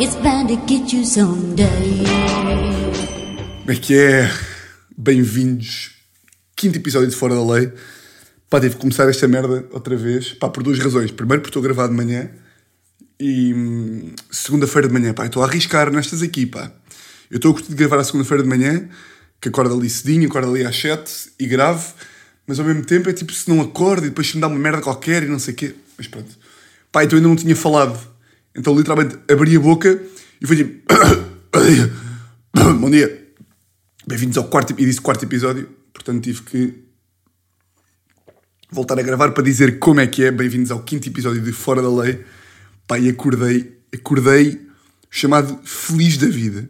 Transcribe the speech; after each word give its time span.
It's 0.00 0.14
bound 0.14 0.46
to 0.46 0.56
get 0.68 0.92
you 0.92 1.04
someday. 1.04 1.66
Como 3.58 3.72
é 3.72 3.74
que 3.74 3.98
é? 3.98 4.30
Bem-vindos. 4.96 5.90
Quinto 6.54 6.78
episódio 6.78 7.08
de 7.08 7.16
Fora 7.16 7.34
da 7.34 7.44
Lei. 7.44 7.72
Pá, 8.48 8.60
tive 8.60 8.76
que 8.76 8.80
começar 8.80 9.08
esta 9.08 9.26
merda 9.26 9.66
outra 9.72 9.96
vez. 9.96 10.34
Pá, 10.34 10.48
por 10.48 10.62
duas 10.62 10.78
razões. 10.78 11.10
Primeiro, 11.10 11.42
porque 11.42 11.48
estou 11.48 11.58
a 11.58 11.64
gravar 11.64 11.88
de 11.88 11.94
manhã. 11.94 12.30
E 13.18 13.52
hum, 13.52 14.12
segunda-feira 14.30 14.86
de 14.86 14.94
manhã, 14.94 15.12
pá, 15.12 15.26
estou 15.26 15.42
a 15.42 15.46
arriscar 15.46 15.90
nestas 15.90 16.22
aqui, 16.22 16.46
pá. 16.46 16.70
Eu 17.28 17.38
estou 17.38 17.50
a 17.50 17.54
curtir 17.54 17.70
de 17.70 17.74
gravar 17.74 17.98
a 17.98 18.04
segunda-feira 18.04 18.44
de 18.44 18.48
manhã, 18.48 18.88
que 19.40 19.48
acordo 19.48 19.74
ali 19.74 19.90
cedinho, 19.90 20.28
acordo 20.28 20.50
ali 20.50 20.64
às 20.64 20.76
7 20.76 21.32
e 21.40 21.46
gravo. 21.48 21.92
Mas 22.46 22.60
ao 22.60 22.64
mesmo 22.64 22.84
tempo 22.84 23.10
é 23.10 23.12
tipo 23.12 23.32
se 23.32 23.50
não 23.50 23.60
acordo 23.60 24.06
e 24.06 24.10
depois 24.10 24.28
se 24.28 24.36
me 24.36 24.40
dá 24.40 24.46
uma 24.46 24.60
merda 24.60 24.80
qualquer 24.80 25.24
e 25.24 25.26
não 25.26 25.40
sei 25.40 25.54
o 25.54 25.56
quê. 25.56 25.74
Mas 25.96 26.06
pronto. 26.06 26.30
Pá, 26.92 27.02
então 27.02 27.16
ainda 27.16 27.28
não 27.28 27.34
tinha 27.34 27.56
falado. 27.56 28.16
Então 28.54 28.76
literalmente 28.76 29.18
abri 29.30 29.56
a 29.56 29.60
boca 29.60 30.02
e 30.40 30.46
foi 30.46 30.56
tipo. 30.56 30.82
Bom 32.80 32.90
dia. 32.90 33.26
Bem-vindos 34.06 34.38
ao 34.38 34.44
quarto 34.44 34.74
e 34.76 34.84
disse 34.84 35.00
quarto 35.00 35.24
episódio. 35.24 35.68
Portanto 35.92 36.22
tive 36.22 36.42
que 36.42 36.74
voltar 38.70 38.98
a 38.98 39.02
gravar 39.02 39.32
para 39.32 39.44
dizer 39.44 39.78
como 39.78 40.00
é 40.00 40.06
que 40.06 40.24
é. 40.24 40.30
Bem-vindos 40.30 40.70
ao 40.70 40.82
quinto 40.82 41.08
episódio 41.08 41.42
de 41.42 41.52
Fora 41.52 41.82
da 41.82 41.90
Lei. 41.90 42.24
Pá, 42.86 42.98
e 42.98 43.08
acordei, 43.08 43.78
acordei 43.92 44.66
chamado 45.10 45.60
Feliz 45.62 46.16
da 46.16 46.26
Vida. 46.26 46.68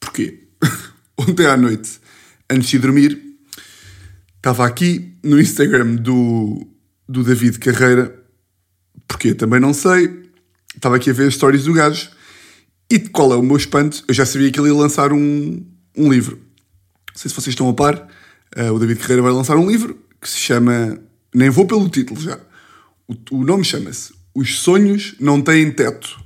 Porquê? 0.00 0.44
Ontem 1.18 1.46
à 1.46 1.56
noite, 1.56 2.00
antes 2.48 2.70
de 2.70 2.78
dormir, 2.78 3.20
estava 4.36 4.66
aqui 4.66 5.14
no 5.22 5.38
Instagram 5.38 5.96
do, 5.96 6.66
do 7.08 7.22
David 7.22 7.58
Carreira. 7.58 8.18
Porquê? 9.06 9.34
Também 9.34 9.60
não 9.60 9.74
sei. 9.74 10.21
Estava 10.74 10.96
aqui 10.96 11.10
a 11.10 11.12
ver 11.12 11.28
as 11.28 11.34
stories 11.34 11.64
do 11.64 11.72
gajo. 11.72 12.10
E 12.90 12.98
de 12.98 13.08
qual 13.10 13.32
é 13.32 13.36
o 13.36 13.42
meu 13.42 13.56
espanto? 13.56 14.04
Eu 14.06 14.14
já 14.14 14.26
sabia 14.26 14.50
que 14.50 14.60
ele 14.60 14.68
ia 14.68 14.74
lançar 14.74 15.12
um, 15.12 15.64
um 15.96 16.12
livro. 16.12 16.36
Não 16.36 17.16
sei 17.16 17.28
se 17.28 17.34
vocês 17.34 17.48
estão 17.48 17.68
a 17.68 17.74
par. 17.74 18.08
eh, 18.54 18.70
o 18.70 18.78
David 18.78 19.00
Carreira 19.00 19.22
vai 19.22 19.32
lançar 19.32 19.56
um 19.56 19.68
livro 19.70 19.98
que 20.20 20.28
se 20.28 20.38
chama. 20.38 20.98
Nem 21.34 21.50
vou 21.50 21.66
pelo 21.66 21.88
título 21.88 22.20
já. 22.20 22.38
O, 23.08 23.14
o 23.38 23.44
nome 23.44 23.64
chama-se 23.64 24.12
Os 24.34 24.58
Sonhos 24.58 25.14
Não 25.18 25.40
Têm 25.40 25.70
Teto. 25.72 26.20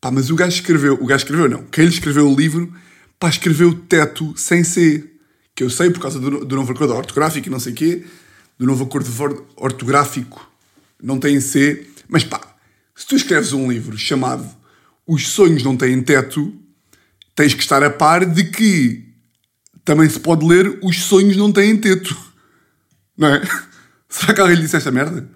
Pá, 0.00 0.10
mas 0.10 0.30
o 0.30 0.36
gajo 0.36 0.54
escreveu. 0.54 0.94
O 1.00 1.06
gajo 1.06 1.24
escreveu, 1.24 1.48
não. 1.48 1.64
Quem 1.64 1.84
lhe 1.86 1.90
escreveu 1.90 2.30
o 2.30 2.36
livro, 2.36 2.72
pá, 3.18 3.28
escreveu 3.28 3.74
teto 3.74 4.34
sem 4.36 4.62
C. 4.62 5.10
Que 5.54 5.64
eu 5.64 5.70
sei 5.70 5.90
por 5.90 6.00
causa 6.00 6.20
do, 6.20 6.44
do 6.44 6.56
novo 6.56 6.72
acordo 6.72 6.94
ortográfico 6.94 7.48
e 7.48 7.50
não 7.50 7.58
sei 7.58 7.72
o 7.72 7.74
quê. 7.74 8.04
Do 8.58 8.66
novo 8.66 8.84
acordo 8.84 9.10
ortográfico 9.56 10.46
não 11.02 11.18
tem 11.18 11.40
C. 11.40 11.86
Mas 12.06 12.22
pá, 12.22 12.53
se 12.94 13.06
tu 13.06 13.16
escreves 13.16 13.52
um 13.52 13.70
livro 13.70 13.96
chamado 13.98 14.48
Os 15.06 15.28
Sonhos 15.28 15.62
Não 15.62 15.76
Têm 15.76 16.02
Teto, 16.02 16.54
tens 17.34 17.54
que 17.54 17.62
estar 17.62 17.82
a 17.82 17.90
par 17.90 18.24
de 18.24 18.44
que 18.44 19.12
também 19.84 20.08
se 20.08 20.20
pode 20.20 20.46
ler 20.46 20.78
Os 20.82 21.02
Sonhos 21.02 21.36
Não 21.36 21.52
Têm 21.52 21.76
Teto. 21.76 22.16
Não 23.16 23.28
é? 23.28 23.42
Será 24.08 24.32
que 24.32 24.40
alguém 24.40 24.56
lhe 24.56 24.62
disse 24.62 24.76
esta 24.76 24.90
merda? 24.90 25.28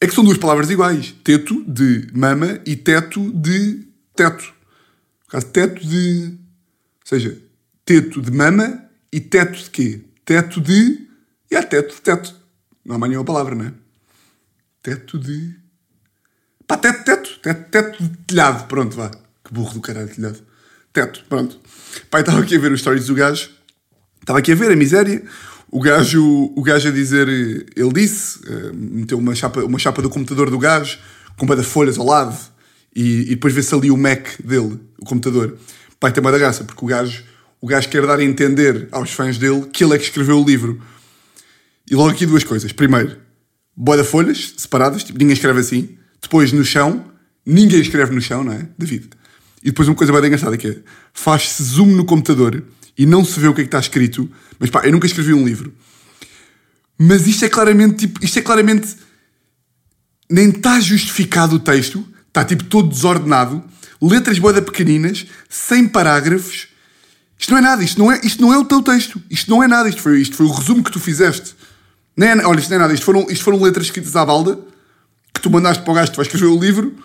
É 0.00 0.06
que 0.06 0.14
são 0.14 0.24
duas 0.24 0.38
palavras 0.38 0.70
iguais. 0.70 1.14
Teto 1.22 1.64
de 1.66 2.08
mama 2.12 2.60
e 2.66 2.76
teto 2.76 3.32
de 3.32 3.86
teto. 4.14 4.44
No 4.44 5.28
caso, 5.28 5.46
teto 5.46 5.86
de. 5.86 6.26
Ou 6.26 7.06
seja, 7.06 7.38
teto 7.84 8.20
de 8.20 8.30
mama 8.30 8.84
e 9.12 9.20
teto 9.20 9.62
de 9.62 9.70
quê? 9.70 10.00
Teto 10.24 10.60
de. 10.60 11.08
E 11.50 11.56
há 11.56 11.62
teto 11.62 11.94
de 11.94 12.00
teto. 12.00 12.34
Não 12.84 12.96
há 12.96 12.98
mais 12.98 13.10
nenhuma 13.10 13.24
palavra, 13.24 13.54
não 13.54 13.64
é? 13.66 13.72
Teto 14.82 15.18
de. 15.18 15.54
Pá, 16.66 16.76
teto, 16.76 17.04
teto. 17.04 17.38
Teto, 17.40 17.70
teto 17.70 18.02
de 18.02 18.16
telhado. 18.26 18.66
Pronto, 18.66 18.96
vá. 18.96 19.10
Que 19.44 19.52
burro 19.52 19.74
do 19.74 19.80
caralho, 19.80 20.08
telhado. 20.08 20.38
Teto, 20.92 21.24
pronto. 21.28 21.58
Pai, 22.10 22.20
estava 22.22 22.40
aqui 22.40 22.56
a 22.56 22.58
ver 22.58 22.72
os 22.72 22.80
stories 22.80 23.06
do 23.06 23.14
gajo. 23.14 23.50
Estava 24.20 24.38
aqui 24.38 24.52
a 24.52 24.54
ver 24.54 24.72
a 24.72 24.76
miséria. 24.76 25.22
O 25.70 25.80
gajo, 25.80 26.52
o 26.54 26.62
gajo 26.62 26.88
a 26.88 26.92
dizer, 26.92 27.28
ele 27.28 27.92
disse, 27.92 28.38
eh, 28.46 28.70
meteu 28.72 29.18
uma 29.18 29.34
chapa, 29.34 29.64
uma 29.64 29.78
chapa 29.78 30.00
do 30.00 30.08
computador 30.08 30.48
do 30.48 30.56
gajo, 30.56 30.98
com 31.36 31.44
uma 31.44 31.56
de 31.56 31.64
folhas 31.64 31.98
ao 31.98 32.06
lado, 32.06 32.38
e, 32.94 33.22
e 33.22 33.30
depois 33.30 33.52
vê-se 33.52 33.74
ali 33.74 33.90
o 33.90 33.96
Mac 33.96 34.28
dele, 34.38 34.78
o 35.00 35.04
computador. 35.04 35.58
Pai, 35.98 36.12
tem 36.12 36.20
uma 36.20 36.30
da 36.30 36.38
graça, 36.38 36.62
porque 36.62 36.84
o 36.84 36.86
gajo, 36.86 37.24
o 37.60 37.66
gajo 37.66 37.88
quer 37.88 38.06
dar 38.06 38.20
a 38.20 38.24
entender 38.24 38.86
aos 38.92 39.12
fãs 39.12 39.36
dele 39.36 39.66
que 39.72 39.82
ele 39.82 39.94
é 39.94 39.98
que 39.98 40.04
escreveu 40.04 40.40
o 40.40 40.44
livro. 40.44 40.80
E 41.90 41.96
logo 41.96 42.10
aqui 42.10 42.24
duas 42.24 42.44
coisas. 42.44 42.70
Primeiro, 42.72 43.18
boa 43.76 44.04
folhas 44.04 44.54
separadas, 44.56 45.02
tipo, 45.02 45.18
ninguém 45.18 45.34
escreve 45.34 45.58
assim. 45.58 45.98
Depois, 46.24 46.52
no 46.52 46.64
chão, 46.64 47.04
ninguém 47.44 47.80
escreve 47.80 48.14
no 48.14 48.20
chão, 48.20 48.42
não 48.42 48.52
é? 48.52 48.66
David. 48.78 49.10
E 49.62 49.66
depois 49.66 49.86
uma 49.86 49.94
coisa 49.94 50.10
bem 50.10 50.24
engraçada 50.24 50.56
que 50.56 50.68
é, 50.68 50.78
faz-se 51.12 51.62
zoom 51.62 51.88
no 51.88 52.04
computador 52.06 52.64
e 52.96 53.04
não 53.04 53.22
se 53.22 53.38
vê 53.38 53.46
o 53.46 53.54
que 53.54 53.60
é 53.60 53.64
que 53.64 53.68
está 53.68 53.78
escrito. 53.78 54.30
Mas 54.58 54.70
pá, 54.70 54.80
eu 54.84 54.92
nunca 54.92 55.06
escrevi 55.06 55.34
um 55.34 55.44
livro. 55.44 55.72
Mas 56.98 57.26
isto 57.26 57.44
é 57.44 57.48
claramente, 57.48 58.06
tipo, 58.06 58.24
isto 58.24 58.38
é 58.38 58.42
claramente... 58.42 58.96
Nem 60.30 60.48
está 60.48 60.80
justificado 60.80 61.56
o 61.56 61.58
texto, 61.58 62.02
está 62.28 62.42
tipo 62.42 62.64
todo 62.64 62.88
desordenado, 62.88 63.62
letras 64.00 64.38
boeda 64.38 64.62
pequeninas, 64.62 65.26
sem 65.50 65.86
parágrafos. 65.86 66.68
Isto 67.38 67.50
não 67.50 67.58
é 67.58 67.60
nada, 67.60 67.84
isto 67.84 67.98
não 67.98 68.10
é, 68.10 68.20
isto 68.24 68.40
não 68.40 68.54
é 68.54 68.56
o 68.56 68.64
teu 68.64 68.80
texto. 68.80 69.22
Isto 69.28 69.50
não 69.50 69.62
é 69.62 69.68
nada, 69.68 69.90
isto 69.90 70.00
foi, 70.00 70.22
isto 70.22 70.34
foi 70.34 70.46
o 70.46 70.50
resumo 70.50 70.82
que 70.82 70.90
tu 70.90 70.98
fizeste. 70.98 71.54
Nem 72.16 72.30
é- 72.30 72.46
olha, 72.46 72.58
isto 72.58 72.70
não 72.70 72.76
é 72.76 72.80
nada, 72.80 72.94
isto 72.94 73.04
foram, 73.04 73.26
isto 73.28 73.44
foram 73.44 73.60
letras 73.60 73.86
escritas 73.86 74.16
à 74.16 74.24
balda 74.24 74.58
tu 75.44 75.50
mandaste 75.50 75.82
para 75.82 75.92
o 75.92 75.94
gajo 75.94 76.10
que 76.10 76.16
vai 76.16 76.24
escrever 76.24 76.46
o 76.46 76.58
livro 76.58 76.96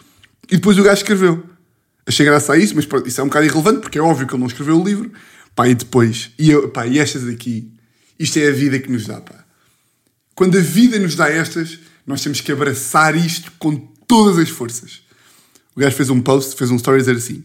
e 0.50 0.56
depois 0.56 0.78
o 0.80 0.84
gajo 0.84 1.02
escreveu. 1.02 1.44
Achei 2.08 2.26
graça 2.26 2.54
a 2.54 2.58
isso, 2.58 2.74
mas 2.74 2.86
pronto, 2.86 3.06
isso 3.06 3.20
é 3.20 3.24
um 3.24 3.28
bocado 3.28 3.46
irrelevante 3.46 3.82
porque 3.82 4.00
é 4.00 4.02
óbvio 4.02 4.26
que 4.26 4.34
ele 4.34 4.40
não 4.40 4.48
escreveu 4.48 4.80
o 4.80 4.84
livro. 4.84 5.12
Pá, 5.54 5.68
e 5.68 5.76
depois, 5.76 6.32
e, 6.40 6.50
eu, 6.50 6.70
pá, 6.70 6.88
e 6.88 7.00
estas 7.00 7.28
aqui, 7.28 7.70
isto 8.18 8.40
é 8.40 8.48
a 8.48 8.52
vida 8.52 8.80
que 8.80 8.90
nos 8.90 9.06
dá, 9.06 9.20
pá. 9.20 9.44
Quando 10.34 10.58
a 10.58 10.62
vida 10.62 10.98
nos 10.98 11.16
dá 11.16 11.30
estas, 11.30 11.80
nós 12.08 12.22
temos 12.22 12.40
que 12.40 12.50
abraçar 12.50 13.14
isto 13.14 13.52
com 13.60 13.76
todas 14.08 14.38
as 14.38 14.48
forças. 14.48 15.02
O 15.76 15.82
gajo 15.82 15.98
fez 15.98 16.10
um 16.10 16.22
post, 16.22 16.56
fez 16.56 16.72
um 16.72 16.78
story 16.78 17.00
dizer 17.00 17.18
assim: 17.18 17.44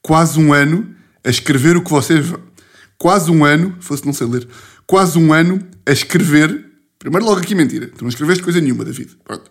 quase 0.00 0.38
um 0.38 0.52
ano 0.52 0.94
a 1.24 1.30
escrever 1.30 1.76
o 1.76 1.82
que 1.82 1.90
vocês. 1.90 2.24
Quase 2.96 3.28
um 3.28 3.44
ano, 3.44 3.76
fosse 3.80 4.06
não 4.06 4.12
sei 4.12 4.28
ler, 4.28 4.46
quase 4.86 5.18
um 5.18 5.32
ano 5.32 5.58
a 5.84 5.90
escrever. 5.90 6.64
Primeiro, 6.96 7.26
logo 7.26 7.40
aqui, 7.40 7.56
mentira. 7.56 7.88
Tu 7.88 8.02
não 8.02 8.08
escreveste 8.08 8.44
coisa 8.44 8.60
nenhuma, 8.60 8.84
David. 8.84 9.16
Pronto. 9.24 9.50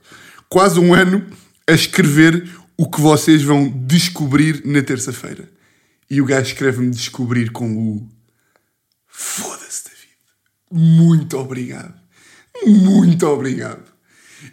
Quase 0.49 0.79
um 0.79 0.93
ano 0.93 1.25
a 1.67 1.73
escrever 1.73 2.49
o 2.77 2.89
que 2.89 3.01
vocês 3.01 3.41
vão 3.43 3.67
descobrir 3.69 4.61
na 4.65 4.81
terça-feira. 4.81 5.49
E 6.09 6.21
o 6.21 6.25
gajo 6.25 6.47
escreve-me 6.47 6.89
descobrir 6.89 7.51
com 7.51 7.69
o. 7.75 8.09
Foda-se, 9.07 9.83
David. 9.85 10.15
Muito 10.71 11.37
obrigado. 11.37 11.93
Muito 12.65 13.27
obrigado. 13.27 13.83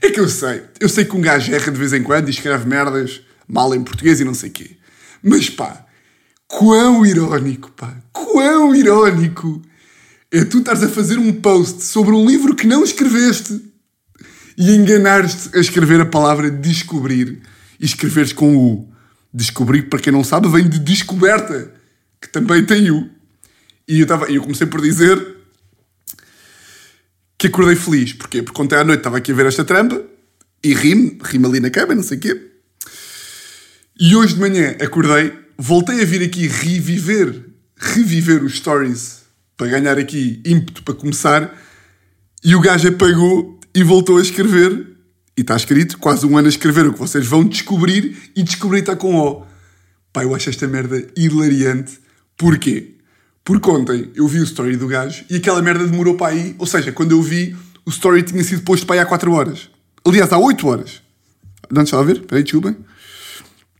É 0.00 0.10
que 0.10 0.18
eu 0.18 0.28
sei. 0.28 0.64
Eu 0.80 0.88
sei 0.88 1.04
que 1.04 1.16
um 1.16 1.20
gajo 1.20 1.52
erra 1.52 1.70
de 1.70 1.78
vez 1.78 1.92
em 1.92 2.02
quando 2.02 2.28
e 2.28 2.30
escreve 2.30 2.66
merdas 2.66 3.20
mal 3.46 3.74
em 3.74 3.84
português 3.84 4.20
e 4.20 4.24
não 4.24 4.34
sei 4.34 4.50
quê. 4.50 4.76
Mas 5.22 5.48
pá, 5.48 5.86
quão 6.48 7.06
irónico, 7.06 7.70
pá. 7.72 7.96
Quão 8.12 8.74
irónico 8.74 9.62
é 10.32 10.44
tu 10.44 10.58
estares 10.58 10.82
a 10.82 10.88
fazer 10.88 11.18
um 11.18 11.32
post 11.32 11.84
sobre 11.84 12.12
um 12.12 12.26
livro 12.26 12.56
que 12.56 12.66
não 12.66 12.82
escreveste 12.82 13.60
e 14.56 14.70
enganares-te 14.72 15.56
a 15.56 15.60
escrever 15.60 16.00
a 16.00 16.06
palavra 16.06 16.50
descobrir 16.50 17.42
e 17.80 17.84
escreveres 17.84 18.32
com 18.32 18.56
o 18.56 18.88
descobrir, 19.32 19.88
para 19.88 19.98
quem 19.98 20.12
não 20.12 20.22
sabe, 20.22 20.48
vem 20.48 20.68
de 20.68 20.78
descoberta, 20.78 21.72
que 22.20 22.28
também 22.28 22.64
tem 22.64 22.90
o. 22.90 23.10
E 23.86 24.00
eu, 24.00 24.06
tava, 24.06 24.30
eu 24.30 24.40
comecei 24.40 24.66
por 24.66 24.80
dizer 24.80 25.34
que 27.36 27.48
acordei 27.48 27.76
feliz. 27.76 28.12
Porquê? 28.12 28.42
Porque 28.42 28.62
ontem 28.62 28.76
à 28.76 28.84
noite 28.84 29.00
estava 29.00 29.18
aqui 29.18 29.32
a 29.32 29.34
ver 29.34 29.46
esta 29.46 29.64
trampa 29.64 30.02
e 30.62 30.72
ri-me, 30.72 31.18
ri-me 31.22 31.46
ali 31.46 31.60
na 31.60 31.70
cama, 31.70 31.94
não 31.94 32.02
sei 32.02 32.16
o 32.16 32.20
quê. 32.20 32.50
E 34.00 34.16
hoje 34.16 34.34
de 34.34 34.40
manhã 34.40 34.76
acordei, 34.80 35.32
voltei 35.58 36.00
a 36.00 36.04
vir 36.04 36.22
aqui 36.22 36.46
reviver, 36.46 37.44
reviver 37.76 38.42
os 38.42 38.56
stories 38.56 39.22
para 39.56 39.68
ganhar 39.68 39.98
aqui 39.98 40.40
ímpeto 40.44 40.82
para 40.82 40.94
começar 40.94 41.54
e 42.42 42.54
o 42.54 42.60
gajo 42.60 42.88
apagou 42.88 43.60
e 43.74 43.82
voltou 43.82 44.18
a 44.18 44.22
escrever. 44.22 44.92
E 45.36 45.40
está 45.40 45.56
escrito, 45.56 45.98
quase 45.98 46.24
um 46.24 46.38
ano 46.38 46.46
a 46.46 46.48
escrever 46.48 46.86
o 46.86 46.92
que 46.92 46.98
vocês 46.98 47.26
vão 47.26 47.42
descobrir 47.42 48.30
e 48.36 48.42
descobrir 48.42 48.80
está 48.80 48.94
com 48.94 49.16
O. 49.16 49.44
Pá, 50.12 50.22
eu 50.22 50.32
acho 50.32 50.48
esta 50.48 50.68
merda 50.68 51.04
hilariante. 51.16 51.98
Porquê? 52.36 52.94
Porque 53.42 53.68
ontem 53.68 54.12
eu 54.14 54.28
vi 54.28 54.38
o 54.38 54.44
story 54.44 54.76
do 54.76 54.86
gajo 54.86 55.24
e 55.28 55.36
aquela 55.36 55.60
merda 55.60 55.86
demorou 55.86 56.16
para 56.16 56.32
aí. 56.32 56.54
Ou 56.56 56.66
seja, 56.66 56.92
quando 56.92 57.10
eu 57.12 57.20
vi, 57.20 57.56
o 57.84 57.90
story 57.90 58.22
tinha 58.22 58.44
sido 58.44 58.62
posto 58.62 58.86
para 58.86 58.96
aí 58.96 59.00
há 59.00 59.06
4 59.06 59.32
horas. 59.32 59.68
Aliás, 60.04 60.32
há 60.32 60.38
8 60.38 60.66
horas. 60.68 61.02
Não 61.68 61.82
deixa 61.82 61.96
lá 61.96 62.04
ver? 62.04 62.20
Peraí, 62.22 62.44
desculpem. 62.44 62.76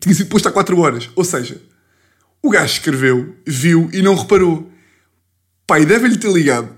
Tinha 0.01 0.15
sido 0.15 0.29
posto 0.29 0.49
há 0.49 0.53
4 0.53 0.77
horas. 0.79 1.09
Ou 1.15 1.25
seja, 1.25 1.61
o 2.43 2.51
gajo 2.51 2.73
escreveu, 2.73 3.37
viu 3.47 3.89
e 3.93 4.03
não 4.03 4.17
reparou. 4.17 4.71
Pai, 5.67 5.87
deve-lhe 5.87 6.19
ter 6.19 6.33
ligado. 6.33 6.69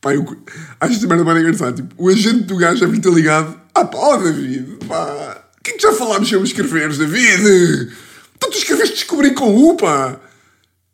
Pai, 0.00 0.16
eu 0.16 0.24
acho 0.80 0.94
esta 0.94 1.06
merda 1.06 1.24
bem 1.24 1.42
engraçada. 1.42 1.72
Tipo, 1.72 1.94
o 1.98 2.08
agente 2.08 2.44
do 2.44 2.56
gajo 2.56 2.80
deve-lhe 2.80 3.02
ter 3.02 3.12
ligado. 3.12 3.60
Ah, 3.74 3.84
pá, 3.84 4.16
David, 4.16 4.78
pá, 4.86 5.44
o 5.58 5.62
que 5.62 5.72
é 5.72 5.74
que 5.74 5.82
já 5.82 5.92
falámos 5.92 6.28
sobre 6.28 6.46
escreveres, 6.46 6.96
David? 6.96 7.92
Então 8.36 8.50
tu 8.50 8.56
escreveste 8.56 8.94
descobrir 8.94 9.34
com 9.34 9.54
U, 9.54 9.76
pá. 9.76 10.18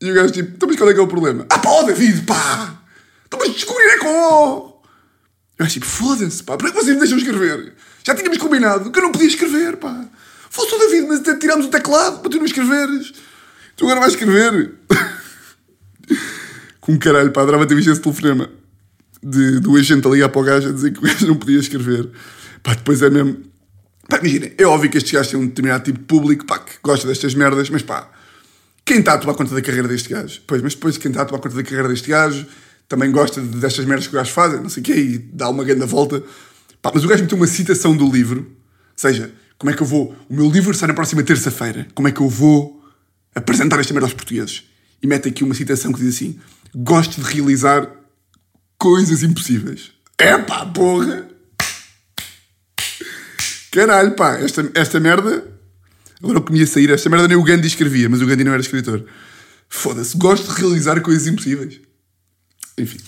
E 0.01 0.11
o 0.11 0.15
gajo 0.15 0.33
tipo, 0.33 0.51
então 0.57 0.69
mas 0.69 0.77
qual 0.77 0.91
é 0.91 0.95
que 0.95 0.99
é 0.99 1.03
o 1.03 1.07
problema? 1.07 1.47
Ah 1.49 1.59
pá, 1.59 1.83
David, 1.83 2.23
pá. 2.23 2.83
Então 3.27 3.39
mas 3.39 3.55
descobrir 3.55 3.85
é 3.85 3.99
com 3.99 4.09
O. 4.09 4.83
Eu 5.59 5.65
acho 5.65 5.75
tipo, 5.75 5.87
foda-se, 5.87 6.43
pá, 6.43 6.57
para 6.57 6.71
que 6.71 6.75
vocês 6.75 6.95
me 6.95 6.99
deixam 6.99 7.17
escrever? 7.17 7.75
Já 8.03 8.13
tínhamos 8.15 8.39
combinado 8.39 8.91
que 8.91 8.99
eu 8.99 9.03
não 9.05 9.13
podia 9.13 9.29
escrever, 9.29 9.77
pá. 9.77 10.05
Fosse 10.51 10.75
o 10.75 10.79
David, 10.79 11.07
mas 11.07 11.21
até 11.21 11.37
tirámos 11.37 11.67
o 11.67 11.71
teclado 11.71 12.19
para 12.19 12.31
tu 12.31 12.39
não 12.39 12.45
escreveres. 12.45 13.13
Tu 13.77 13.85
agora 13.85 14.01
vais 14.01 14.15
escrever. 14.15 14.75
Com 16.81 16.99
caralho, 16.99 17.31
pá, 17.31 17.43
adorava 17.43 17.67
ter 17.67 17.77
visto 17.77 17.93
esse 17.93 18.01
telefonema 18.01 18.51
de, 19.29 19.59
do 19.59 19.77
agente 19.77 20.07
a 20.07 20.11
ligar 20.11 20.29
para 20.29 20.41
o 20.41 20.45
gajo 20.45 20.69
a 20.69 20.73
dizer 20.73 20.93
que 20.93 21.01
o 21.01 21.03
gajo 21.03 21.27
não 21.27 21.35
podia 21.35 21.59
escrever. 21.59 22.09
Pá, 22.63 22.75
depois 22.75 23.03
é 23.03 23.11
mesmo. 23.11 23.39
Pá, 24.09 24.19
imagina, 24.19 24.51
é 24.57 24.65
óbvio 24.65 24.89
que 24.89 24.99
estes 24.99 25.13
gajos 25.13 25.33
têm 25.33 25.41
um 25.41 25.47
determinado 25.47 25.85
tipo 25.85 25.99
de 25.99 26.05
público, 26.05 26.47
pá, 26.47 26.61
que 26.61 26.75
gosta 26.83 27.09
destas 27.09 27.35
merdas, 27.35 27.69
mas 27.69 27.83
pá, 27.83 28.09
quem 28.85 29.01
está 29.01 29.15
a 29.15 29.19
tomar 29.19 29.35
conta 29.35 29.53
da 29.53 29.61
carreira 29.61 29.89
deste 29.89 30.09
gajo? 30.09 30.41
Pois, 30.47 30.63
mas 30.63 30.75
depois 30.75 30.97
quem 30.97 31.11
está 31.11 31.23
a 31.23 31.25
tomar 31.25 31.41
conta 31.41 31.57
da 31.57 31.63
carreira 31.65 31.89
deste 31.89 32.09
gajo 32.09 32.47
também 32.89 33.11
gosta 33.11 33.41
destas 33.41 33.85
merdas 33.85 34.07
que 34.07 34.15
o 34.15 34.19
gajo 34.19 34.31
faz, 34.31 34.53
não 34.63 34.69
sei 34.69 34.81
o 34.81 34.85
quê, 34.85 34.95
e 34.95 35.19
dá 35.19 35.49
uma 35.49 35.65
grande 35.65 35.85
volta. 35.87 36.23
Pá, 36.81 36.93
mas 36.95 37.05
o 37.05 37.09
gajo 37.09 37.25
meteu 37.25 37.37
uma 37.37 37.49
citação 37.49 37.97
do 37.97 38.09
livro, 38.09 38.43
ou 38.43 38.47
seja, 38.95 39.33
como 39.59 39.73
é 39.73 39.75
que 39.75 39.83
eu 39.83 39.87
vou. 39.87 40.15
O 40.29 40.35
meu 40.35 40.49
livro 40.49 40.73
sai 40.73 40.87
na 40.87 40.95
próxima 40.95 41.25
terça-feira, 41.25 41.89
como 41.97 42.07
é 42.07 42.13
que 42.13 42.21
eu 42.21 42.29
vou 42.29 42.81
apresentar 43.35 43.81
esta 43.81 43.93
merda 43.93 44.07
aos 44.07 44.15
portugueses? 44.15 44.63
E 45.03 45.07
mete 45.09 45.29
aqui 45.29 45.43
uma 45.43 45.55
citação 45.55 45.93
que 45.93 45.99
diz 45.99 46.15
assim: 46.15 46.39
Gosto 46.73 47.21
de 47.21 47.29
realizar 47.29 47.91
coisas 48.79 49.23
impossíveis. 49.23 49.93
É 50.19 50.37
porra! 50.39 51.29
Caralho, 53.71 54.13
pá, 54.13 54.39
esta, 54.39 54.71
esta 54.75 54.99
merda. 54.99 55.45
Agora 56.23 56.39
o 56.39 56.43
que 56.43 56.53
me 56.53 56.61
ia 56.61 56.67
sair, 56.67 56.91
esta 56.91 57.11
merda 57.11 57.29
nem 57.29 57.37
o 57.37 57.43
Gandhi 57.43 57.67
escrevia, 57.67 58.09
mas 58.09 58.23
o 58.23 58.27
Gandhi 58.27 58.43
não 58.43 58.53
era 58.53 58.63
escritor. 58.63 59.05
Foda-se, 59.69 60.17
gosto 60.17 60.55
de 60.55 60.61
realizar 60.61 61.01
coisas 61.03 61.27
impossíveis. 61.27 61.81
Enfim. 62.79 62.99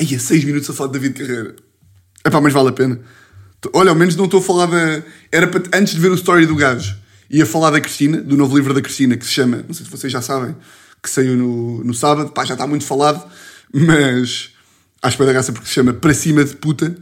Aí 0.00 0.14
a 0.14 0.18
6 0.18 0.44
minutos 0.44 0.70
a 0.70 0.72
falar 0.72 0.92
de 0.92 0.98
David 0.98 1.18
Carreira. 1.18 1.56
É 2.24 2.30
pá, 2.30 2.40
mas 2.40 2.52
vale 2.52 2.70
a 2.70 2.72
pena. 2.72 3.00
Olha, 3.72 3.90
ao 3.90 3.96
menos 3.96 4.16
não 4.16 4.26
estou 4.26 4.40
a 4.40 4.42
falar 4.42 4.66
da. 4.66 5.02
Era 5.30 5.46
para 5.46 5.78
antes 5.78 5.94
de 5.94 6.00
ver 6.00 6.10
o 6.10 6.14
story 6.14 6.46
do 6.46 6.56
gajo. 6.56 6.96
Ia 7.28 7.44
falar 7.44 7.70
da 7.70 7.80
Cristina, 7.80 8.20
do 8.20 8.36
novo 8.36 8.56
livro 8.56 8.72
da 8.72 8.80
Cristina, 8.80 9.16
que 9.16 9.26
se 9.26 9.32
chama, 9.32 9.64
não 9.66 9.74
sei 9.74 9.84
se 9.84 9.90
vocês 9.90 10.12
já 10.12 10.22
sabem, 10.22 10.56
que 11.02 11.10
saiu 11.10 11.36
no, 11.36 11.84
no 11.84 11.92
sábado. 11.92 12.30
Pá, 12.30 12.44
já 12.44 12.54
está 12.54 12.66
muito 12.66 12.84
falado, 12.84 13.28
mas 13.72 14.55
acho 15.02 15.18
vai 15.18 15.26
dar 15.26 15.32
graça 15.32 15.52
porque 15.52 15.66
se 15.66 15.74
chama 15.74 15.92
Para 15.92 16.14
Cima 16.14 16.44
de 16.44 16.56
Puta. 16.56 16.96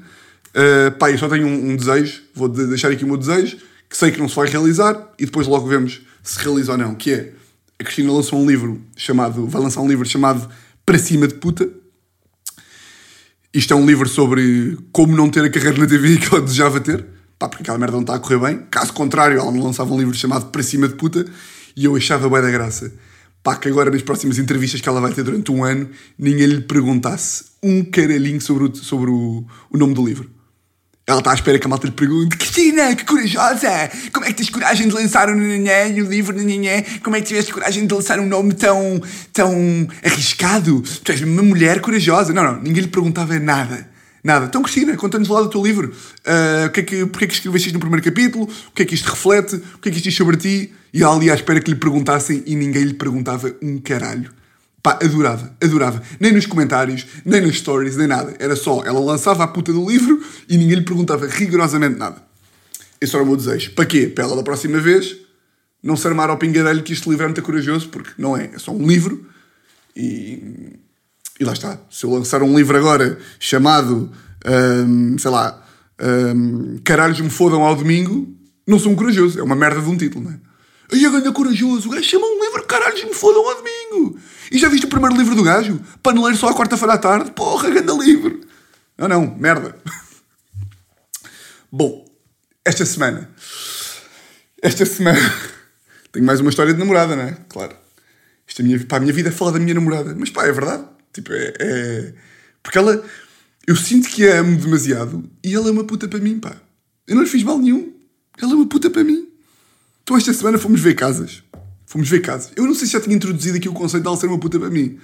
Uh, 0.55 0.91
pá, 0.99 1.11
eu 1.11 1.19
só 1.19 1.29
tenho 1.29 1.47
um, 1.47 1.71
um 1.71 1.77
desejo, 1.77 2.23
vou 2.35 2.49
de 2.49 2.67
deixar 2.67 2.91
aqui 2.91 3.05
o 3.05 3.09
meu 3.09 3.17
desejo, 3.17 3.57
que 3.89 3.97
sei 3.97 4.11
que 4.11 4.19
não 4.21 4.29
se 4.29 4.37
vai 4.37 4.49
realizar 4.49 5.13
e 5.19 5.25
depois 5.25 5.47
logo 5.47 5.67
vemos 5.67 6.03
se 6.23 6.39
realiza 6.39 6.73
ou 6.73 6.79
não. 6.79 6.95
Que 6.95 7.13
é 7.13 7.33
a 7.79 7.85
Cristina 7.85 8.13
lançou 8.13 8.41
um 8.41 8.47
livro 8.47 8.81
chamado, 8.97 9.47
vai 9.47 9.61
lançar 9.61 9.81
um 9.81 9.89
livro 9.89 10.07
chamado 10.07 10.49
Para 10.87 10.99
Cima 10.99 11.27
de 11.27 11.35
Puta. 11.35 11.69
Isto 13.53 13.73
é 13.73 13.77
um 13.77 13.87
livro 13.87 14.09
sobre 14.09 14.77
como 14.91 15.17
não 15.17 15.31
ter 15.31 15.45
a 15.45 15.51
carreira 15.51 15.79
na 15.79 15.87
TV 15.87 16.17
que 16.19 16.27
ela 16.27 16.43
desejava 16.43 16.81
ter. 16.81 17.05
Pá, 17.39 17.49
porque 17.49 17.63
aquela 17.63 17.79
merda 17.79 17.95
não 17.95 18.03
está 18.03 18.15
a 18.15 18.19
correr 18.19 18.39
bem. 18.39 18.67
Caso 18.71 18.93
contrário, 18.93 19.39
ela 19.39 19.51
não 19.51 19.63
lançava 19.63 19.93
um 19.93 19.99
livro 19.99 20.15
chamado 20.15 20.47
Para 20.47 20.63
Cima 20.63 20.89
de 20.89 20.95
Puta 20.95 21.25
e 21.77 21.85
eu 21.85 21.97
achava 21.97 22.29
bem 22.29 22.41
da 22.41 22.51
graça. 22.51 22.93
Pá, 23.45 23.57
que 23.57 23.69
agora 23.69 23.91
nas 23.91 24.01
próximas 24.01 24.39
entrevistas 24.39 24.81
que 24.81 24.89
ela 24.89 25.03
vai 25.03 25.13
ter 25.13 25.23
durante 25.23 25.53
um 25.53 25.63
ano, 25.63 25.91
ninguém 26.19 26.47
lhe 26.47 26.61
perguntasse 26.63 27.45
um 27.63 27.85
caralhinho 27.85 28.41
sobre 28.41 28.65
o, 28.65 28.75
sobre 28.75 29.11
o, 29.11 29.45
o 29.71 29.77
nome 29.77 29.93
do 29.93 30.03
livro. 30.03 30.31
Ela 31.07 31.19
está 31.19 31.33
à 31.33 31.35
espera 31.35 31.59
que 31.59 31.67
a 31.67 31.69
malta 31.69 31.87
lhe 31.87 31.93
pergunte 31.93 32.39
Cristina, 32.39 32.97
que 32.97 33.05
corajosa! 33.05 33.91
Como 34.15 34.25
é 34.25 34.29
que 34.29 34.37
tens 34.37 34.49
coragem 34.49 34.89
de 34.89 34.95
lançar 34.95 35.29
um 35.29 35.37
nanhé, 35.37 35.89
o 35.89 36.09
livro 36.09 36.35
nanhé? 36.35 36.87
Como 37.03 37.15
é 37.17 37.21
que 37.21 37.27
tiveste 37.27 37.53
coragem 37.53 37.87
de 37.87 37.93
lançar 37.93 38.19
um 38.19 38.27
nome 38.27 38.55
tão, 38.55 39.03
tão 39.31 39.55
arriscado? 40.03 40.83
Tu 41.05 41.13
és 41.13 41.21
uma 41.21 41.43
mulher 41.43 41.83
corajosa. 41.83 42.33
Não, 42.33 42.43
não, 42.43 42.63
ninguém 42.63 42.85
lhe 42.85 42.89
perguntava 42.89 43.39
nada. 43.39 43.87
Nada. 44.25 44.47
Então, 44.47 44.63
Cristina, 44.63 44.97
conta-nos 44.97 45.29
lá 45.29 45.43
do 45.43 45.51
teu 45.51 45.63
livro. 45.63 45.93
Uh, 46.27 46.67
o 46.67 46.71
que 46.71 46.81
é 46.81 46.83
que, 46.83 47.07
porque 47.07 47.27
é 47.27 47.29
que 47.29 47.35
escreveste 47.35 47.69
isto 47.69 47.75
no 47.75 47.81
primeiro 47.81 48.03
capítulo? 48.03 48.45
O 48.45 48.71
que 48.75 48.83
é 48.83 48.87
que 48.87 48.95
isto 48.95 49.11
reflete? 49.11 49.57
O 49.57 49.79
que 49.79 49.91
é 49.91 49.93
que 49.93 49.99
isto 49.99 50.05
diz 50.05 50.17
sobre 50.17 50.39
ti? 50.39 50.73
E 50.95 51.05
ali 51.05 51.31
à 51.31 51.35
espera 51.35 51.61
que 51.61 51.71
lhe 51.71 51.77
perguntassem 51.77 52.43
e 52.47 52.57
ninguém 52.57 52.85
lhe 52.85 52.95
perguntava 52.95 53.55
um 53.61 53.79
caralho. 53.79 54.31
Pá, 54.83 54.99
adorava, 55.03 55.55
adorava. 55.63 56.03
Nem 56.19 56.33
nos 56.33 56.47
comentários, 56.47 57.07
nem 57.23 57.43
nas 57.43 57.57
stories, 57.57 57.97
nem 57.97 58.07
nada. 58.07 58.35
Era 58.39 58.57
só, 58.57 58.83
ela 58.83 58.99
lançava 58.99 59.45
a 59.45 59.47
puta 59.47 59.73
do 59.73 59.87
livro 59.87 60.23
e 60.49 60.57
ninguém 60.57 60.77
lhe 60.77 60.85
perguntava 60.85 61.27
rigorosamente 61.27 61.99
nada. 61.99 62.23
Esse 62.99 63.15
era 63.15 63.23
o 63.23 63.27
meu 63.27 63.37
desejo. 63.37 63.73
Para 63.73 63.85
quê? 63.85 64.07
Para 64.07 64.25
ela 64.25 64.37
da 64.37 64.43
próxima 64.43 64.79
vez 64.81 65.17
não 65.83 65.97
se 65.97 66.07
armar 66.09 66.31
ao 66.31 66.39
pingarelho 66.39 66.83
que 66.83 66.95
este 66.95 67.11
livro 67.11 67.25
é 67.25 67.29
muito 67.29 67.43
corajoso, 67.43 67.91
porque 67.91 68.11
não 68.17 68.35
é. 68.35 68.51
É 68.55 68.59
só 68.59 68.73
um 68.73 68.87
livro 68.87 69.27
e 69.95 70.79
e 71.39 71.45
lá 71.45 71.53
está. 71.53 71.79
Se 71.91 72.05
eu 72.05 72.11
lançar 72.11 72.43
um 72.43 72.57
livro 72.57 72.77
agora 72.77 73.19
chamado, 73.39 74.11
hum, 74.87 75.17
sei 75.19 75.31
lá, 75.31 75.63
hum, 76.01 76.79
Caralhos 76.85 77.21
me 77.21 77.31
fodam 77.31 77.63
ao 77.63 77.75
domingo, 77.75 78.33
não 78.67 78.79
sou 78.79 78.93
um 78.93 78.97
corajoso. 78.97 79.39
É 79.39 79.43
uma 79.43 79.57
merda 79.57 79.81
de 79.81 79.89
um 79.89 79.97
título, 79.97 80.25
não 80.25 80.33
é? 80.33 80.39
Aí 80.93 81.05
a 81.05 81.11
ganha 81.11 81.33
corajoso, 81.33 81.89
o 81.89 81.93
gajo 81.93 82.05
chama 82.05 82.27
um 82.27 82.45
livro 82.45 82.65
Caralhos 82.67 83.05
me 83.05 83.15
fodam 83.15 83.49
ao 83.49 83.57
domingo. 83.57 84.19
E 84.53 84.59
já 84.59 84.69
viste 84.69 84.87
o 84.87 84.89
primeiro 84.89 85.17
livro 85.17 85.35
do 85.35 85.43
gajo? 85.43 85.81
Paneleiro 86.03 86.37
só 86.37 86.49
à 86.49 86.55
quarta-feira 86.55 86.95
à 86.95 86.99
tarde? 86.99 87.31
Porra, 87.33 87.71
ganda 87.71 87.93
livro. 87.95 88.41
Não, 88.97 89.09
não, 89.09 89.37
merda. 89.37 89.77
Bom, 91.73 92.05
esta 92.65 92.87
semana. 92.87 93.31
Esta 94.63 94.87
semana. 94.87 95.19
Tenho 96.13 96.25
mais 96.25 96.39
uma 96.39 96.51
história 96.51 96.73
de 96.73 96.79
namorada, 96.79 97.17
não 97.17 97.25
é? 97.25 97.37
Claro. 97.49 97.75
Isto 98.47 98.63
é 98.63 98.65
minha, 98.65 98.87
pá, 98.87 98.99
a 98.99 99.01
minha 99.01 99.13
vida 99.13 99.31
é 99.31 99.33
falar 99.33 99.53
da 99.53 99.59
minha 99.59 99.75
namorada. 99.75 100.15
Mas 100.17 100.31
pá, 100.31 100.47
é 100.47 100.53
verdade. 100.53 100.85
Tipo, 101.15 101.33
é, 101.33 101.55
é, 101.59 102.15
Porque 102.63 102.77
ela. 102.77 103.03
Eu 103.67 103.77
sinto 103.77 104.11
que 104.11 104.29
a 104.29 104.41
amo 104.41 104.59
demasiado 104.59 105.25
e 105.43 105.55
ela 105.55 105.69
é 105.69 105.71
uma 105.71 105.85
puta 105.85 106.07
para 106.07 106.19
mim, 106.19 106.39
pá. 106.39 106.55
Eu 107.07 107.17
não 107.17 107.23
lhe 107.23 107.29
fiz 107.29 107.43
mal 107.43 107.59
nenhum. 107.59 107.95
Ela 108.39 108.53
é 108.53 108.55
uma 108.55 108.67
puta 108.67 108.91
para 108.91 109.03
mim. 109.03 109.27
Então 110.03 110.19
esta 110.19 110.35
semana 110.35 110.59
fomos 110.59 110.83
ver 110.83 110.95
casas. 110.95 111.43
Fomos 111.87 112.09
ver 112.09 112.21
casas. 112.21 112.53
Eu 112.57 112.67
não 112.67 112.75
sei 112.75 112.87
se 112.87 112.93
já 112.93 113.01
tinha 113.01 113.17
introduzido 113.17 113.57
aqui 113.57 113.69
o 113.69 113.73
conceito 113.73 114.03
de 114.03 114.09
ela 114.09 114.17
ser 114.19 114.27
uma 114.27 114.39
puta 114.39 114.59
para 114.59 114.69
mim. 114.69 114.99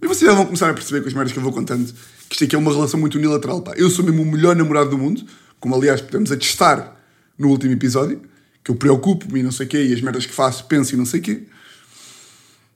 Mas 0.00 0.10
vocês 0.10 0.30
já 0.30 0.36
vão 0.36 0.44
começar 0.44 0.70
a 0.70 0.74
perceber 0.74 1.00
com 1.00 1.08
as 1.08 1.14
merdas 1.14 1.32
que 1.32 1.38
eu 1.38 1.42
vou 1.42 1.52
contando 1.52 1.92
que 2.28 2.34
isto 2.34 2.44
aqui 2.44 2.54
é 2.54 2.58
uma 2.58 2.72
relação 2.72 3.00
muito 3.00 3.16
unilateral, 3.16 3.62
pá. 3.62 3.72
Eu 3.76 3.90
sou 3.90 4.04
mesmo 4.04 4.22
o 4.22 4.26
melhor 4.26 4.54
namorado 4.54 4.90
do 4.90 4.98
mundo, 4.98 5.24
como 5.58 5.74
aliás 5.74 6.00
podemos 6.00 6.30
atestar 6.30 6.96
no 7.38 7.48
último 7.48 7.72
episódio, 7.72 8.22
que 8.62 8.70
eu 8.70 8.76
preocupo-me 8.76 9.40
e 9.40 9.42
não 9.42 9.50
sei 9.50 9.66
o 9.66 9.68
quê, 9.68 9.82
e 9.82 9.92
as 9.92 10.00
merdas 10.00 10.26
que 10.26 10.32
faço, 10.32 10.66
penso 10.66 10.94
e 10.94 10.96
não 10.96 11.06
sei 11.06 11.20
o 11.20 11.22
quê. 11.22 11.42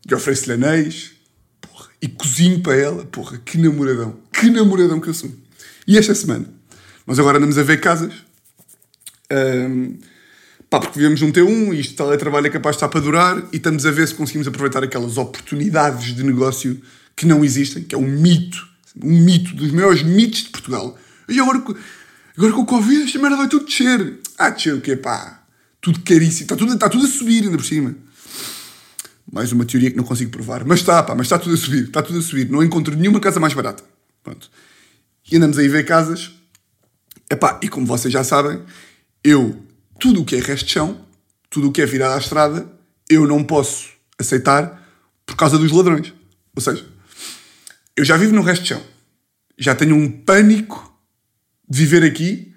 E 0.08 0.14
ofereço-lhe 0.14 0.54
anéis, 0.54 1.12
e 2.00 2.08
cozinho 2.08 2.60
para 2.60 2.76
ela. 2.76 3.04
Porra, 3.04 3.38
que 3.38 3.58
namoradão. 3.58 4.16
Que 4.32 4.50
namoradão 4.50 5.00
que 5.00 5.08
eu 5.08 5.14
sou. 5.14 5.30
E 5.86 5.96
esta 5.96 6.14
semana, 6.14 6.46
nós 7.06 7.18
agora 7.18 7.38
andamos 7.38 7.58
a 7.58 7.62
ver 7.62 7.80
casas. 7.80 8.12
Um, 9.30 9.98
pá, 10.68 10.80
porque 10.80 10.98
vivemos 10.98 11.22
um 11.22 11.32
T1 11.32 11.74
e 11.74 11.80
isto 11.80 11.96
teletrabalho 11.96 12.46
é 12.46 12.50
capaz 12.50 12.76
de 12.76 12.78
estar 12.78 12.88
para 12.88 13.00
durar 13.00 13.38
e 13.52 13.56
estamos 13.56 13.84
a 13.86 13.90
ver 13.90 14.06
se 14.06 14.14
conseguimos 14.14 14.46
aproveitar 14.48 14.82
aquelas 14.82 15.16
oportunidades 15.16 16.14
de 16.14 16.22
negócio 16.22 16.80
que 17.16 17.26
não 17.26 17.44
existem, 17.44 17.82
que 17.82 17.94
é 17.94 17.98
um 17.98 18.06
mito. 18.06 18.68
Um 19.02 19.24
mito, 19.24 19.54
dos 19.54 19.70
maiores 19.70 20.02
mitos 20.02 20.44
de 20.44 20.48
Portugal. 20.50 20.98
E 21.28 21.38
agora, 21.38 21.62
agora 22.36 22.52
com 22.52 22.62
o 22.62 22.66
Covid, 22.66 23.04
esta 23.04 23.18
merda 23.18 23.36
vai 23.36 23.48
tudo 23.48 23.66
descer. 23.66 24.18
Ah, 24.36 24.50
descer 24.50 24.74
o 24.74 24.80
quê, 24.80 24.96
pá? 24.96 25.42
Tudo 25.80 26.00
caríssimo. 26.00 26.42
Está 26.42 26.56
tudo, 26.56 26.74
está 26.74 26.88
tudo 26.88 27.06
a 27.06 27.08
subir 27.08 27.44
ainda 27.44 27.56
por 27.56 27.64
cima. 27.64 27.94
Mais 29.30 29.52
uma 29.52 29.64
teoria 29.64 29.90
que 29.90 29.96
não 29.96 30.04
consigo 30.04 30.30
provar. 30.30 30.64
Mas 30.64 30.80
está, 30.80 31.02
pá, 31.02 31.14
mas 31.14 31.26
está 31.26 31.38
tudo 31.38 31.54
a 31.54 31.58
subir. 31.58 31.84
Está 31.84 32.02
tudo 32.02 32.18
a 32.18 32.22
subir. 32.22 32.48
Não 32.50 32.62
encontro 32.62 32.96
nenhuma 32.96 33.20
casa 33.20 33.38
mais 33.38 33.52
barata. 33.52 33.84
Pronto. 34.22 34.50
E 35.30 35.36
andamos 35.36 35.58
aí 35.58 35.68
ver 35.68 35.84
casas. 35.84 36.32
Epá, 37.30 37.60
e 37.62 37.68
como 37.68 37.86
vocês 37.86 38.12
já 38.12 38.24
sabem, 38.24 38.62
eu, 39.22 39.62
tudo 40.00 40.22
o 40.22 40.24
que 40.24 40.36
é 40.36 40.40
resto 40.40 40.64
de 40.64 40.72
chão, 40.72 40.98
tudo 41.50 41.68
o 41.68 41.72
que 41.72 41.82
é 41.82 41.86
virado 41.86 42.14
à 42.14 42.18
estrada, 42.18 42.66
eu 43.08 43.26
não 43.26 43.44
posso 43.44 43.90
aceitar 44.18 44.82
por 45.26 45.36
causa 45.36 45.58
dos 45.58 45.70
ladrões. 45.70 46.14
Ou 46.56 46.62
seja, 46.62 46.86
eu 47.94 48.04
já 48.04 48.16
vivo 48.16 48.34
no 48.34 48.42
resto 48.42 48.62
de 48.62 48.68
chão. 48.68 48.82
Já 49.58 49.74
tenho 49.74 49.94
um 49.94 50.10
pânico 50.10 50.90
de 51.68 51.78
viver 51.78 52.02
aqui 52.02 52.54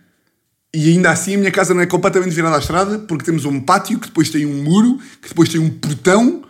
e 0.73 0.89
ainda 0.89 1.11
assim 1.11 1.35
a 1.35 1.37
minha 1.37 1.51
casa 1.51 1.73
não 1.73 1.81
é 1.81 1.85
completamente 1.85 2.33
virada 2.33 2.55
à 2.55 2.59
estrada 2.59 2.99
porque 2.99 3.25
temos 3.25 3.43
um 3.43 3.59
pátio 3.59 3.99
que 3.99 4.07
depois 4.07 4.29
tem 4.29 4.45
um 4.45 4.63
muro, 4.63 4.99
que 5.21 5.27
depois 5.27 5.49
tem 5.49 5.59
um 5.59 5.69
portão 5.69 6.43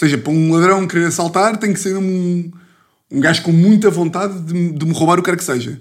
seja, 0.00 0.18
para 0.18 0.32
um 0.32 0.52
ladrão 0.52 0.86
querer 0.86 1.06
assaltar, 1.06 1.56
tem 1.56 1.72
que 1.72 1.80
ser 1.80 1.96
um, 1.96 2.50
um 3.10 3.20
gajo 3.20 3.42
com 3.42 3.52
muita 3.52 3.90
vontade 3.90 4.40
de, 4.40 4.72
de 4.72 4.86
me 4.86 4.92
roubar 4.92 5.18
o 5.18 5.22
que 5.22 5.30
quer 5.30 5.36
que 5.36 5.44
seja. 5.44 5.80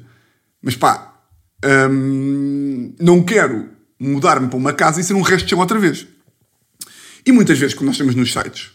Mas 0.62 0.76
pá, 0.76 1.14
hum, 1.90 2.94
não 3.00 3.24
quero 3.24 3.70
mudar-me 4.00 4.48
para 4.48 4.58
uma 4.58 4.74
casa 4.74 5.00
e 5.00 5.04
ser 5.04 5.14
um 5.14 5.22
resto 5.22 5.46
de 5.46 5.52
chão 5.52 5.60
outra 5.60 5.80
vez. 5.80 6.08
E 7.26 7.32
muitas 7.32 7.58
vezes, 7.60 7.74
quando 7.74 7.88
nós 7.88 7.96
estamos 7.96 8.16
nos 8.16 8.32
sites, 8.32 8.72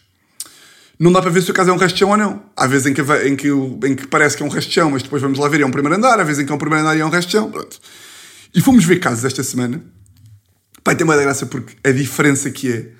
não 0.99 1.11
dá 1.11 1.21
para 1.21 1.31
ver 1.31 1.41
se 1.41 1.51
a 1.51 1.53
casa 1.53 1.71
é 1.71 1.73
um 1.73 1.77
resto 1.77 1.95
de 1.95 1.99
chão 1.99 2.09
ou 2.09 2.17
não. 2.17 2.43
Há 2.55 2.67
vezes 2.67 2.87
em 2.87 2.93
que, 2.93 3.01
em 3.01 3.35
que, 3.35 3.49
em 3.49 3.95
que 3.95 4.07
parece 4.07 4.37
que 4.37 4.43
é 4.43 4.45
um 4.45 4.49
resto 4.49 4.69
de 4.69 4.75
chão, 4.75 4.91
mas 4.91 5.03
depois 5.03 5.21
vamos 5.21 5.37
lá 5.37 5.47
ver 5.47 5.61
é 5.61 5.65
um 5.65 5.71
primeiro 5.71 5.97
andar. 5.97 6.19
Há 6.19 6.23
vezes 6.23 6.41
em 6.41 6.45
que 6.45 6.51
é 6.51 6.55
um 6.55 6.57
primeiro 6.57 6.83
andar 6.83 6.95
e 6.95 7.01
é 7.01 7.05
um 7.05 7.09
resto 7.09 7.27
de 7.27 7.33
chão. 7.33 7.51
Pronto. 7.51 7.79
E 8.53 8.61
fomos 8.61 8.85
ver 8.85 8.99
casas 8.99 9.25
esta 9.25 9.43
semana. 9.43 9.83
Pá, 10.83 10.95
tem 10.95 11.03
uma 11.03 11.17
graça 11.17 11.45
porque 11.45 11.75
a 11.83 11.91
diferença 11.91 12.49
que 12.49 12.71
é, 12.71 12.91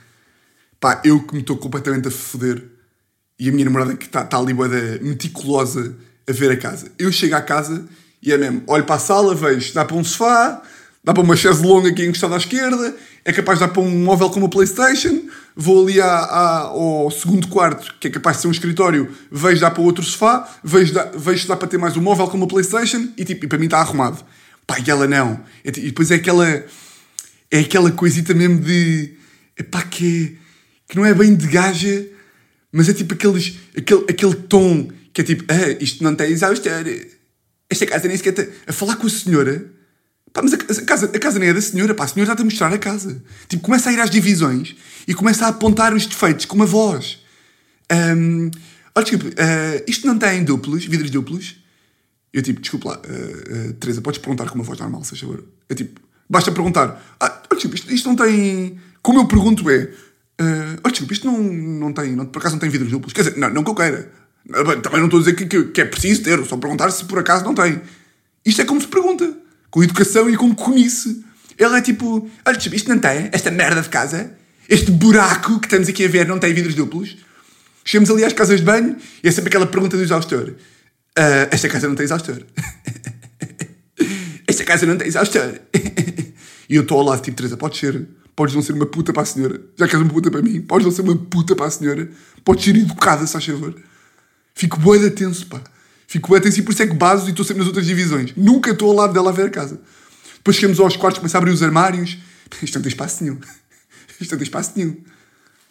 pá, 0.79 1.01
eu 1.03 1.21
que 1.21 1.33
me 1.33 1.41
estou 1.41 1.57
completamente 1.57 2.07
a 2.07 2.11
foder 2.11 2.63
e 3.39 3.49
a 3.49 3.51
minha 3.51 3.65
namorada 3.65 3.95
que 3.95 4.05
está 4.05 4.23
tá 4.23 4.37
ali 4.37 4.53
bué 4.53 4.67
da 4.67 5.03
meticulosa 5.03 5.95
a 6.27 6.31
ver 6.31 6.51
a 6.51 6.57
casa. 6.57 6.91
Eu 6.97 7.11
chego 7.11 7.35
à 7.35 7.41
casa 7.41 7.85
e 8.21 8.31
é 8.31 8.37
mesmo, 8.37 8.63
olho 8.67 8.83
para 8.85 8.95
a 8.95 8.99
sala, 8.99 9.35
vejo, 9.35 9.73
dá 9.73 9.83
para 9.85 9.95
um 9.95 10.03
sofá, 10.03 10.61
dá 11.03 11.13
para 11.13 11.21
uma 11.23 11.35
chaise 11.35 11.63
longa 11.63 11.89
aqui 11.89 12.03
encostada 12.05 12.33
à 12.33 12.37
esquerda, 12.37 12.95
é 13.23 13.31
capaz 13.33 13.59
de 13.59 13.65
dar 13.65 13.71
para 13.71 13.81
um 13.81 14.03
móvel 14.03 14.29
com 14.29 14.39
uma 14.39 14.49
Playstation, 14.49 15.21
vou 15.55 15.83
ali 15.83 15.99
à, 16.01 16.07
à- 16.07 16.59
ao 16.61 17.11
segundo 17.11 17.47
quarto, 17.47 17.93
que 17.99 18.07
é 18.07 18.11
capaz 18.11 18.37
de 18.37 18.41
ser 18.43 18.47
um 18.47 18.51
escritório, 18.51 19.11
vejo 19.31 19.61
dá 19.61 19.69
para 19.69 19.81
outro 19.83 20.03
sofá, 20.03 20.47
vejo 20.63 20.93
dá, 20.93 21.11
vejo 21.15 21.47
dá 21.47 21.55
para 21.55 21.67
ter 21.67 21.77
mais 21.77 21.95
um 21.97 22.01
móvel 22.01 22.27
com 22.27 22.37
uma 22.37 22.47
Playstation 22.47 23.09
e 23.17 23.23
tipo, 23.25 23.45
e 23.45 23.47
para 23.47 23.57
mim 23.57 23.65
está 23.65 23.79
arrumado. 23.79 24.23
Pá, 24.65 24.77
e 24.79 24.89
ela 24.89 25.05
não. 25.07 25.39
É 25.63 25.69
ti- 25.71 25.81
E 25.81 25.85
depois 25.87 26.09
é 26.09 26.15
aquela, 26.15 26.47
é 27.51 27.59
aquela 27.59 27.91
coisita 27.91 28.33
mesmo 28.33 28.59
de, 28.59 29.13
epá, 29.57 29.83
que, 29.83 30.37
que 30.87 30.95
não 30.95 31.05
é 31.05 31.13
bem 31.13 31.35
de 31.35 31.47
gaja, 31.47 32.07
mas 32.71 32.89
é 32.89 32.93
tipo 32.93 33.13
aqueles, 33.13 33.57
aquele, 33.75 34.05
aquele 34.09 34.35
tom 34.35 34.89
que 35.13 35.21
é 35.21 35.23
tipo, 35.23 35.45
ah, 35.47 35.77
isto 35.79 36.03
não 36.03 36.13
tem 36.13 36.29
exaustor. 36.29 36.85
Esta 37.69 37.85
casa 37.85 38.07
nem 38.07 38.17
sequer 38.17 38.33
tem... 38.33 38.49
A 38.67 38.73
falar 38.73 38.97
com 38.97 39.07
a 39.07 39.09
senhora. 39.09 39.65
Pá, 40.33 40.41
mas 40.41 40.53
a, 40.53 40.57
casa, 40.57 41.05
a 41.05 41.19
casa 41.19 41.39
nem 41.39 41.47
é 41.47 41.53
da 41.53 41.61
senhora, 41.61 41.95
pá. 41.95 42.03
A 42.03 42.07
senhora 42.07 42.33
está 42.33 42.43
a 42.43 42.45
mostrar 42.45 42.73
a 42.73 42.77
casa. 42.77 43.23
Tipo, 43.47 43.63
começa 43.63 43.89
a 43.89 43.93
ir 43.93 43.99
às 44.01 44.09
divisões 44.09 44.75
e 45.07 45.13
começa 45.13 45.45
a 45.45 45.47
apontar 45.47 45.93
os 45.93 46.05
defeitos 46.05 46.45
com 46.45 46.55
uma 46.57 46.65
voz. 46.65 47.19
Ahm, 47.89 48.51
olha, 48.93 49.05
desculpe, 49.05 49.33
ah, 49.39 49.81
isto 49.87 50.05
não 50.05 50.19
tem 50.19 50.43
duplos, 50.43 50.85
vidros 50.85 51.09
duplos? 51.09 51.55
Eu 52.33 52.41
tipo, 52.41 52.59
desculpa 52.59 52.89
lá, 52.89 53.01
ah, 53.05 53.69
ah, 53.69 53.73
Teresa, 53.79 54.01
podes 54.01 54.19
perguntar 54.19 54.49
com 54.49 54.55
uma 54.55 54.65
voz 54.65 54.77
normal, 54.77 55.05
se 55.05 55.15
favor? 55.15 55.45
Eu 55.69 55.75
tipo, 55.77 56.01
basta 56.29 56.51
perguntar. 56.51 57.15
Ah, 57.21 57.41
olha, 57.49 57.55
desculpa, 57.55 57.77
isto, 57.77 57.93
isto 57.93 58.09
não 58.09 58.17
tem... 58.17 58.77
Como 59.01 59.19
eu 59.19 59.27
pergunto 59.27 59.69
é... 59.69 59.89
ah, 60.39 60.77
olha, 60.83 60.91
desculpa, 60.91 61.13
isto 61.13 61.25
não, 61.25 61.41
não 61.41 61.93
tem... 61.93 62.15
Não, 62.15 62.25
por 62.25 62.39
acaso 62.39 62.55
não 62.55 62.59
tem 62.59 62.69
vidros 62.69 62.91
duplos? 62.91 63.13
Quer 63.13 63.23
dizer, 63.23 63.37
não, 63.37 63.49
não 63.49 63.63
que 63.63 63.69
eu 63.69 63.75
queira. 63.75 64.11
Ah, 64.51 64.75
Também 64.81 64.99
não 64.99 65.05
estou 65.05 65.19
a 65.19 65.23
dizer 65.23 65.35
que, 65.35 65.45
que, 65.45 65.63
que 65.65 65.81
é 65.81 65.85
preciso 65.85 66.23
ter, 66.23 66.43
só 66.45 66.57
perguntar 66.57 66.91
se 66.91 67.05
por 67.05 67.19
acaso 67.19 67.43
não 67.45 67.55
tem. 67.55 67.81
Isto 68.45 68.61
é 68.61 68.65
como 68.65 68.79
se 68.81 68.87
pergunta. 68.87 69.33
Com 69.69 69.83
educação 69.83 70.29
e 70.29 70.37
com 70.37 70.53
conice. 70.53 71.23
Ela 71.57 71.77
é 71.77 71.81
tipo, 71.81 72.29
olha, 72.45 72.55
desculpa, 72.55 72.75
isto 72.75 72.89
não 72.89 72.99
tem, 72.99 73.29
esta 73.31 73.49
merda 73.49 73.81
de 73.81 73.87
casa, 73.87 74.31
este 74.67 74.91
buraco 74.91 75.59
que 75.59 75.67
estamos 75.67 75.87
aqui 75.87 76.03
a 76.03 76.07
ver 76.07 76.27
não 76.27 76.37
tem 76.37 76.53
vidros 76.53 76.75
duplos. 76.75 77.17
Chegamos 77.83 78.09
ali 78.09 78.25
às 78.25 78.33
casas 78.33 78.59
de 78.59 78.65
banho 78.65 78.97
e 79.23 79.27
é 79.27 79.31
sempre 79.31 79.49
aquela 79.49 79.65
pergunta 79.65 79.95
do 79.95 80.03
exaustor. 80.03 80.53
Ah, 81.15 81.47
esta 81.51 81.69
casa 81.69 81.87
não 81.87 81.95
tem 81.95 82.03
exaustor. 82.03 82.43
esta 84.47 84.63
casa 84.65 84.85
não 84.85 84.97
tem 84.97 85.07
exaustor. 85.07 85.59
e 86.69 86.75
eu 86.75 86.81
estou 86.81 86.99
ao 86.99 87.05
lado, 87.05 87.21
tipo, 87.21 87.37
Teresa, 87.37 87.55
podes 87.55 87.79
ser, 87.79 88.05
podes 88.35 88.53
não 88.53 88.61
ser 88.61 88.73
uma 88.73 88.85
puta 88.85 89.13
para 89.13 89.23
a 89.23 89.25
senhora. 89.25 89.61
Já 89.77 89.87
que 89.87 89.95
és 89.95 90.03
uma 90.03 90.11
puta 90.11 90.29
para 90.29 90.41
mim, 90.41 90.61
podes 90.61 90.85
não 90.85 90.91
ser 90.91 91.01
uma 91.01 91.15
puta 91.15 91.55
para 91.55 91.67
a 91.67 91.71
senhora. 91.71 92.09
Podes 92.43 92.65
ser 92.65 92.75
educada, 92.75 93.25
se 93.25 93.33
faz 93.33 93.45
favor. 93.45 93.73
Fico 94.53 94.79
bué 94.79 94.99
de 94.99 95.11
tenso, 95.11 95.47
pá. 95.47 95.61
Fico 96.07 96.29
bué 96.29 96.39
tenso 96.39 96.59
e 96.59 96.61
por 96.61 96.73
isso 96.73 96.83
é 96.83 96.87
que 96.87 96.93
baso 96.93 97.27
e 97.27 97.29
estou 97.29 97.45
sempre 97.45 97.59
nas 97.59 97.67
outras 97.67 97.85
divisões. 97.85 98.33
Nunca 98.35 98.71
estou 98.71 98.89
ao 98.89 98.95
lado 98.95 99.13
dela 99.13 99.29
a 99.29 99.33
ver 99.33 99.47
a 99.47 99.49
casa. 99.49 99.79
Depois 100.35 100.57
chegamos 100.57 100.79
aos 100.79 100.95
quartos, 100.97 101.19
começa 101.19 101.37
a 101.37 101.39
abrir 101.39 101.51
os 101.51 101.63
armários. 101.63 102.17
Isto 102.61 102.75
não 102.75 102.81
tem 102.81 102.89
espaço 102.89 103.23
nenhum. 103.23 103.39
Isto 104.19 104.31
não 104.31 104.37
tem 104.37 104.45
espaço 104.45 104.73
nenhum. 104.75 104.97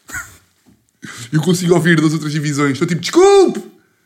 Eu 1.32 1.42
consigo 1.42 1.74
ouvir 1.74 2.00
das 2.00 2.12
outras 2.12 2.32
divisões. 2.32 2.72
Estou 2.72 2.88
tipo, 2.88 3.00
desculpe! 3.00 3.62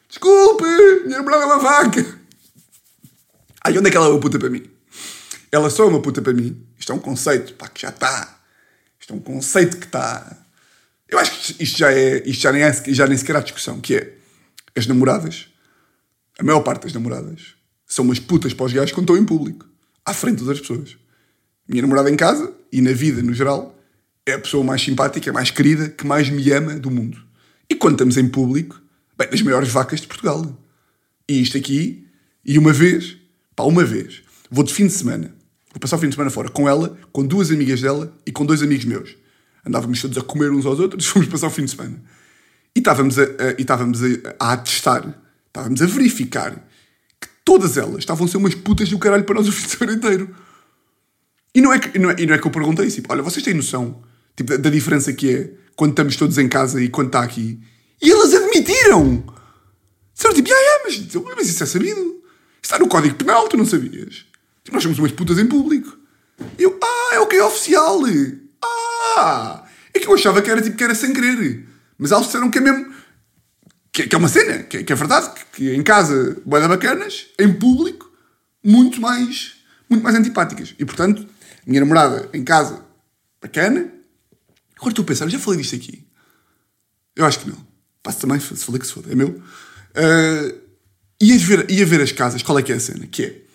Desculpe! 0.08 0.64
Minha 1.04 1.18
namorada 1.18 1.44
é 1.44 1.46
uma 1.46 1.58
vaca! 1.58 2.18
Ai, 3.64 3.76
onde 3.76 3.88
é 3.88 3.90
que 3.90 3.96
ela 3.96 4.06
é 4.06 4.10
uma 4.10 4.20
puta 4.20 4.38
para 4.38 4.50
mim? 4.50 4.64
Ela 5.50 5.70
só 5.70 5.84
é 5.84 5.86
uma 5.86 6.00
puta 6.00 6.20
para 6.20 6.32
mim. 6.32 6.60
Isto 6.78 6.92
é 6.92 6.94
um 6.94 6.98
conceito, 6.98 7.54
pá, 7.54 7.68
que 7.68 7.82
já 7.82 7.88
está. 7.88 8.37
Isto 9.08 9.14
é 9.14 9.16
um 9.16 9.20
conceito 9.20 9.78
que 9.78 9.86
está. 9.86 10.36
Eu 11.08 11.18
acho 11.18 11.30
que 11.54 11.62
isto 11.64 11.78
já 11.78 11.90
é. 11.90 12.22
Isto 12.28 12.42
já 12.42 12.52
nem, 12.52 12.62
é, 12.62 12.72
já 12.88 13.06
nem 13.06 13.16
sequer 13.16 13.36
há 13.36 13.40
discussão, 13.40 13.80
que 13.80 13.96
é 13.96 14.14
as 14.76 14.86
namoradas, 14.86 15.46
a 16.38 16.44
maior 16.44 16.60
parte 16.60 16.82
das 16.82 16.92
namoradas, 16.92 17.54
são 17.86 18.04
umas 18.04 18.20
putas 18.20 18.52
para 18.52 18.66
os 18.66 18.72
gajos 18.72 18.92
quando 18.92 19.04
estão 19.04 19.16
em 19.16 19.24
público, 19.24 19.66
à 20.04 20.12
frente 20.12 20.44
das 20.44 20.60
pessoas. 20.60 20.98
Minha 21.66 21.82
namorada 21.82 22.10
em 22.10 22.16
casa 22.16 22.52
e 22.70 22.82
na 22.82 22.92
vida 22.92 23.22
no 23.22 23.32
geral 23.32 23.74
é 24.26 24.34
a 24.34 24.38
pessoa 24.38 24.62
mais 24.62 24.82
simpática, 24.82 25.32
mais 25.32 25.50
querida, 25.50 25.88
que 25.88 26.06
mais 26.06 26.28
me 26.28 26.52
ama 26.52 26.74
do 26.74 26.90
mundo. 26.90 27.18
E 27.68 27.74
quando 27.74 27.94
estamos 27.94 28.18
em 28.18 28.28
público, 28.28 28.78
bem, 29.16 29.30
das 29.30 29.40
maiores 29.40 29.70
vacas 29.70 30.02
de 30.02 30.06
Portugal. 30.06 30.44
E 31.26 31.40
isto 31.40 31.56
aqui, 31.56 32.06
e 32.44 32.58
uma 32.58 32.74
vez, 32.74 33.16
pá, 33.56 33.62
uma 33.64 33.84
vez, 33.84 34.22
vou 34.50 34.62
de 34.62 34.74
fim 34.74 34.86
de 34.86 34.92
semana, 34.92 35.34
vou 35.72 35.80
passar 35.80 35.96
o 35.96 35.98
fim 35.98 36.08
de 36.08 36.14
semana 36.14 36.30
fora 36.30 36.48
com 36.48 36.68
ela, 36.68 36.96
com 37.12 37.24
duas 37.26 37.50
amigas 37.50 37.80
dela 37.80 38.12
e 38.26 38.32
com 38.32 38.44
dois 38.46 38.62
amigos 38.62 38.84
meus. 38.84 39.16
Andávamos 39.66 40.00
todos 40.00 40.16
a 40.18 40.22
comer 40.22 40.50
uns 40.50 40.64
aos 40.66 40.78
outros, 40.78 41.06
fomos 41.08 41.28
passar 41.28 41.48
o 41.48 41.50
fim 41.50 41.64
de 41.64 41.70
semana. 41.72 42.02
E 42.74 42.78
estávamos 42.80 43.18
a, 43.18 43.22
a- 43.22 43.26
e 43.58 43.62
estávamos 43.62 44.00
a, 44.02 44.06
a 44.38 44.52
atestar, 44.52 45.18
estávamos 45.48 45.82
a 45.82 45.86
verificar 45.86 46.54
que 47.20 47.28
todas 47.44 47.76
elas 47.76 47.98
estavam 47.98 48.26
a 48.26 48.28
ser 48.28 48.36
umas 48.36 48.54
putas 48.54 48.88
do 48.88 48.98
caralho 48.98 49.24
para 49.24 49.34
nós 49.34 49.48
o 49.48 49.52
fim 49.52 49.64
de 49.66 49.70
semana 49.76 49.96
inteiro. 49.96 50.34
E 51.54 51.60
não 51.60 51.72
é 51.72 51.78
que, 51.78 51.98
não 51.98 52.10
é, 52.10 52.16
e 52.18 52.26
não 52.26 52.34
é 52.34 52.38
que 52.38 52.46
eu 52.46 52.50
perguntei, 52.50 52.88
tipo, 52.88 53.12
olha, 53.12 53.22
vocês 53.22 53.44
têm 53.44 53.54
noção 53.54 54.02
tipo, 54.36 54.50
da, 54.50 54.56
da 54.56 54.70
diferença 54.70 55.12
que 55.12 55.30
é 55.34 55.50
quando 55.74 55.90
estamos 55.90 56.14
todos 56.16 56.38
em 56.38 56.48
casa 56.48 56.80
e 56.82 56.88
quando 56.88 57.08
está 57.08 57.22
aqui? 57.22 57.58
E 58.00 58.10
elas 58.10 58.32
admitiram! 58.34 59.24
Disseram 60.14 60.34
tipo, 60.34 60.48
ah, 60.50 60.54
é, 60.56 60.82
mas, 60.84 61.14
mas 61.36 61.48
isso 61.48 61.62
é 61.62 61.66
sabido. 61.66 62.22
Está 62.62 62.78
no 62.78 62.88
Código 62.88 63.14
Penal, 63.16 63.48
tu 63.48 63.56
não 63.56 63.64
sabias? 63.64 64.24
Tipo, 64.68 64.76
nós 64.76 64.82
somos 64.82 64.98
umas 64.98 65.12
putas 65.12 65.38
em 65.38 65.46
público. 65.46 65.96
E 66.58 66.62
eu, 66.62 66.78
ah, 66.82 67.14
é 67.14 67.20
o 67.20 67.26
que 67.26 67.36
é 67.36 67.42
oficial. 67.42 68.02
Ah, 68.62 69.64
é 69.94 69.98
que 69.98 70.06
eu 70.06 70.12
achava 70.12 70.42
que 70.42 70.50
era 70.50 70.60
tipo 70.60 70.76
que 70.76 70.84
era 70.84 70.94
sem 70.94 71.14
querer. 71.14 71.66
Mas 71.96 72.12
eles 72.12 72.26
disseram 72.26 72.50
que 72.50 72.58
é 72.58 72.60
mesmo. 72.60 72.92
Que, 73.90 74.06
que 74.06 74.14
é 74.14 74.18
uma 74.18 74.28
cena, 74.28 74.64
que, 74.64 74.84
que 74.84 74.92
é 74.92 74.94
verdade, 74.94 75.30
que, 75.34 75.44
que 75.52 75.74
em 75.74 75.82
casa, 75.82 76.36
boeda 76.44 76.68
bacanas, 76.68 77.28
em 77.38 77.50
público, 77.50 78.12
muito 78.62 79.00
mais, 79.00 79.54
muito 79.88 80.02
mais 80.02 80.14
antipáticas. 80.14 80.74
E 80.78 80.84
portanto, 80.84 81.26
minha 81.66 81.80
namorada 81.80 82.28
em 82.34 82.44
casa, 82.44 82.84
bacana. 83.40 83.90
Agora 84.76 84.90
estou 84.90 85.02
a 85.02 85.06
pensar, 85.06 85.28
já 85.30 85.38
falei 85.38 85.62
disto 85.62 85.76
aqui. 85.76 86.06
Eu 87.16 87.24
acho 87.24 87.40
que 87.40 87.48
não. 87.48 87.56
Passo 88.02 88.20
também, 88.20 88.38
se 88.38 88.54
falei 88.54 88.78
que 88.78 88.86
se 88.86 88.92
foda, 88.92 89.10
é 89.10 89.14
meu. 89.14 89.28
Uh, 89.30 90.60
ia, 91.18 91.38
ver, 91.38 91.70
ia 91.70 91.86
ver 91.86 92.02
as 92.02 92.12
casas, 92.12 92.42
qual 92.42 92.58
é 92.58 92.62
que 92.62 92.70
é 92.70 92.76
a 92.76 92.80
cena? 92.80 93.06
Que 93.06 93.24
é, 93.24 93.47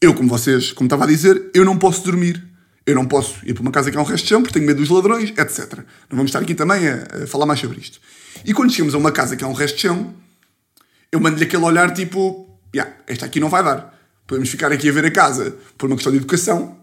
eu, 0.00 0.14
como 0.14 0.28
vocês, 0.28 0.72
como 0.72 0.86
estava 0.86 1.04
a 1.04 1.06
dizer, 1.06 1.50
eu 1.54 1.64
não 1.64 1.76
posso 1.76 2.04
dormir. 2.04 2.46
Eu 2.86 2.94
não 2.94 3.04
posso 3.04 3.46
ir 3.46 3.52
para 3.52 3.60
uma 3.60 3.70
casa 3.70 3.90
que 3.90 3.98
há 3.98 4.00
um 4.00 4.04
resto 4.04 4.24
de 4.24 4.30
chão 4.30 4.40
porque 4.40 4.54
tenho 4.54 4.66
medo 4.66 4.80
dos 4.80 4.88
ladrões, 4.88 5.30
etc. 5.30 5.80
Não 6.08 6.16
vamos 6.16 6.30
estar 6.30 6.38
aqui 6.38 6.54
também 6.54 6.88
a, 6.88 7.24
a 7.24 7.26
falar 7.26 7.44
mais 7.44 7.60
sobre 7.60 7.78
isto. 7.78 8.00
E 8.46 8.54
quando 8.54 8.72
chegamos 8.72 8.94
a 8.94 8.98
uma 8.98 9.12
casa 9.12 9.36
que 9.36 9.44
há 9.44 9.46
um 9.46 9.52
resto 9.52 9.74
de 9.74 9.82
chão, 9.82 10.14
eu 11.12 11.20
mando-lhe 11.20 11.44
aquele 11.44 11.62
olhar 11.64 11.92
tipo, 11.92 12.58
yeah, 12.74 12.94
esta 13.06 13.26
aqui 13.26 13.40
não 13.40 13.50
vai 13.50 13.62
dar. 13.62 13.94
Podemos 14.26 14.48
ficar 14.48 14.72
aqui 14.72 14.88
a 14.88 14.92
ver 14.92 15.04
a 15.04 15.10
casa 15.10 15.54
por 15.76 15.86
uma 15.86 15.96
questão 15.96 16.12
de 16.12 16.18
educação, 16.18 16.78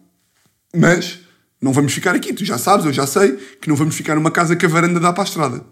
mas 0.76 1.20
não 1.60 1.74
vamos 1.74 1.92
ficar 1.92 2.14
aqui. 2.14 2.34
Tu 2.34 2.46
já 2.46 2.60
sabes, 2.60 2.86
eu 2.86 2.94
já 2.94 3.08
sei, 3.08 3.34
que 3.60 3.68
não 3.68 3.76
vamos 3.76 3.96
ficar 3.96 4.14
numa 4.14 4.32
casa 4.32 4.56
que 4.56 4.66
a 4.66 4.70
varanda 4.70 5.00
dá 5.00 5.12
para 5.12 5.24
a 5.24 5.26
estrada. 5.26 5.66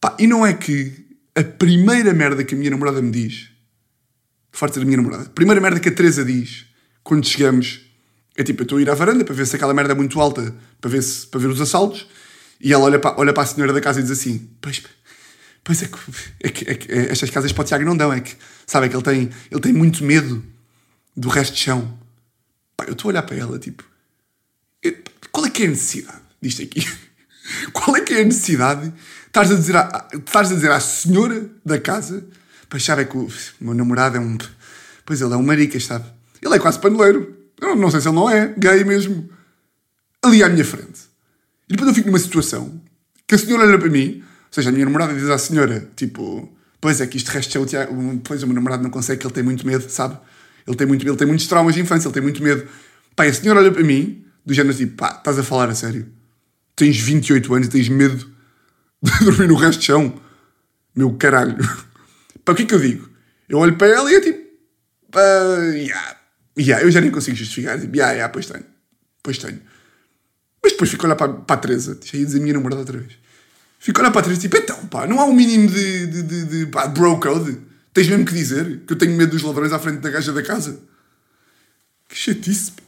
Pá, 0.00 0.16
e 0.18 0.26
não 0.26 0.46
é 0.46 0.54
que 0.54 1.06
a 1.34 1.44
primeira 1.44 2.14
merda 2.14 2.44
que 2.44 2.54
a 2.54 2.58
minha 2.58 2.70
namorada 2.70 3.02
me 3.02 3.10
diz, 3.10 3.51
farto 4.52 4.78
da 4.78 4.84
minha 4.84 4.98
namorada, 4.98 5.24
primeira 5.30 5.60
merda 5.60 5.80
que 5.80 5.88
a 5.88 5.92
Teresa 5.92 6.24
diz 6.24 6.66
quando 7.02 7.26
chegamos 7.26 7.80
é 8.36 8.42
tipo, 8.42 8.62
eu 8.62 8.64
estou 8.64 8.78
a 8.78 8.82
ir 8.82 8.90
à 8.90 8.94
varanda 8.94 9.24
para 9.24 9.34
ver 9.34 9.46
se 9.46 9.56
aquela 9.56 9.74
merda 9.74 9.92
é 9.92 9.96
muito 9.96 10.20
alta, 10.20 10.54
para 10.80 10.90
ver, 10.90 11.02
se, 11.02 11.26
para 11.26 11.40
ver 11.40 11.48
os 11.48 11.60
assaltos, 11.60 12.06
e 12.60 12.72
ela 12.72 12.84
olha 12.84 12.98
para, 12.98 13.18
olha 13.18 13.32
para 13.32 13.42
a 13.42 13.46
senhora 13.46 13.72
da 13.72 13.80
casa 13.80 14.00
e 14.00 14.02
diz 14.02 14.12
assim: 14.12 14.48
Pois, 14.60 14.82
pois 15.62 15.82
é 15.82 15.86
que, 15.86 15.98
é 16.40 16.48
que, 16.48 16.70
é 16.70 16.74
que 16.74 16.92
estas 16.92 17.28
casas 17.28 17.52
para 17.52 17.62
o 17.62 17.64
Tiago 17.64 17.84
não 17.84 17.96
dão, 17.96 18.12
é 18.12 18.20
que, 18.20 18.34
sabe, 18.66 18.86
é 18.86 18.88
que 18.88 18.96
ele 18.96 19.02
tem, 19.02 19.30
ele 19.50 19.60
tem 19.60 19.72
muito 19.72 20.02
medo 20.04 20.42
do 21.16 21.28
resto 21.28 21.54
de 21.54 21.60
chão. 21.60 21.98
Pá, 22.76 22.84
eu 22.86 22.92
estou 22.92 23.08
a 23.08 23.12
olhar 23.12 23.22
para 23.22 23.36
ela, 23.36 23.58
tipo, 23.58 23.84
qual 25.30 25.46
é 25.46 25.50
que 25.50 25.64
é 25.64 25.66
a 25.66 25.70
necessidade 25.70 26.22
disto 26.40 26.62
aqui? 26.62 26.86
Qual 27.72 27.96
é 27.96 28.00
que 28.00 28.14
é 28.14 28.20
a 28.20 28.24
necessidade 28.24 28.88
de 28.88 28.94
estares 29.26 29.50
a 29.50 29.56
dizer 29.56 29.74
estares 30.14 30.52
a 30.52 30.54
dizer 30.54 30.70
à 30.70 30.78
senhora 30.78 31.50
da 31.64 31.78
casa 31.78 32.24
para 32.72 32.78
achar 32.78 32.98
é 32.98 33.04
que 33.04 33.18
o 33.18 33.28
meu 33.60 33.74
namorado 33.74 34.16
é 34.16 34.20
um. 34.20 34.38
Pois 35.04 35.20
ele 35.20 35.34
é 35.34 35.36
um 35.36 35.42
maricas, 35.42 35.84
sabe? 35.84 36.06
Ele 36.40 36.54
é 36.54 36.58
quase 36.58 36.78
paneleiro. 36.78 37.36
Eu 37.60 37.76
não, 37.76 37.90
sei 37.90 38.00
se 38.00 38.08
ele 38.08 38.14
não 38.14 38.30
é, 38.30 38.54
gay 38.56 38.82
mesmo. 38.82 39.28
Ali 40.22 40.42
à 40.42 40.48
minha 40.48 40.64
frente. 40.64 41.02
E 41.68 41.72
depois 41.72 41.88
eu 41.88 41.94
fico 41.94 42.08
numa 42.08 42.18
situação 42.18 42.80
que 43.28 43.34
a 43.34 43.38
senhora 43.38 43.64
olha 43.64 43.78
para 43.78 43.90
mim, 43.90 44.22
ou 44.22 44.24
seja, 44.50 44.70
a 44.70 44.72
minha 44.72 44.86
namorada 44.86 45.12
diz 45.12 45.28
à 45.28 45.36
senhora, 45.36 45.86
tipo, 45.94 46.50
pois 46.80 46.98
é 47.02 47.06
que 47.06 47.18
isto 47.18 47.28
resto 47.28 47.58
é 47.58 47.60
o 47.60 47.66
Tiago, 47.66 48.20
pois 48.24 48.42
o 48.42 48.46
meu 48.46 48.54
namorado 48.54 48.82
não 48.82 48.90
consegue, 48.90 49.22
ele 49.22 49.34
tem 49.34 49.42
muito 49.42 49.66
medo, 49.66 49.90
sabe? 49.90 50.16
Ele 50.66 50.76
tem, 50.76 50.86
muito, 50.86 51.06
ele 51.06 51.16
tem 51.16 51.26
muitos 51.26 51.46
traumas 51.46 51.74
de 51.74 51.82
infância, 51.82 52.08
ele 52.08 52.14
tem 52.14 52.22
muito 52.22 52.42
medo. 52.42 52.66
E 53.18 53.22
a 53.22 53.34
senhora 53.34 53.60
olha 53.60 53.70
para 53.70 53.82
mim, 53.82 54.24
do 54.46 54.54
género 54.54 54.74
tipo, 54.74 54.96
pá, 54.96 55.16
estás 55.18 55.38
a 55.38 55.42
falar 55.42 55.68
a 55.68 55.74
sério? 55.74 56.08
Tens 56.74 56.98
28 56.98 57.54
anos 57.54 57.66
e 57.66 57.70
tens 57.70 57.88
medo 57.90 58.26
de 59.02 59.12
dormir 59.26 59.48
no 59.48 59.56
resto 59.56 59.80
de 59.80 59.86
chão? 59.86 60.18
Meu 60.96 61.12
caralho. 61.12 61.58
Pá, 62.44 62.52
o 62.52 62.54
que 62.54 62.62
é 62.62 62.66
que 62.66 62.74
eu 62.74 62.80
digo? 62.80 63.08
Eu 63.48 63.58
olho 63.58 63.76
para 63.76 63.88
ela 63.88 64.10
e 64.10 64.14
é 64.14 64.20
tipo, 64.20 64.42
pá, 65.10 65.20
yeah, 65.74 66.16
yeah, 66.58 66.84
eu 66.84 66.90
já 66.90 67.00
nem 67.00 67.10
consigo 67.10 67.36
justificar. 67.36 67.80
Tipo, 67.80 67.94
yeah, 67.94 68.12
yeah, 68.12 68.32
pois 68.32 68.46
tenho, 68.46 68.64
pois 69.22 69.38
tenho. 69.38 69.60
Mas 70.62 70.72
depois 70.72 70.90
fico 70.90 71.04
a 71.04 71.08
olhar 71.08 71.16
para, 71.16 71.32
para 71.32 71.56
a 71.56 71.58
Teresa, 71.58 71.94
deixa 71.94 72.16
aí 72.16 72.24
dizer 72.24 72.38
a 72.38 72.40
minha 72.42 72.54
namorada 72.54 72.80
outra 72.80 72.98
vez. 72.98 73.12
Fico 73.78 74.00
a 74.00 74.02
olhar 74.02 74.12
para 74.12 74.20
a 74.20 74.24
Teresa 74.24 74.40
tipo, 74.40 74.56
então, 74.56 74.86
pá, 74.86 75.06
não 75.06 75.20
há 75.20 75.24
um 75.24 75.32
mínimo 75.32 75.68
de, 75.68 76.06
de, 76.06 76.22
de, 76.22 76.44
de 76.44 76.66
pá, 76.66 76.86
bro 76.86 77.18
code? 77.18 77.58
Tens 77.92 78.08
mesmo 78.08 78.24
que 78.24 78.32
dizer 78.32 78.80
que 78.86 78.92
eu 78.92 78.96
tenho 78.96 79.16
medo 79.16 79.32
dos 79.32 79.42
ladrões 79.42 79.72
à 79.72 79.78
frente 79.78 79.98
da 79.98 80.10
gaja 80.10 80.32
da 80.32 80.42
casa? 80.42 80.80
Que 82.08 82.16
chatice, 82.16 82.72
pá. 82.72 82.82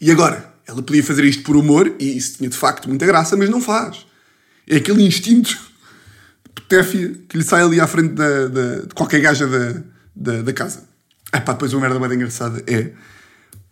E 0.00 0.10
agora? 0.10 0.52
Ela 0.66 0.82
podia 0.82 1.04
fazer 1.04 1.24
isto 1.24 1.42
por 1.42 1.56
humor 1.56 1.94
e 1.98 2.16
isso 2.16 2.38
tinha 2.38 2.48
de 2.48 2.56
facto 2.56 2.88
muita 2.88 3.04
graça, 3.04 3.36
mas 3.36 3.50
não 3.50 3.60
faz. 3.60 4.06
É 4.66 4.76
aquele 4.76 5.02
instinto 5.02 5.58
petéfia 6.54 7.14
que 7.28 7.36
lhe 7.36 7.44
sai 7.44 7.62
ali 7.62 7.80
à 7.80 7.86
frente 7.86 8.14
da, 8.14 8.46
da- 8.48 8.80
de 8.80 8.94
qualquer 8.94 9.20
gaja 9.20 9.46
da, 9.46 9.82
da, 10.14 10.42
da 10.42 10.52
casa. 10.52 10.84
Ah, 11.32 11.40
pá, 11.40 11.52
depois 11.52 11.72
uma 11.72 11.80
merda 11.82 11.98
mais 11.98 12.12
engraçada 12.12 12.62
é 12.66 12.92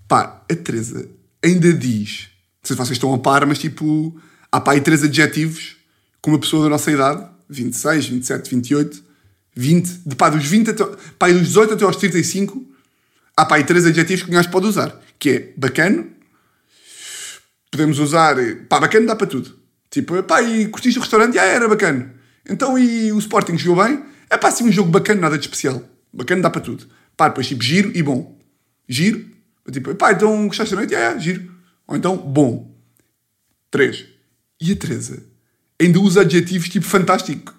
pá, 0.09 0.45
a 0.51 0.55
Teresa 0.57 1.09
ainda 1.45 1.73
diz, 1.73 2.29
não 2.63 2.67
sei 2.69 2.75
se 2.77 2.79
vocês 2.79 2.91
estão 2.93 3.13
a 3.15 3.19
par, 3.19 3.47
mas 3.47 3.59
tipo, 3.59 4.21
há 4.51 4.61
pá 4.61 4.73
aí 4.73 4.81
três 4.81 5.03
adjetivos 5.03 5.77
com 6.21 6.31
uma 6.33 6.39
pessoa 6.39 6.65
da 6.65 6.71
nossa 6.71 6.91
idade, 6.91 7.25
26, 7.49 8.07
27, 8.09 8.51
28, 8.51 9.05
20, 9.55 9.89
de 10.07 10.15
pá, 10.17 10.29
dos 10.29 10.45
20 10.45 10.71
até, 10.71 10.85
pá, 11.19 11.29
dos 11.31 11.43
18 11.49 11.75
até 11.75 11.85
aos 11.85 11.97
35, 11.97 12.65
há 13.37 13.45
pá 13.45 13.57
aí 13.57 13.65
três 13.65 13.85
adjetivos 13.87 14.23
que 14.25 14.31
o 14.31 14.33
gajo 14.33 14.51
pode 14.51 14.67
usar, 14.67 15.01
que 15.19 15.31
é 15.31 15.53
bacano, 15.57 16.07
podemos 17.71 17.99
usar, 17.99 18.37
pá, 18.69 18.79
bacana 18.81 19.07
dá 19.07 19.17
para 19.17 19.27
tudo. 19.27 19.57
Tipo, 19.91 20.23
pá, 20.23 20.43
e 20.43 20.69
curtiste 20.69 20.99
o 20.99 21.03
restaurante? 21.03 21.39
Ah, 21.39 21.45
era 21.45 21.69
bacana. 21.69 22.13
Então, 22.49 22.79
e 22.79 23.13
o 23.13 23.19
Sporting 23.19 23.57
jogou 23.57 23.85
bem? 23.85 24.05
É 24.29 24.37
pá, 24.37 24.49
assim 24.49 24.65
um 24.65 24.73
jogo 24.73 24.91
bacana, 24.91 25.21
nada 25.21 25.39
de 25.39 25.45
especial. 25.45 25.83
Bacana 26.13 26.43
dá 26.43 26.51
para 26.51 26.61
tudo. 26.61 26.87
Pá, 27.17 27.29
depois 27.29 27.47
tipo, 27.47 27.63
giro 27.63 27.91
e 27.95 28.03
bom. 28.03 28.39
Giro, 28.89 29.27
tipo, 29.71 29.95
pá, 29.95 30.13
então 30.13 30.47
gostaste 30.49 30.75
da 30.75 30.81
noite? 30.81 30.95
Ah, 30.95 31.15
é, 31.15 31.19
giro. 31.19 31.53
Ou 31.87 31.97
então, 31.97 32.17
bom. 32.17 32.75
Três. 33.71 34.07
E 34.61 34.73
a 34.73 34.77
Teresa 34.77 35.33
ainda 35.85 36.01
usa 36.01 36.21
adjetivos 36.23 36.69
tipo 36.69 36.87
fantástico. 36.87 37.55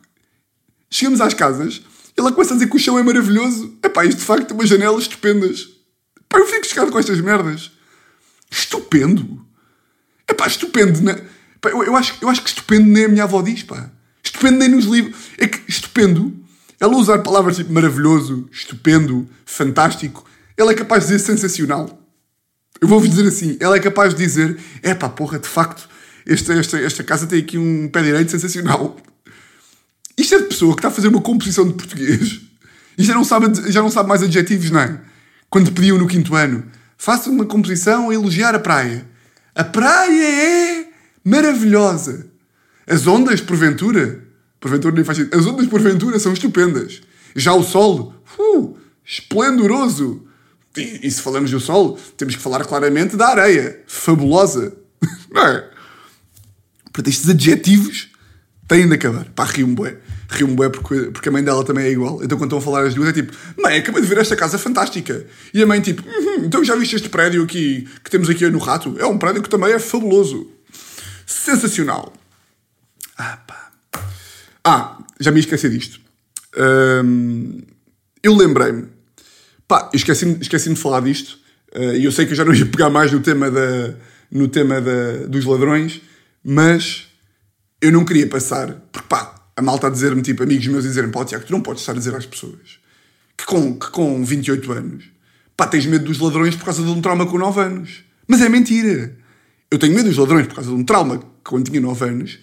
Chegamos 0.89 1.21
às 1.21 1.33
casas, 1.33 1.81
ela 2.15 2.31
começa 2.31 2.53
a 2.53 2.55
dizer 2.55 2.69
que 2.69 2.75
o 2.75 2.79
chão 2.79 2.97
é 2.97 3.03
maravilhoso. 3.03 3.77
É 3.81 3.89
pá, 3.89 4.05
isto 4.05 4.19
de 4.19 4.23
facto 4.23 4.47
tem 4.47 4.57
umas 4.57 4.69
janelas 4.69 5.03
estupendas. 5.03 5.67
Pá, 6.29 6.39
eu 6.39 6.47
fico 6.47 6.65
chocado 6.65 6.91
com 6.91 6.99
estas 6.99 7.19
merdas. 7.19 7.71
Estupendo. 8.49 9.45
É 10.27 10.33
pá, 10.33 10.47
estupendo. 10.47 11.01
Né? 11.01 11.21
Pá, 11.59 11.69
eu, 11.69 11.83
eu 11.83 11.95
acho, 11.95 12.15
eu 12.21 12.29
acho 12.29 12.41
que 12.41 12.49
estupendo 12.49 12.87
nem 12.87 13.05
a 13.05 13.09
minha 13.09 13.23
avó 13.23 13.41
diz, 13.41 13.63
pá. 13.63 13.91
Estupendo 14.43 14.67
nos 14.75 14.85
livros. 14.85 15.15
É 15.37 15.47
que 15.47 15.61
estupendo, 15.71 16.33
ela 16.79 16.97
usar 16.97 17.19
palavras 17.19 17.55
tipo 17.55 17.71
maravilhoso, 17.71 18.49
estupendo, 18.51 19.27
fantástico, 19.45 20.25
ela 20.57 20.71
é 20.71 20.75
capaz 20.75 21.03
de 21.07 21.13
dizer 21.13 21.25
sensacional. 21.25 21.97
Eu 22.81 22.87
vou-vos 22.87 23.09
dizer 23.09 23.25
assim, 23.25 23.55
ela 23.61 23.77
é 23.77 23.79
capaz 23.79 24.13
de 24.13 24.21
dizer, 24.21 24.59
é 24.81 24.93
pá, 24.93 25.07
porra, 25.07 25.39
de 25.39 25.47
facto, 25.47 25.87
esta, 26.27 26.53
esta, 26.53 26.77
esta 26.77 27.03
casa 27.03 27.25
tem 27.25 27.39
aqui 27.39 27.57
um 27.57 27.87
pé 27.87 28.01
direito 28.01 28.31
sensacional. 28.31 28.97
Isto 30.17 30.35
é 30.35 30.39
de 30.39 30.47
pessoa 30.47 30.73
que 30.73 30.79
está 30.79 30.89
a 30.89 30.91
fazer 30.91 31.07
uma 31.07 31.21
composição 31.21 31.65
de 31.65 31.73
português 31.73 32.41
e 32.97 33.03
já 33.03 33.13
não 33.13 33.23
sabe, 33.23 33.71
já 33.71 33.81
não 33.81 33.89
sabe 33.89 34.09
mais 34.09 34.21
adjetivos, 34.21 34.69
não 34.69 34.81
é? 34.81 34.99
Quando 35.49 35.71
pediam 35.71 35.97
no 35.97 36.07
quinto 36.07 36.35
ano, 36.35 36.65
faça 36.97 37.29
uma 37.29 37.45
composição 37.45 38.09
a 38.09 38.13
elogiar 38.13 38.53
a 38.53 38.59
praia. 38.59 39.07
A 39.55 39.63
praia 39.63 40.81
é 40.81 40.87
maravilhosa. 41.23 42.27
As 42.85 43.07
ondas, 43.07 43.39
porventura, 43.39 44.22
porventura 44.63 44.95
nem 44.95 45.03
faz 45.03 45.17
sentido, 45.17 45.37
as 45.37 45.45
ondas, 45.45 45.67
porventura, 45.67 46.17
são 46.17 46.31
estupendas. 46.31 47.01
Já 47.35 47.53
o 47.53 47.63
sol, 47.63 48.15
uh, 48.39 48.77
esplendoroso. 49.05 50.25
E, 50.77 51.05
e 51.05 51.11
se 51.11 51.21
falamos 51.21 51.51
do 51.51 51.59
sol, 51.59 51.99
temos 52.15 52.35
que 52.35 52.41
falar 52.41 52.63
claramente 52.63 53.17
da 53.17 53.27
areia, 53.27 53.83
fabulosa. 53.85 54.73
Não 55.29 55.45
é? 55.45 55.69
Portanto, 56.85 57.09
estes 57.09 57.29
adjetivos 57.29 58.09
têm 58.65 58.87
de 58.87 58.95
acabar. 58.95 59.25
Pá, 59.35 59.43
rio-me 59.43 59.75
bué. 59.75 59.97
Rio-me 60.29 60.55
bué 60.55 60.69
porque, 60.69 61.11
porque 61.11 61.27
a 61.27 61.31
mãe 61.31 61.43
dela 61.43 61.65
também 61.65 61.85
é 61.85 61.91
igual. 61.91 62.23
Então 62.23 62.37
quando 62.37 62.55
estão 62.55 62.59
a 62.59 62.61
falar 62.61 62.87
as 62.87 62.93
duas 62.95 63.09
é 63.09 63.13
tipo, 63.13 63.33
mãe, 63.61 63.77
acabei 63.79 64.01
de 64.01 64.07
ver 64.07 64.19
esta 64.19 64.35
casa 64.35 64.57
fantástica. 64.57 65.25
E 65.53 65.61
a 65.61 65.65
mãe 65.65 65.81
tipo, 65.81 66.01
"Uhum, 66.07 66.45
então 66.45 66.63
já 66.63 66.75
viste 66.75 66.95
este 66.95 67.09
prédio 67.09 67.43
aqui 67.43 67.87
que 68.01 68.09
temos 68.09 68.29
aqui 68.29 68.47
no 68.49 68.59
Rato? 68.59 68.95
É 68.97 69.05
um 69.05 69.17
prédio 69.17 69.43
que 69.43 69.49
também 69.49 69.73
é 69.73 69.79
fabuloso. 69.79 70.49
Sensacional. 71.25 72.13
Ah, 73.17 73.37
pá. 73.45 73.62
Ah, 74.65 74.97
já 75.19 75.31
me 75.31 75.39
esqueci 75.39 75.69
disto. 75.69 75.99
Eu 78.21 78.35
lembrei-me. 78.35 78.87
Pá, 79.67 79.89
esqueci-me 79.93 80.37
esqueci 80.41 80.69
de 80.69 80.75
falar 80.75 81.01
disto. 81.01 81.37
eh, 81.73 81.97
E 81.97 82.05
eu 82.05 82.11
sei 82.11 82.25
que 82.25 82.31
eu 82.33 82.35
já 82.37 82.45
não 82.45 82.53
ia 82.53 82.65
pegar 82.65 82.89
mais 82.89 83.11
no 83.11 83.19
tema, 83.19 83.49
da, 83.49 83.95
no 84.31 84.47
tema 84.47 84.79
da, 84.81 85.25
dos 85.27 85.45
ladrões, 85.45 86.01
mas 86.43 87.07
eu 87.81 87.91
não 87.91 88.05
queria 88.05 88.27
passar. 88.27 88.71
Porque 88.91 89.07
pá, 89.07 89.35
a 89.55 89.61
malta 89.61 89.87
a 89.87 89.89
dizer-me, 89.89 90.21
tipo, 90.21 90.43
amigos 90.43 90.67
meus 90.67 90.85
a 90.85 90.87
dizer-me, 90.87 91.11
pá, 91.11 91.25
Tiago, 91.25 91.45
tu 91.45 91.51
não 91.51 91.61
podes 91.61 91.81
estar 91.81 91.93
a 91.93 91.95
dizer 91.95 92.15
às 92.15 92.25
pessoas 92.25 92.79
que 93.37 93.45
com, 93.45 93.77
que 93.77 93.89
com 93.89 94.23
28 94.23 94.71
anos, 94.71 95.05
pá, 95.57 95.65
tens 95.67 95.85
medo 95.85 96.05
dos 96.05 96.19
ladrões 96.19 96.55
por 96.55 96.65
causa 96.65 96.83
de 96.83 96.89
um 96.89 97.01
trauma 97.01 97.25
com 97.25 97.37
9 97.37 97.59
anos. 97.61 98.03
Mas 98.27 98.41
é 98.41 98.47
mentira. 98.49 99.15
Eu 99.71 99.79
tenho 99.79 99.93
medo 99.95 100.07
dos 100.07 100.17
ladrões 100.17 100.45
por 100.47 100.55
causa 100.55 100.69
de 100.69 100.75
um 100.75 100.83
trauma 100.83 101.19
quando 101.43 101.65
tinha 101.69 101.81
9 101.81 102.05
anos, 102.05 102.39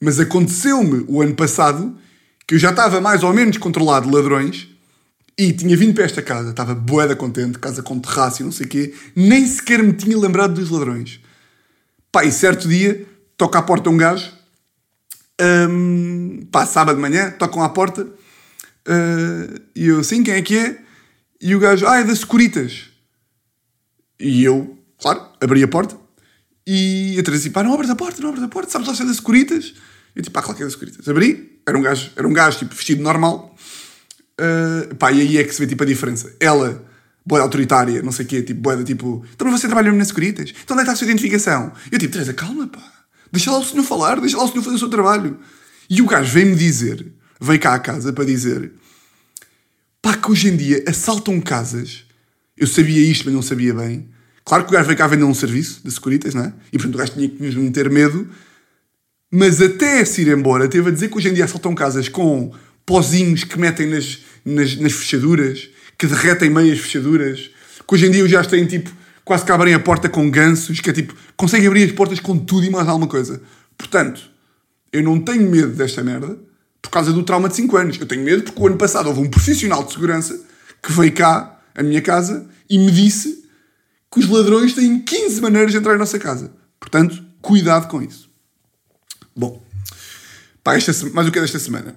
mas 0.00 0.20
aconteceu-me 0.20 1.04
o 1.08 1.22
ano 1.22 1.34
passado 1.34 1.96
que 2.46 2.54
eu 2.54 2.58
já 2.58 2.70
estava 2.70 3.00
mais 3.00 3.22
ou 3.22 3.32
menos 3.32 3.56
controlado 3.56 4.08
de 4.08 4.14
ladrões 4.14 4.68
e 5.38 5.52
tinha 5.52 5.76
vindo 5.76 5.94
para 5.94 6.04
esta 6.04 6.22
casa, 6.22 6.50
estava 6.50 6.74
boeda 6.74 7.14
contente, 7.14 7.58
casa 7.58 7.82
com 7.82 7.98
terraço 7.98 8.42
e 8.42 8.44
não 8.44 8.52
sei 8.52 8.66
o 8.66 8.68
quê, 8.68 8.94
nem 9.14 9.46
sequer 9.46 9.82
me 9.82 9.92
tinha 9.92 10.16
lembrado 10.16 10.54
dos 10.54 10.70
ladrões. 10.70 11.20
Pá, 12.10 12.24
e 12.24 12.32
certo 12.32 12.68
dia, 12.68 13.06
toca 13.36 13.58
à 13.58 13.62
porta 13.62 13.90
um 13.90 13.96
gajo, 13.96 14.32
hum, 15.68 16.46
pá, 16.50 16.64
sábado 16.64 16.96
de 16.96 17.02
manhã, 17.02 17.30
tocam 17.32 17.62
à 17.62 17.68
porta, 17.68 18.06
ah, 18.86 19.60
e 19.74 19.86
eu, 19.86 20.02
sim, 20.02 20.22
quem 20.22 20.34
é 20.34 20.42
que 20.42 20.56
é? 20.56 20.78
E 21.40 21.54
o 21.54 21.58
gajo, 21.58 21.86
ah, 21.86 21.98
é 21.98 22.04
da 22.04 22.14
Securitas. 22.14 22.90
E 24.18 24.42
eu, 24.44 24.78
claro, 24.98 25.22
abri 25.40 25.62
a 25.62 25.68
porta, 25.68 25.96
e 26.66 27.16
a 27.18 27.22
Teresa 27.22 27.42
assim, 27.42 27.50
pá, 27.50 27.62
não 27.62 27.72
abres 27.72 27.90
a 27.90 27.96
porta, 27.96 28.20
não 28.20 28.30
abres 28.30 28.44
a 28.44 28.48
porta, 28.48 28.70
sabes 28.70 28.88
lá 28.88 28.94
se 28.94 29.02
é 29.02 29.06
da 29.06 29.14
Securitas? 29.14 29.74
Eu 30.14 30.22
tipo, 30.22 30.34
pá, 30.34 30.42
claro 30.42 30.56
que 30.56 30.62
é 30.62 30.66
da 30.66 30.70
Securitas. 30.70 31.08
Abri, 31.08 31.60
era 31.66 31.78
um 31.78 31.82
gajo, 31.82 32.10
era 32.16 32.26
um 32.26 32.32
gajo, 32.32 32.58
tipo, 32.58 32.74
vestido 32.74 33.02
normal, 33.02 33.56
Uh, 34.38 34.94
pá, 34.96 35.10
e 35.12 35.22
aí 35.22 35.38
é 35.38 35.44
que 35.44 35.52
se 35.52 35.58
vê 35.58 35.66
tipo 35.66 35.82
a 35.82 35.86
diferença. 35.86 36.30
Ela, 36.38 36.84
boa 37.24 37.40
autoritária, 37.40 38.02
não 38.02 38.12
sei 38.12 38.26
o 38.26 38.28
quê, 38.28 38.42
tipo, 38.42 38.60
boa 38.60 38.82
tipo, 38.84 39.24
então 39.34 39.50
você 39.50 39.66
trabalha 39.66 39.86
mesmo 39.86 39.98
nas 39.98 40.08
Securitas? 40.08 40.52
Então 40.62 40.76
onde 40.76 40.82
é 40.82 40.84
que 40.84 40.90
está 40.90 40.92
a 40.92 40.96
sua 40.96 41.06
identificação? 41.06 41.72
Eu 41.90 41.98
tipo, 41.98 42.12
Teresa, 42.12 42.34
calma, 42.34 42.66
pá, 42.66 42.82
deixa 43.32 43.50
lá 43.50 43.58
o 43.58 43.64
senhor 43.64 43.82
falar, 43.82 44.20
deixa 44.20 44.36
lá 44.36 44.44
o 44.44 44.48
senhor 44.48 44.62
fazer 44.62 44.76
o 44.76 44.78
seu 44.78 44.90
trabalho. 44.90 45.38
E 45.88 46.02
o 46.02 46.06
gajo 46.06 46.30
veio-me 46.30 46.54
dizer, 46.54 47.06
veio 47.40 47.58
cá 47.58 47.74
à 47.74 47.78
casa 47.78 48.12
para 48.12 48.24
dizer, 48.24 48.72
pá, 50.02 50.14
que 50.14 50.30
hoje 50.30 50.48
em 50.48 50.56
dia 50.56 50.84
assaltam 50.86 51.40
casas. 51.40 52.04
Eu 52.56 52.66
sabia 52.66 53.00
isto, 53.00 53.24
mas 53.24 53.34
não 53.34 53.42
sabia 53.42 53.72
bem. 53.72 54.08
Claro 54.46 54.64
que 54.64 54.70
o 54.70 54.72
gajo 54.74 54.86
veio 54.86 54.96
cá 54.96 55.08
vender 55.08 55.24
um 55.24 55.34
serviço 55.34 55.80
de 55.84 55.90
Securitas, 55.90 56.32
não 56.32 56.44
é? 56.44 56.52
E 56.72 56.78
portanto 56.78 56.94
o 56.94 56.98
gajo 56.98 57.12
tinha 57.14 57.28
que 57.28 57.42
nos 57.42 57.54
meter 57.56 57.90
medo. 57.90 58.28
Mas 59.28 59.60
até 59.60 60.04
se 60.04 60.22
ir 60.22 60.28
embora, 60.28 60.68
teve 60.68 60.88
a 60.88 60.92
dizer 60.92 61.08
que 61.08 61.16
hoje 61.18 61.28
em 61.28 61.34
dia 61.34 61.44
assaltam 61.44 61.74
casas 61.74 62.08
com 62.08 62.52
pozinhos 62.86 63.42
que 63.42 63.58
metem 63.58 63.88
nas, 63.88 64.20
nas, 64.44 64.76
nas 64.76 64.92
fechaduras, 64.92 65.68
que 65.98 66.06
derretem 66.06 66.48
meias 66.48 66.78
fechaduras, 66.78 67.50
que 67.86 67.94
hoje 67.94 68.06
em 68.06 68.10
dia 68.12 68.24
os 68.24 68.30
gajos 68.30 68.46
têm 68.46 68.64
tipo, 68.64 68.88
quase 69.24 69.44
que 69.44 69.50
abrem 69.50 69.74
a 69.74 69.80
porta 69.80 70.08
com 70.08 70.30
gansos, 70.30 70.78
que 70.78 70.90
é 70.90 70.92
tipo, 70.92 71.12
conseguem 71.36 71.66
abrir 71.66 71.82
as 71.82 71.92
portas 71.92 72.20
com 72.20 72.38
tudo 72.38 72.64
e 72.64 72.70
mais 72.70 72.86
alguma 72.86 73.08
coisa. 73.08 73.42
Portanto, 73.76 74.30
eu 74.92 75.02
não 75.02 75.20
tenho 75.20 75.50
medo 75.50 75.72
desta 75.72 76.04
merda 76.04 76.38
por 76.80 76.90
causa 76.90 77.12
do 77.12 77.24
trauma 77.24 77.48
de 77.48 77.56
5 77.56 77.76
anos. 77.76 78.00
Eu 78.00 78.06
tenho 78.06 78.22
medo 78.22 78.44
porque 78.44 78.62
o 78.62 78.68
ano 78.68 78.76
passado 78.76 79.08
houve 79.08 79.20
um 79.20 79.28
profissional 79.28 79.82
de 79.82 79.92
segurança 79.92 80.40
que 80.80 80.92
veio 80.92 81.12
cá, 81.12 81.60
à 81.74 81.82
minha 81.82 82.00
casa, 82.00 82.46
e 82.70 82.78
me 82.78 82.92
disse 82.92 83.45
que 84.16 84.20
os 84.20 84.30
ladrões 84.30 84.72
têm 84.72 84.98
15 84.98 85.42
maneiras 85.42 85.72
de 85.72 85.76
entrar 85.78 85.94
em 85.94 85.98
nossa 85.98 86.18
casa. 86.18 86.50
Portanto, 86.80 87.22
cuidado 87.42 87.86
com 87.86 88.00
isso. 88.00 88.30
Bom, 89.36 89.62
pá, 90.64 90.74
esta, 90.74 90.90
mais 91.10 91.28
o 91.28 91.30
que 91.30 91.38
é 91.38 91.42
desta 91.42 91.58
semana? 91.58 91.94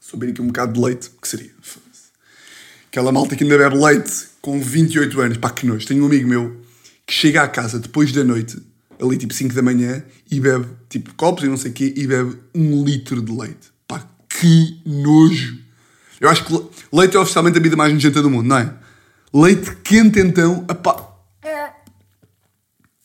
Só 0.00 0.16
beber 0.16 0.32
aqui 0.32 0.40
um 0.42 0.46
bocado 0.46 0.72
de 0.74 0.80
leite, 0.80 1.10
que 1.20 1.26
seria? 1.26 1.50
Aquela 2.88 3.10
malta 3.10 3.34
que 3.34 3.42
ainda 3.42 3.58
bebe 3.58 3.76
leite 3.76 4.28
com 4.40 4.60
28 4.60 5.20
anos, 5.20 5.38
pá, 5.38 5.50
que 5.50 5.66
nojo. 5.66 5.86
Tenho 5.86 6.04
um 6.04 6.06
amigo 6.06 6.28
meu 6.28 6.60
que 7.04 7.12
chega 7.12 7.42
à 7.42 7.48
casa 7.48 7.80
depois 7.80 8.12
da 8.12 8.22
noite, 8.22 8.56
ali 9.02 9.16
tipo 9.18 9.34
5 9.34 9.52
da 9.54 9.62
manhã, 9.62 10.04
e 10.30 10.38
bebe 10.38 10.66
tipo 10.88 11.12
copos 11.14 11.42
e 11.42 11.48
não 11.48 11.56
sei 11.56 11.72
o 11.72 11.74
quê, 11.74 11.92
e 11.96 12.06
bebe 12.06 12.38
um 12.54 12.84
litro 12.84 13.20
de 13.20 13.32
leite. 13.32 13.72
Pá, 13.88 14.08
que 14.28 14.80
nojo. 14.86 15.58
Eu 16.20 16.28
acho 16.28 16.44
que 16.44 16.52
le- 16.52 16.64
leite 16.92 17.16
é 17.16 17.18
oficialmente 17.20 17.58
a 17.58 17.60
bebida 17.60 17.76
mais 17.76 17.92
nojenta 17.92 18.22
do 18.22 18.30
mundo, 18.30 18.46
não 18.46 18.56
é? 18.58 18.83
Leite 19.34 19.74
quente 19.82 20.20
então, 20.20 20.64
apá, 20.68 21.14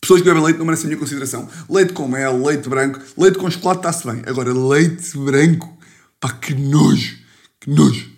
Pessoas 0.09 0.21
que 0.21 0.27
bebem 0.27 0.43
leite 0.43 0.57
não 0.57 0.65
merecem 0.65 0.85
a 0.85 0.87
minha 0.87 0.99
consideração. 0.99 1.47
Leite 1.69 1.93
com 1.93 2.07
mel, 2.07 2.43
leite 2.43 2.69
branco, 2.69 2.99
leite 3.17 3.37
com 3.37 3.51
chocolate 3.51 3.79
está-se 3.79 4.07
bem. 4.07 4.23
Agora, 4.25 4.51
leite 4.53 5.15
branco, 5.17 5.77
pá, 6.19 6.31
que 6.31 6.55
nojo, 6.55 7.17
que 7.59 7.69
nojo. 7.69 8.09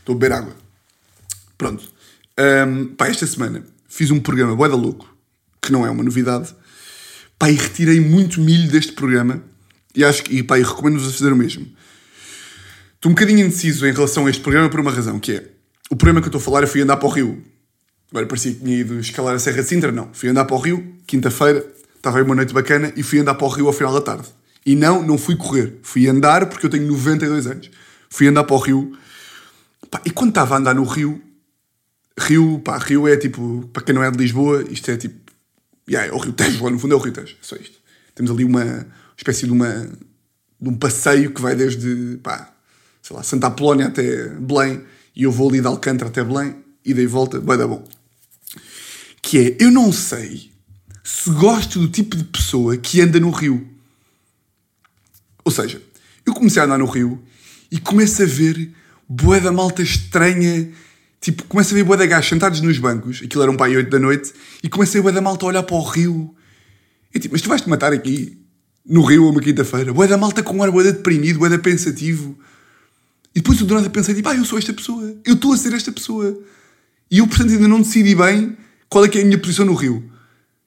Estou 0.00 0.16
a 0.16 0.18
beber 0.18 0.34
água. 0.34 0.56
Pronto. 1.56 1.84
Ahm, 2.36 2.86
pá, 2.96 3.08
esta 3.08 3.26
semana 3.26 3.64
fiz 3.88 4.10
um 4.10 4.18
programa 4.18 4.56
Boeda 4.56 4.74
Louco, 4.74 5.14
que 5.60 5.70
não 5.70 5.86
é 5.86 5.90
uma 5.90 6.02
novidade. 6.02 6.54
Pá, 7.38 7.50
e 7.50 7.54
retirei 7.54 8.00
muito 8.00 8.40
milho 8.40 8.68
deste 8.70 8.92
programa 8.92 9.42
e 9.94 10.04
acho 10.04 10.24
que, 10.24 10.36
e 10.36 10.42
pá, 10.42 10.58
e 10.58 10.62
recomendo-vos 10.62 11.08
a 11.08 11.12
fazer 11.12 11.32
o 11.32 11.36
mesmo. 11.36 11.64
Estou 12.94 13.12
um 13.12 13.14
bocadinho 13.14 13.46
indeciso 13.46 13.86
em 13.86 13.92
relação 13.92 14.26
a 14.26 14.30
este 14.30 14.42
programa 14.42 14.68
por 14.68 14.80
uma 14.80 14.90
razão, 14.90 15.20
que 15.20 15.32
é 15.32 15.48
o 15.90 15.96
programa 15.96 16.20
que 16.20 16.26
eu 16.26 16.30
estou 16.30 16.40
a 16.40 16.44
falar, 16.44 16.62
eu 16.62 16.68
fui 16.68 16.80
andar 16.80 16.96
para 16.96 17.06
o 17.06 17.10
Rio. 17.10 17.55
Agora 18.10 18.26
parecia 18.26 18.52
que 18.52 18.60
tinha 18.60 18.78
ido 18.78 18.98
escalar 18.98 19.34
a 19.34 19.38
Serra 19.38 19.62
de 19.62 19.68
Sintra, 19.68 19.92
não. 19.92 20.08
Fui 20.12 20.28
andar 20.28 20.44
para 20.44 20.56
o 20.56 20.58
Rio, 20.58 20.96
quinta-feira, 21.06 21.66
estava 21.96 22.18
aí 22.18 22.24
uma 22.24 22.34
noite 22.34 22.54
bacana 22.54 22.92
e 22.96 23.02
fui 23.02 23.18
andar 23.18 23.34
para 23.34 23.46
o 23.46 23.50
Rio 23.50 23.66
ao 23.66 23.72
final 23.72 23.92
da 23.92 24.00
tarde. 24.00 24.28
E 24.64 24.74
não, 24.74 25.02
não 25.02 25.18
fui 25.18 25.36
correr. 25.36 25.78
Fui 25.82 26.08
andar 26.08 26.46
porque 26.46 26.66
eu 26.66 26.70
tenho 26.70 26.86
92 26.86 27.46
anos. 27.46 27.70
Fui 28.08 28.26
andar 28.26 28.44
para 28.44 28.56
o 28.56 28.58
Rio. 28.58 28.96
Pá, 29.90 30.00
e 30.04 30.10
quando 30.10 30.30
estava 30.30 30.54
a 30.54 30.58
andar 30.58 30.74
no 30.74 30.84
Rio, 30.84 31.20
Rio, 32.18 32.60
pá, 32.60 32.78
Rio 32.78 33.06
é 33.06 33.16
tipo, 33.16 33.68
para 33.72 33.82
quem 33.82 33.94
não 33.94 34.02
é 34.02 34.10
de 34.10 34.18
Lisboa, 34.18 34.64
isto 34.70 34.90
é 34.90 34.96
tipo, 34.96 35.14
yeah, 35.88 36.10
é 36.10 36.14
o 36.14 36.18
Rio 36.18 36.32
Tejo, 36.32 36.64
lá 36.64 36.70
no 36.70 36.78
fundo 36.78 36.94
é 36.94 36.96
o 36.96 37.00
Rio 37.00 37.12
Tejo, 37.12 37.34
é 37.34 37.38
só 37.42 37.56
isto. 37.56 37.78
Temos 38.14 38.30
ali 38.30 38.44
uma 38.44 38.86
espécie 39.16 39.46
de 39.46 39.52
uma 39.52 39.88
de 40.58 40.70
um 40.70 40.74
passeio 40.74 41.32
que 41.32 41.40
vai 41.40 41.54
desde, 41.54 42.18
pá, 42.22 42.52
sei 43.02 43.14
lá, 43.14 43.22
Santa 43.22 43.48
Apolónia 43.48 43.86
até 43.86 44.28
Belém, 44.28 44.82
e 45.14 45.24
eu 45.24 45.30
vou 45.30 45.48
ali 45.48 45.60
de 45.60 45.66
Alcântara 45.66 46.10
até 46.10 46.24
Belém, 46.24 46.56
e 46.84 46.94
dei 46.94 47.06
volta, 47.06 47.38
vai 47.40 47.58
dar 47.58 47.66
bom. 47.66 47.84
Que 49.26 49.38
é, 49.38 49.56
eu 49.58 49.72
não 49.72 49.90
sei 49.90 50.52
se 51.02 51.28
gosto 51.30 51.80
do 51.80 51.88
tipo 51.88 52.16
de 52.16 52.22
pessoa 52.22 52.76
que 52.76 53.00
anda 53.00 53.18
no 53.18 53.30
Rio. 53.30 53.68
Ou 55.44 55.50
seja, 55.50 55.82
eu 56.24 56.32
comecei 56.32 56.62
a 56.62 56.64
andar 56.64 56.78
no 56.78 56.86
Rio 56.86 57.20
e 57.68 57.80
começo 57.80 58.22
a 58.22 58.24
ver 58.24 58.72
boa 59.08 59.40
da 59.40 59.50
malta 59.50 59.82
estranha, 59.82 60.70
tipo, 61.20 61.42
começo 61.46 61.74
a 61.74 61.74
ver 61.74 61.82
boa 61.82 61.96
da 61.96 62.06
gajos 62.06 62.28
sentados 62.28 62.60
nos 62.60 62.78
bancos, 62.78 63.20
aquilo 63.24 63.42
era 63.42 63.50
um 63.50 63.56
pai 63.56 63.76
8 63.76 63.90
da 63.90 63.98
noite, 63.98 64.32
e 64.62 64.68
comecei 64.68 65.00
a 65.00 65.02
boa 65.02 65.12
da 65.12 65.20
malta 65.20 65.44
a 65.44 65.48
olhar 65.48 65.62
para 65.64 65.74
o 65.74 65.82
Rio. 65.82 66.32
E 67.12 67.18
tipo, 67.18 67.34
mas 67.34 67.42
tu 67.42 67.48
vais-te 67.48 67.68
matar 67.68 67.92
aqui, 67.92 68.40
no 68.88 69.02
Rio, 69.02 69.28
uma 69.28 69.40
quinta-feira? 69.40 69.92
Boa 69.92 70.06
da 70.06 70.16
malta 70.16 70.40
com 70.40 70.54
um 70.54 70.62
ar 70.62 70.70
boa 70.70 70.84
deprimido, 70.84 71.40
boa 71.40 71.50
da 71.50 71.58
pensativo. 71.58 72.38
E 73.34 73.40
depois 73.40 73.58
eu 73.58 73.66
do 73.66 73.74
nada 73.74 73.90
pensei, 73.90 74.14
tipo, 74.14 74.28
ah, 74.28 74.36
eu 74.36 74.44
sou 74.44 74.56
esta 74.56 74.72
pessoa, 74.72 75.16
eu 75.24 75.34
estou 75.34 75.52
a 75.52 75.56
ser 75.56 75.72
esta 75.72 75.90
pessoa. 75.90 76.40
E 77.10 77.18
eu, 77.18 77.26
portanto, 77.26 77.50
ainda 77.50 77.66
não 77.66 77.80
decidi 77.80 78.14
bem 78.14 78.56
qual 78.88 79.04
é 79.04 79.08
que 79.08 79.18
é 79.18 79.22
a 79.22 79.24
minha 79.24 79.38
posição 79.38 79.64
no 79.64 79.74
Rio. 79.74 80.10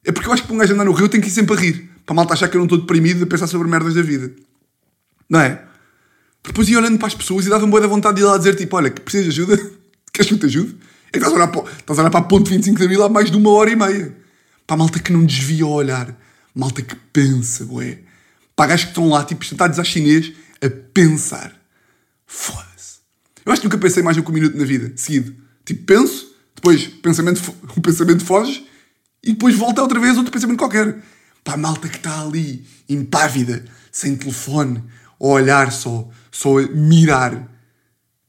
É 0.06 0.12
porque 0.12 0.28
eu 0.28 0.34
acho 0.34 0.44
que 0.44 0.48
para 0.48 0.56
um 0.56 0.60
gajo 0.60 0.74
andar 0.74 0.86
no 0.86 0.92
Rio 0.92 1.10
tem 1.10 1.22
que 1.22 1.28
ir 1.28 1.32
sempre 1.32 1.56
a 1.56 1.60
rir. 1.60 1.90
Para 2.06 2.14
a 2.14 2.16
malta 2.16 2.34
achar 2.34 2.48
que 2.48 2.56
eu 2.56 2.60
não 2.60 2.66
estou 2.66 2.80
deprimido 2.80 3.24
a 3.24 3.28
pensar 3.28 3.48
sobre 3.48 3.68
merdas 3.68 3.94
da 3.94 4.02
vida. 4.02 4.34
Não 5.30 5.40
é? 5.40 5.64
Depois 6.44 6.68
ia 6.70 6.80
olhando 6.80 6.98
para 6.98 7.08
as 7.08 7.14
pessoas 7.14 7.46
e 7.46 7.50
dava-me 7.50 7.70
boa 7.70 7.82
da 7.82 7.88
vontade 7.88 8.16
de 8.16 8.22
ir 8.22 8.26
lá 8.26 8.38
dizer 8.38 8.56
tipo, 8.56 8.76
olha, 8.76 8.90
que 8.90 9.02
precisas 9.02 9.34
de 9.34 9.42
ajuda? 9.42 9.58
Queres 10.12 10.28
que 10.28 10.34
eu 10.34 10.40
te 10.40 10.46
ajude? 10.46 10.78
É 11.08 11.12
que 11.12 11.18
estás 11.18 11.34
a 11.34 11.36
olhar 11.36 11.48
para, 11.48 11.72
estás 11.72 12.00
a, 12.00 12.02
olhar 12.02 12.12
para 12.12 12.20
a 12.20 12.24
ponte 12.24 12.50
25 12.50 12.78
de 12.78 12.84
Abril 12.84 13.04
há 13.04 13.10
mais 13.10 13.30
de 13.30 13.38
uma 13.38 13.50
hora 13.52 13.70
e 13.70 13.76
meia. 13.76 14.16
Para 14.66 14.76
a 14.76 14.78
malta 14.78 15.00
que 15.00 15.12
não 15.12 15.26
desvia 15.26 15.66
o 15.66 15.72
olhar. 15.72 16.16
Malta 16.56 16.82
que 16.82 16.96
pensa, 17.14 17.66
ué. 17.72 18.00
Para 18.56 18.72
gajos 18.72 18.86
que 18.86 18.92
estão 18.92 19.10
lá, 19.10 19.24
tipo, 19.24 19.46
sentados 19.46 19.80
à 19.80 19.84
chinês, 19.84 20.34
a 20.62 20.70
pensar. 20.70 21.56
Foda-se. 22.26 23.00
Eu 23.46 23.52
acho 23.52 23.62
que 23.62 23.68
nunca 23.68 23.78
pensei 23.78 24.04
mais 24.04 24.18
do 24.18 24.24
que 24.24 24.30
um 24.30 24.34
minuto 24.34 24.58
na 24.58 24.66
vida, 24.66 24.92
seguido. 24.96 25.34
Tipo, 25.66 25.84
penso, 25.86 26.29
depois 26.60 26.88
pensamento, 26.88 27.56
o 27.76 27.80
pensamento 27.82 28.26
foge 28.26 28.68
e 29.24 29.32
depois 29.32 29.56
volta 29.56 29.82
outra 29.82 30.00
vez 30.00 30.18
outro 30.18 30.32
pensamento 30.32 30.60
qualquer. 30.60 31.02
Para 31.44 31.54
a 31.54 31.58
malta 31.58 31.88
que 31.88 31.96
está 31.96 32.22
ali, 32.22 32.66
impávida, 32.88 33.64
sem 33.92 34.16
telefone, 34.16 34.84
a 35.20 35.26
olhar 35.26 35.72
só, 35.72 36.08
só 36.30 36.60
a 36.60 36.68
mirar. 36.68 37.50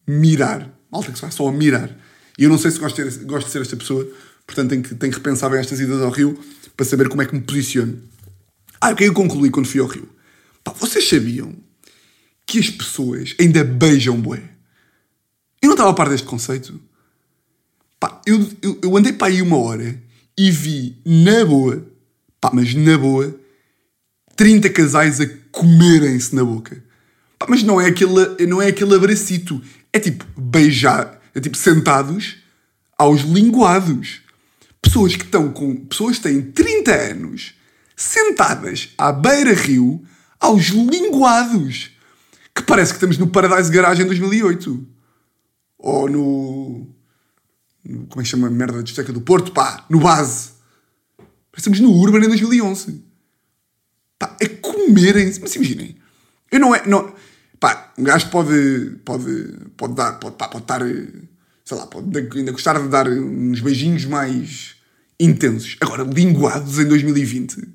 Mirar. 0.06 0.70
Malta 0.90 1.12
que 1.12 1.20
vai 1.20 1.30
só 1.30 1.48
a 1.48 1.52
mirar. 1.52 1.90
E 2.38 2.44
eu 2.44 2.50
não 2.50 2.56
sei 2.56 2.70
se 2.70 2.78
gosto 2.78 3.02
de, 3.02 3.24
gosto 3.24 3.46
de 3.46 3.52
ser 3.52 3.62
esta 3.62 3.76
pessoa, 3.76 4.08
portanto 4.46 4.70
tenho 4.70 4.82
que, 4.82 4.94
tenho 4.94 5.12
que 5.12 5.18
repensar 5.18 5.50
bem 5.50 5.60
estas 5.60 5.80
idas 5.80 6.00
ao 6.00 6.10
Rio 6.10 6.38
para 6.76 6.86
saber 6.86 7.08
como 7.08 7.20
é 7.20 7.26
que 7.26 7.34
me 7.34 7.40
posiciono. 7.40 8.00
Ah, 8.80 8.92
o 8.92 8.96
que 8.96 9.04
é 9.04 9.06
que 9.06 9.10
eu 9.10 9.14
concluí 9.14 9.50
quando 9.50 9.66
fui 9.66 9.80
ao 9.80 9.86
Rio? 9.86 10.08
Pá, 10.62 10.72
vocês 10.72 11.08
sabiam 11.08 11.54
que 12.46 12.58
as 12.58 12.70
pessoas 12.70 13.34
ainda 13.38 13.62
beijam 13.64 14.20
bué? 14.20 14.42
Eu 15.60 15.66
não 15.66 15.72
estava 15.72 15.90
a 15.90 15.94
par 15.94 16.08
deste 16.08 16.26
conceito. 16.26 16.80
Pá, 18.00 18.22
eu, 18.26 18.48
eu, 18.62 18.78
eu 18.82 18.96
andei 18.96 19.12
para 19.12 19.28
aí 19.28 19.42
uma 19.42 19.58
hora 19.58 20.02
e 20.36 20.50
vi 20.50 20.96
na 21.04 21.44
boa, 21.44 21.86
pá, 22.40 22.50
mas 22.52 22.74
na 22.74 22.96
boa, 22.96 23.38
30 24.34 24.70
casais 24.70 25.20
a 25.20 25.26
comerem-se 25.52 26.34
na 26.34 26.42
boca. 26.42 26.82
Pá, 27.38 27.46
mas 27.46 27.62
não 27.62 27.78
é, 27.78 27.88
aquele, 27.88 28.46
não 28.46 28.62
é 28.62 28.68
aquele 28.68 28.94
abracito. 28.94 29.60
É 29.92 29.98
tipo 30.00 30.24
beijar, 30.34 31.20
é 31.34 31.40
tipo 31.40 31.58
sentados 31.58 32.38
aos 32.96 33.20
linguados. 33.20 34.22
Pessoas 34.80 35.14
que 35.14 35.24
estão 35.24 35.52
com. 35.52 35.76
Pessoas 35.76 36.16
que 36.16 36.22
têm 36.22 36.40
30 36.40 36.94
anos 36.94 37.54
sentadas 37.94 38.94
à 38.96 39.12
beira-rio 39.12 40.02
aos 40.38 40.68
linguados. 40.68 41.90
Que 42.54 42.62
parece 42.62 42.92
que 42.92 42.96
estamos 42.96 43.18
no 43.18 43.26
Paradise 43.26 43.70
Garage 43.70 44.02
em 44.02 44.06
2008. 44.06 44.86
Ou 45.78 46.08
no. 46.08 46.99
Como 47.82 48.20
é 48.20 48.22
que 48.22 48.28
chama 48.28 48.46
a 48.46 48.50
merda 48.50 48.78
da 48.78 48.82
discoteca 48.82 49.12
do 49.12 49.20
Porto? 49.20 49.52
Pá, 49.52 49.84
no 49.88 50.00
base. 50.00 50.50
Parecemos 51.50 51.80
no 51.80 51.92
Urban 51.92 52.24
em 52.24 52.28
2011. 52.28 53.02
Pá, 54.18 54.36
a 54.40 54.48
comerem-se. 54.60 55.40
Mas 55.40 55.54
imaginem. 55.54 55.96
Eu 56.50 56.60
não 56.60 56.74
é. 56.74 56.86
Não, 56.86 57.14
pá, 57.58 57.92
um 57.96 58.04
gajo 58.04 58.28
pode. 58.30 58.98
Pode. 59.04 59.54
Pode 59.76 59.94
dar. 59.94 60.12
Pode, 60.18 60.36
pá, 60.36 60.48
pode 60.48 60.64
estar. 60.64 60.80
Sei 61.64 61.76
lá, 61.76 61.86
pode 61.86 62.18
ainda 62.18 62.52
gostar 62.52 62.80
de 62.80 62.88
dar 62.88 63.08
uns 63.08 63.60
beijinhos 63.60 64.04
mais 64.04 64.74
intensos. 65.18 65.76
Agora, 65.80 66.02
linguados 66.02 66.78
em 66.78 66.86
2020. 66.86 67.54
Vocês 67.54 67.66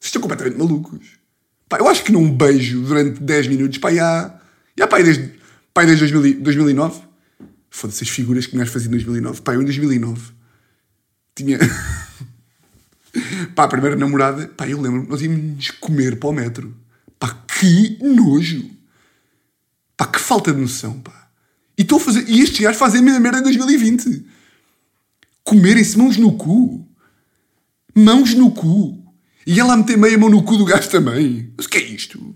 estão 0.00 0.22
completamente 0.22 0.58
malucos. 0.58 1.18
Pá, 1.68 1.78
eu 1.78 1.88
acho 1.88 2.04
que 2.04 2.12
num 2.12 2.30
beijo 2.30 2.82
durante 2.82 3.20
10 3.22 3.48
minutos, 3.48 3.78
pá, 3.78 3.92
já. 3.92 4.40
Já, 4.78 4.86
pá, 4.86 5.00
desde. 5.00 5.32
Pá, 5.72 5.84
desde 5.84 6.06
2000, 6.06 6.42
2009. 6.42 7.06
Foda-se 7.76 8.04
as 8.04 8.08
figuras 8.08 8.46
que 8.46 8.56
um 8.56 8.58
gajo 8.58 8.72
fazia 8.72 8.88
em 8.88 8.92
2009. 8.92 9.42
Pá, 9.42 9.52
eu 9.52 9.60
em 9.60 9.66
2009 9.66 10.32
tinha. 11.34 11.58
pá, 13.54 13.64
a 13.64 13.68
primeira 13.68 13.94
namorada, 13.96 14.48
pá, 14.48 14.66
eu 14.66 14.80
lembro, 14.80 15.06
nós 15.06 15.20
íamos 15.20 15.72
comer 15.72 16.18
para 16.18 16.30
o 16.30 16.32
metro. 16.32 16.74
Pá, 17.18 17.34
que 17.46 17.98
nojo. 18.02 18.64
Pá, 19.94 20.06
que 20.06 20.18
falta 20.18 20.54
de 20.54 20.58
noção, 20.58 20.98
pá. 21.00 21.28
E 21.76 21.82
estou 21.82 21.98
a 21.98 22.00
fazer. 22.00 22.26
E 22.26 22.40
estes 22.40 22.60
gajos 22.60 22.78
fazem 22.78 23.00
a 23.00 23.04
mesma 23.04 23.20
merda 23.20 23.40
em 23.40 23.42
2020. 23.42 24.24
Comerem-se 25.44 25.98
mãos 25.98 26.16
no 26.16 26.32
cu. 26.32 26.88
Mãos 27.94 28.32
no 28.32 28.52
cu. 28.52 29.04
E 29.46 29.60
ela 29.60 29.74
a 29.74 29.76
meter 29.76 29.98
meia 29.98 30.16
mão 30.16 30.30
no 30.30 30.42
cu 30.42 30.56
do 30.56 30.64
gajo 30.64 30.88
também. 30.88 31.52
Mas 31.54 31.66
o 31.66 31.68
que 31.68 31.76
é 31.76 31.82
isto? 31.82 32.34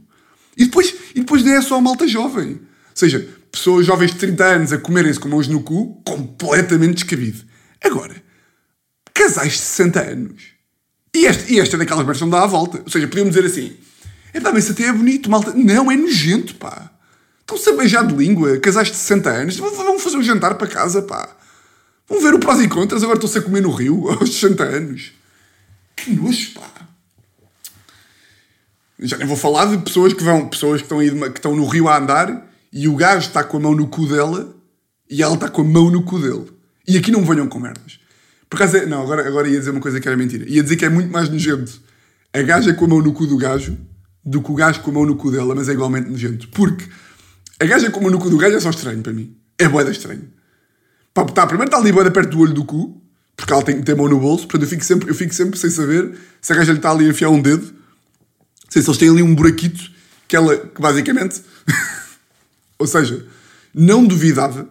E 0.55 0.67
depois, 0.67 0.95
e 1.15 1.21
depois 1.21 1.47
é 1.47 1.63
só 1.63 1.77
a 1.77 1.81
malta 1.81 2.07
jovem. 2.07 2.57
Ou 2.57 2.61
seja, 2.95 3.40
pessoas 3.51 3.87
jovens 3.87 4.13
de 4.13 4.19
30 4.19 4.45
anos 4.45 4.73
a 4.73 4.79
comerem-se 4.79 5.19
com 5.19 5.29
mãos 5.29 5.49
no 5.49 5.63
cu, 5.63 6.01
completamente 6.05 6.95
descabido. 6.95 7.45
Agora, 7.83 8.15
casais 9.13 9.53
de 9.53 9.59
60 9.59 10.01
anos. 10.01 10.43
E 11.15 11.27
esta, 11.27 11.53
e 11.53 11.59
esta 11.59 11.77
é 11.77 11.79
daquelas 11.79 12.07
versões 12.07 12.31
que 12.31 12.37
dá 12.37 12.45
à 12.45 12.47
volta. 12.47 12.81
Ou 12.85 12.91
seja, 12.91 13.09
podíamos 13.09 13.35
dizer 13.35 13.47
assim: 13.47 13.77
é 14.33 14.41
pá, 14.41 14.53
mas 14.53 14.71
até 14.71 14.85
é 14.85 14.93
bonito, 14.93 15.31
malta. 15.31 15.53
Não, 15.55 15.91
é 15.91 15.97
nojento, 15.97 16.55
pá. 16.55 16.91
Estão-se 17.41 17.69
a 17.69 17.77
beijar 17.77 18.07
de 18.07 18.15
língua, 18.15 18.59
casais 18.59 18.89
de 18.89 18.97
60 18.97 19.31
anos. 19.31 19.57
Vão 19.57 19.99
fazer 19.99 20.17
um 20.17 20.23
jantar 20.23 20.55
para 20.55 20.69
casa, 20.69 21.03
pá. 21.03 21.37
Vão 22.09 22.21
ver 22.21 22.35
o 22.35 22.39
prós 22.39 22.61
e 22.61 22.69
contras, 22.69 23.03
agora 23.03 23.17
estão-se 23.17 23.39
a 23.39 23.43
comer 23.43 23.61
no 23.61 23.71
Rio 23.71 24.09
aos 24.11 24.35
60 24.35 24.63
anos. 24.63 25.13
Que 25.97 26.13
nojo, 26.13 26.53
pá. 26.55 26.89
Já 28.99 29.17
nem 29.17 29.27
vou 29.27 29.37
falar 29.37 29.65
de 29.65 29.79
pessoas 29.79 30.13
que 30.13 30.23
vão, 30.23 30.49
pessoas 30.49 30.81
que 30.81 30.85
estão, 30.85 30.99
aí, 30.99 31.11
que 31.11 31.39
estão 31.39 31.57
no 31.57 31.67
Rio 31.67 31.89
a 31.89 31.97
andar 31.97 32.50
e 32.73 32.89
o 32.89 32.95
gajo 32.95 33.27
está 33.27 33.43
com 33.43 33.57
a 33.57 33.61
mão 33.61 33.75
no 33.75 33.89
cu 33.89 34.07
dela 34.07 34.55
e 35.09 35.23
ela 35.23 35.35
está 35.35 35.49
com 35.49 35.63
a 35.63 35.65
mão 35.65 35.91
no 35.91 36.03
cu 36.03 36.19
dele. 36.19 36.47
E 36.87 36.97
aqui 36.97 37.11
não 37.11 37.25
venham 37.25 37.49
com 37.49 37.59
merdas. 37.59 37.99
Por 38.49 38.57
acaso, 38.57 38.79
é, 38.79 38.87
não, 38.87 39.03
agora, 39.03 39.27
agora 39.27 39.49
ia 39.49 39.59
dizer 39.59 39.71
uma 39.71 39.81
coisa 39.81 40.01
que 40.01 40.09
era 40.09 40.17
mentira. 40.17 40.45
Ia 40.49 40.63
dizer 40.63 40.77
que 40.77 40.85
é 40.85 40.89
muito 40.89 41.11
mais 41.11 41.29
nojento 41.29 41.81
a 42.33 42.43
gaja 42.43 42.73
com 42.75 42.85
a 42.85 42.89
mão 42.89 43.03
no 43.03 43.13
cu 43.13 43.27
do 43.27 43.37
gajo 43.37 43.77
do 44.25 44.43
que 44.43 44.51
o 44.51 44.55
gajo 44.55 44.81
com 44.81 44.91
a 44.91 44.95
mão 44.95 45.07
no 45.07 45.17
cu 45.17 45.31
dela, 45.31 45.55
mas 45.55 45.69
é 45.69 45.73
igualmente 45.73 46.09
nojento. 46.09 46.49
Porque 46.49 46.85
a 47.59 47.65
gaja 47.65 47.91
com 47.91 48.01
a 48.01 48.03
mão 48.03 48.11
no 48.11 48.19
cu 48.19 48.31
do 48.31 48.37
gajo 48.37 48.57
é 48.57 48.61
só 48.61 48.71
estranho 48.71 49.03
para 49.03 49.13
mim. 49.13 49.37
É 49.59 49.69
boeda 49.69 49.91
estranho. 49.91 50.29
Pá, 51.13 51.25
tá, 51.25 51.47
primeiro 51.47 51.69
está 51.69 51.79
ali 51.79 51.93
boeda 51.93 52.11
perto 52.11 52.31
do 52.31 52.41
olho 52.41 52.55
do 52.55 52.65
cu, 52.65 53.03
porque 53.37 53.53
ela 53.53 53.63
tem 53.63 53.79
que 53.79 53.83
ter 53.83 53.93
a 53.93 53.97
mão 53.97 54.09
no 54.09 54.21
bolso, 54.21 54.47
portanto 54.47 54.63
eu 54.63 54.69
fico 54.69 54.85
sempre, 54.85 55.11
eu 55.11 55.15
fico 55.15 55.35
sempre 55.35 55.59
sem 55.59 55.71
saber 55.71 56.15
se 56.41 56.53
a 56.53 56.57
gaja 56.57 56.73
lhe 56.73 56.79
está 56.79 56.91
ali 56.91 57.07
a 57.07 57.09
enfiar 57.09 57.31
um 57.31 57.43
dedo. 57.43 57.75
Sei 58.69 58.81
se 58.83 58.89
eles 58.89 58.99
têm 58.99 59.11
ali 59.11 59.23
um 59.23 59.35
buraquito 59.35 59.91
que 60.29 60.37
ela, 60.37 60.57
que 60.57 60.81
basicamente. 60.81 61.43
Ou 62.81 62.87
seja, 62.87 63.27
não 63.75 64.07
duvidava 64.07 64.67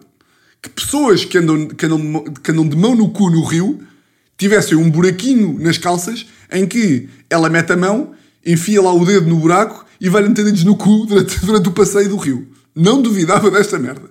que 0.60 0.68
pessoas 0.68 1.24
que 1.24 1.38
andam, 1.38 1.68
que, 1.68 1.86
andam, 1.86 2.24
que 2.24 2.50
andam 2.50 2.68
de 2.68 2.76
mão 2.76 2.94
no 2.94 3.08
cu 3.10 3.30
no 3.30 3.44
rio 3.44 3.80
tivessem 4.36 4.76
um 4.76 4.90
buraquinho 4.90 5.56
nas 5.60 5.78
calças 5.78 6.26
em 6.50 6.66
que 6.66 7.08
ela 7.30 7.48
mete 7.48 7.72
a 7.72 7.76
mão, 7.76 8.12
enfia 8.44 8.82
lá 8.82 8.92
o 8.92 9.04
dedo 9.04 9.28
no 9.28 9.36
buraco 9.36 9.86
e 10.00 10.08
vai 10.08 10.22
meter 10.22 10.44
dedos 10.44 10.64
no 10.64 10.76
cu 10.76 11.06
durante, 11.06 11.38
durante 11.46 11.68
o 11.68 11.72
passeio 11.72 12.08
do 12.08 12.16
rio. 12.16 12.48
Não 12.74 13.00
duvidava 13.00 13.48
desta 13.48 13.78
merda. 13.78 14.10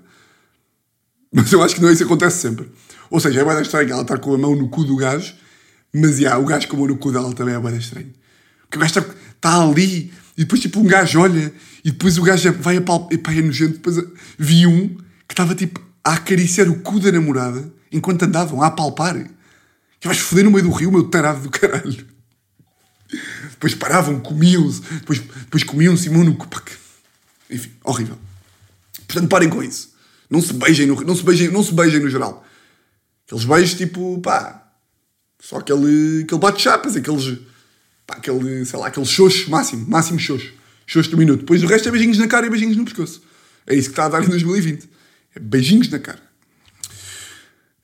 Mas 1.31 1.51
eu 1.51 1.61
acho 1.61 1.75
que 1.75 1.81
não 1.81 1.89
é 1.89 1.91
isso 1.91 2.05
que 2.05 2.11
acontece 2.11 2.39
sempre. 2.39 2.71
Ou 3.11 3.19
seja, 3.19 3.41
é 3.41 3.43
mais 3.43 3.59
estranho 3.59 3.91
ela 3.91 4.03
estar 4.03 4.17
com 4.17 4.33
a 4.33 4.37
mão 4.37 4.55
no 4.55 4.69
cu 4.69 4.85
do 4.85 4.95
gajo 4.95 5.33
Mas, 5.93 6.17
já, 6.17 6.37
o 6.37 6.45
gajo 6.45 6.67
com 6.69 6.77
a 6.77 6.79
mão 6.79 6.87
no 6.87 6.97
cu 6.97 7.11
dela 7.11 7.33
também 7.33 7.53
é 7.53 7.59
bem 7.59 7.75
estranho. 7.75 8.13
Porque 8.61 8.77
o 8.77 8.79
gajo 8.79 8.99
está, 8.99 9.13
está 9.35 9.61
ali 9.61 10.13
e 10.37 10.43
depois, 10.43 10.61
tipo, 10.61 10.79
um 10.79 10.85
gajo 10.85 11.19
olha 11.19 11.53
e 11.83 11.91
depois 11.91 12.17
o 12.17 12.23
gajo 12.23 12.51
vai 12.53 12.77
a 12.77 12.81
pau... 12.81 13.07
Epá, 13.11 13.33
é 13.33 13.41
nojento. 13.41 13.73
Depois 13.73 13.95
vi 14.37 14.67
um 14.67 14.89
que 15.27 15.33
estava, 15.33 15.55
tipo, 15.55 15.81
a 16.03 16.13
acariciar 16.13 16.69
o 16.69 16.79
cu 16.79 16.99
da 16.99 17.11
namorada 17.11 17.71
enquanto 17.91 18.23
andavam, 18.23 18.61
a 18.61 18.67
apalpar. 18.67 19.15
Que 19.99 20.07
vais 20.07 20.19
foder 20.19 20.45
no 20.45 20.51
meio 20.51 20.63
do 20.63 20.71
rio, 20.71 20.91
meu 20.91 21.09
tarado 21.09 21.41
do 21.41 21.49
caralho. 21.49 22.05
Depois 23.51 23.73
paravam, 23.75 24.19
comiam-se, 24.19 24.81
depois, 24.81 25.19
depois 25.19 25.63
comiam-se 25.63 26.07
e 26.07 26.11
no 26.11 26.35
cu. 26.35 26.47
Pá, 26.47 26.61
Enfim, 27.49 27.71
horrível. 27.83 28.17
Portanto, 29.07 29.29
parem 29.29 29.49
com 29.49 29.63
isso. 29.63 29.93
Não 30.29 30.41
se 30.41 30.53
beijem 30.53 30.85
no, 30.85 31.01
não 31.01 31.15
se 31.15 31.23
beijem, 31.23 31.49
não 31.49 31.63
se 31.63 31.73
beijem 31.73 31.99
no 31.99 32.09
geral. 32.09 32.45
Aqueles 33.25 33.45
beijos 33.45 33.73
tipo, 33.73 34.19
pá, 34.21 34.71
só 35.39 35.57
aquele, 35.57 36.23
aquele 36.23 36.39
bate-chapas, 36.39 36.95
aqueles, 36.95 37.39
pá, 38.05 38.15
aquele, 38.15 38.65
sei 38.65 38.79
lá, 38.79 38.87
aquele 38.87 39.05
xoxo 39.05 39.49
máximo, 39.49 39.87
máximo 39.89 40.19
xoxo. 40.19 40.51
Xoxo 40.91 41.11
do 41.11 41.17
minuto. 41.17 41.41
Depois 41.41 41.61
o 41.61 41.67
resto 41.67 41.87
é 41.87 41.91
beijinhos 41.91 42.17
na 42.17 42.27
cara 42.27 42.47
e 42.47 42.49
beijinhos 42.49 42.75
no 42.75 42.83
pescoço. 42.83 43.21
É 43.67 43.75
isso 43.75 43.89
que 43.89 43.93
está 43.93 44.05
a 44.05 44.09
dar 44.09 44.23
em 44.23 44.27
2020. 44.27 44.89
É 45.35 45.39
beijinhos 45.39 45.87
na 45.89 45.99
cara. 45.99 46.19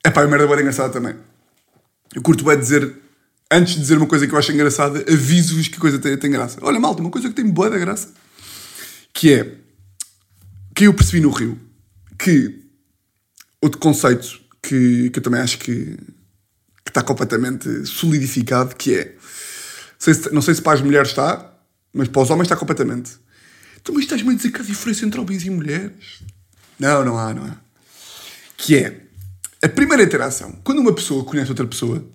É 0.03 0.09
pá, 0.09 0.23
a 0.23 0.27
merda 0.27 0.47
bem 0.47 0.59
engraçada 0.59 0.91
também. 0.91 1.15
Eu 2.15 2.21
curto 2.23 2.43
bem 2.43 2.57
dizer, 2.57 2.95
antes 3.51 3.75
de 3.75 3.81
dizer 3.81 3.97
uma 3.97 4.07
coisa 4.07 4.25
que 4.25 4.33
eu 4.33 4.39
acho 4.39 4.51
engraçada, 4.51 5.05
aviso-vos 5.07 5.67
que 5.67 5.77
coisa 5.77 5.99
tem, 5.99 6.17
tem 6.17 6.31
graça. 6.31 6.57
Olha, 6.63 6.79
malta, 6.79 7.01
uma 7.01 7.11
coisa 7.11 7.29
que 7.29 7.35
tem 7.35 7.47
boa 7.47 7.69
da 7.69 7.77
graça. 7.77 8.11
Que 9.13 9.33
é, 9.33 9.55
que 10.75 10.85
eu 10.87 10.93
percebi 10.93 11.19
no 11.21 11.29
Rio, 11.29 11.59
que 12.17 12.59
outro 13.61 13.79
conceito 13.79 14.39
que, 14.63 15.11
que 15.11 15.19
eu 15.19 15.23
também 15.23 15.41
acho 15.41 15.59
que, 15.59 15.95
que 16.83 16.89
está 16.89 17.03
completamente 17.03 17.85
solidificado, 17.85 18.75
que 18.75 18.95
é, 18.95 19.15
sei 19.99 20.13
se- 20.15 20.31
não 20.33 20.41
sei 20.41 20.55
se 20.55 20.61
para 20.61 20.73
as 20.73 20.81
mulheres 20.81 21.09
está, 21.09 21.54
mas 21.95 22.09
para 22.09 22.21
os 22.21 22.29
homens 22.29 22.45
está 22.45 22.57
completamente. 22.57 23.13
Então, 23.81 23.95
mas 23.95 24.03
estás-me 24.03 24.33
a 24.33 24.35
dizer 24.35 24.51
que 24.51 24.61
há 24.61 24.65
diferença 24.65 25.05
entre 25.05 25.19
homens 25.19 25.45
e 25.45 25.49
mulheres? 25.49 26.21
Não, 26.77 27.05
não 27.05 27.17
há, 27.17 27.33
não 27.33 27.45
há. 27.45 27.55
Que 28.57 28.75
é, 28.75 29.01
a 29.63 29.69
primeira 29.69 30.03
interação, 30.03 30.51
quando 30.61 30.79
uma 30.79 30.93
pessoa 30.93 31.23
conhece 31.23 31.49
outra 31.49 31.65
pessoa, 31.65 32.05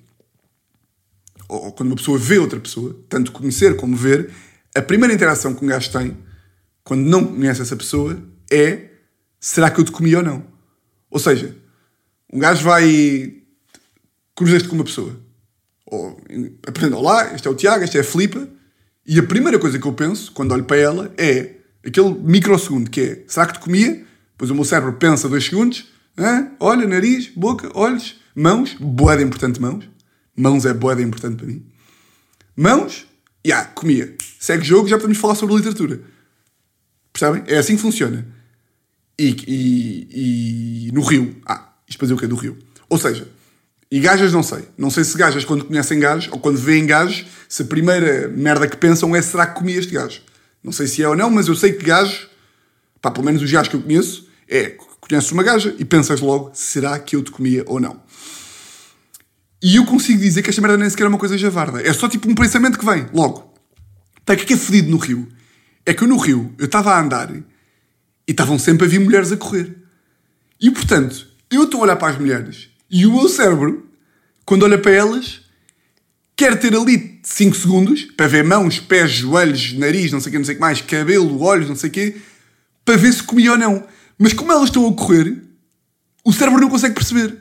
ou 1.48 1.72
quando 1.72 1.88
uma 1.88 1.96
pessoa 1.96 2.18
vê 2.18 2.38
outra 2.38 2.60
pessoa, 2.60 2.94
tanto 3.08 3.32
conhecer 3.32 3.74
como 3.76 3.96
ver, 3.96 4.30
a 4.74 4.82
primeira 4.82 5.14
interação 5.14 5.54
que 5.54 5.64
um 5.64 5.68
gajo 5.68 5.90
tem, 5.90 6.16
quando 6.84 7.00
não 7.00 7.24
conhece 7.24 7.62
essa 7.62 7.74
pessoa, 7.74 8.22
é 8.50 8.90
será 9.40 9.70
que 9.70 9.80
eu 9.80 9.84
te 9.84 9.92
comi 9.92 10.14
ou 10.14 10.22
não? 10.22 10.44
Ou 11.10 11.18
seja, 11.18 11.56
um 12.30 12.38
gajo 12.38 12.62
vai. 12.62 13.42
cruzas-te 14.36 14.68
com 14.68 14.74
uma 14.74 14.84
pessoa. 14.84 15.18
Ou 15.86 16.20
apresenta, 16.66 16.96
olá, 16.96 17.34
este 17.34 17.48
é 17.48 17.50
o 17.50 17.54
Tiago, 17.54 17.82
este 17.82 17.96
é 17.96 18.02
a 18.02 18.04
Filipa, 18.04 18.46
e 19.12 19.18
a 19.18 19.22
primeira 19.24 19.58
coisa 19.58 19.76
que 19.76 19.86
eu 19.86 19.92
penso, 19.92 20.30
quando 20.30 20.52
olho 20.52 20.62
para 20.64 20.76
ela, 20.76 21.12
é 21.18 21.56
aquele 21.84 22.10
microsegundo 22.14 22.88
que 22.88 23.00
é 23.00 23.24
será 23.26 23.44
que 23.46 23.54
te 23.54 23.58
comia? 23.58 24.06
Depois 24.32 24.50
o 24.52 24.54
meu 24.54 24.64
cérebro 24.64 24.92
pensa 24.92 25.28
dois 25.28 25.44
segundos, 25.44 25.88
hã? 26.16 26.52
olha, 26.60 26.86
nariz, 26.86 27.28
boca, 27.34 27.68
olhos, 27.74 28.20
mãos, 28.36 28.74
boeda 28.78 29.20
importante 29.20 29.60
mãos. 29.60 29.84
Mãos 30.36 30.64
é 30.64 30.72
boeda 30.72 31.02
importante 31.02 31.36
para 31.36 31.46
mim. 31.46 31.66
Mãos, 32.56 33.04
já, 33.44 33.64
comia. 33.64 34.14
Segue 34.38 34.64
jogo, 34.64 34.86
já 34.88 34.96
podemos 34.96 35.18
falar 35.18 35.34
sobre 35.34 35.56
literatura. 35.56 36.00
Percebem? 37.12 37.42
É 37.46 37.58
assim 37.58 37.74
que 37.74 37.82
funciona. 37.82 38.26
E, 39.18 39.36
e- 39.46 40.86
e 40.88 40.92
no 40.92 41.02
Rio. 41.02 41.36
Ah, 41.44 41.74
isto 41.88 41.98
para 41.98 42.06
dizer 42.06 42.14
o 42.14 42.16
quê? 42.16 42.26
Do 42.28 42.36
Rio. 42.36 42.56
Ou 42.88 42.96
seja, 42.96 43.28
e 43.90 43.98
gajas 43.98 44.32
não 44.32 44.42
sei. 44.42 44.68
Não 44.78 44.90
sei 44.90 45.02
se 45.02 45.18
gajas, 45.18 45.44
quando 45.44 45.64
conhecem 45.64 45.98
gajos, 45.98 46.30
ou 46.32 46.38
quando 46.38 46.58
veem 46.58 46.86
gajos, 46.86 47.26
se 47.48 47.62
a 47.62 47.64
primeira 47.64 48.28
merda 48.28 48.68
que 48.68 48.76
pensam 48.76 49.16
é 49.16 49.20
será 49.20 49.46
que 49.46 49.58
comi 49.58 49.72
este 49.72 49.92
gajo? 49.92 50.22
Não 50.62 50.70
sei 50.70 50.86
se 50.86 51.02
é 51.02 51.08
ou 51.08 51.16
não, 51.16 51.30
mas 51.30 51.48
eu 51.48 51.56
sei 51.56 51.72
que 51.72 51.84
gajos, 51.84 52.28
pá, 53.00 53.10
pelo 53.10 53.24
menos 53.24 53.42
os 53.42 53.50
gajos 53.50 53.68
que 53.68 53.76
eu 53.76 53.82
conheço, 53.82 54.28
é, 54.48 54.76
conheces 55.00 55.32
uma 55.32 55.42
gaja 55.42 55.74
e 55.78 55.84
pensas 55.84 56.20
logo, 56.20 56.52
será 56.54 56.98
que 56.98 57.16
eu 57.16 57.22
te 57.22 57.32
comia 57.32 57.64
ou 57.66 57.80
não? 57.80 58.00
E 59.62 59.76
eu 59.76 59.84
consigo 59.84 60.20
dizer 60.20 60.42
que 60.42 60.50
esta 60.50 60.62
merda 60.62 60.76
nem 60.76 60.88
sequer 60.88 61.04
é 61.04 61.08
uma 61.08 61.18
coisa 61.18 61.36
javarda. 61.36 61.82
É 61.82 61.92
só 61.92 62.08
tipo 62.08 62.30
um 62.30 62.34
pensamento 62.34 62.78
que 62.78 62.84
vem, 62.84 63.06
logo. 63.12 63.52
O 64.20 64.24
que 64.24 64.32
é 64.32 64.36
que 64.36 64.54
é 64.54 64.56
fedido 64.56 64.90
no 64.90 64.96
Rio? 64.96 65.28
É 65.84 65.92
que 65.92 66.04
eu 66.04 66.08
no 66.08 66.16
Rio, 66.16 66.54
eu 66.58 66.66
estava 66.66 66.92
a 66.92 67.00
andar 67.00 67.30
e 67.30 67.42
estavam 68.28 68.58
sempre 68.58 68.86
a 68.86 68.88
vir 68.88 69.00
mulheres 69.00 69.32
a 69.32 69.36
correr. 69.36 69.76
E 70.60 70.70
portanto, 70.70 71.26
eu 71.50 71.64
estou 71.64 71.80
a 71.80 71.82
olhar 71.84 71.96
para 71.96 72.12
as 72.12 72.18
mulheres 72.18 72.69
e 72.90 73.06
o 73.06 73.12
meu 73.12 73.28
cérebro, 73.28 73.86
quando 74.44 74.64
olha 74.64 74.78
para 74.78 74.92
elas, 74.92 75.42
quer 76.36 76.58
ter 76.58 76.74
ali 76.74 77.20
5 77.22 77.54
segundos 77.54 78.04
para 78.16 78.26
ver 78.26 78.42
mãos, 78.42 78.80
pés, 78.80 79.12
joelhos, 79.12 79.74
nariz, 79.74 80.10
não 80.10 80.20
sei 80.20 80.30
o 80.30 80.32
que, 80.32 80.38
não 80.38 80.44
sei 80.44 80.54
o 80.54 80.56
que 80.56 80.60
mais, 80.60 80.80
cabelo, 80.80 81.40
olhos, 81.42 81.68
não 81.68 81.76
sei 81.76 81.90
o 81.90 81.92
quê, 81.92 82.16
para 82.84 82.96
ver 82.96 83.12
se 83.12 83.22
comia 83.22 83.52
ou 83.52 83.58
não. 83.58 83.86
Mas 84.18 84.32
como 84.32 84.50
elas 84.50 84.64
estão 84.64 84.88
a 84.88 84.92
correr, 84.92 85.36
o 86.24 86.32
cérebro 86.32 86.60
não 86.60 86.68
consegue 86.68 86.94
perceber. 86.94 87.36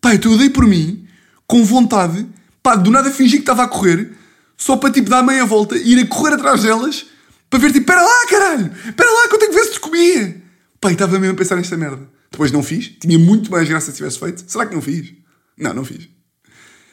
Pá, 0.00 0.14
então 0.14 0.32
eu 0.32 0.38
dei 0.38 0.50
por 0.50 0.66
mim, 0.66 1.06
com 1.46 1.64
vontade, 1.64 2.26
pá, 2.62 2.74
do 2.74 2.90
nada 2.90 3.10
fingi 3.10 3.36
que 3.36 3.42
estava 3.42 3.62
a 3.62 3.68
correr, 3.68 4.12
só 4.56 4.76
para 4.76 4.92
tipo 4.92 5.08
dar 5.08 5.22
meia 5.22 5.44
volta 5.44 5.76
e 5.76 5.92
ir 5.92 6.00
a 6.00 6.06
correr 6.06 6.34
atrás 6.34 6.62
delas, 6.62 7.06
para 7.48 7.58
ver 7.58 7.68
tipo, 7.68 7.80
espera 7.80 8.02
lá, 8.02 8.26
caralho, 8.28 8.72
espera 8.84 9.10
lá 9.10 9.28
que 9.28 9.34
eu 9.34 9.38
tenho 9.38 9.52
que 9.52 9.58
ver 9.58 9.64
se 9.64 9.72
te 9.72 9.80
comia. 9.80 10.42
E 10.84 10.92
estava 10.92 11.18
mesmo 11.18 11.34
a 11.34 11.38
pensar 11.38 11.56
nesta 11.56 11.76
merda. 11.76 12.08
Depois 12.32 12.50
não 12.50 12.62
fiz, 12.62 12.88
tinha 12.98 13.18
muito 13.18 13.50
mais 13.50 13.68
graça 13.68 13.90
se 13.90 13.98
tivesse 13.98 14.18
feito. 14.18 14.42
Será 14.46 14.64
que 14.64 14.74
não 14.74 14.80
fiz? 14.80 15.12
Não, 15.56 15.74
não 15.74 15.84
fiz. 15.84 16.08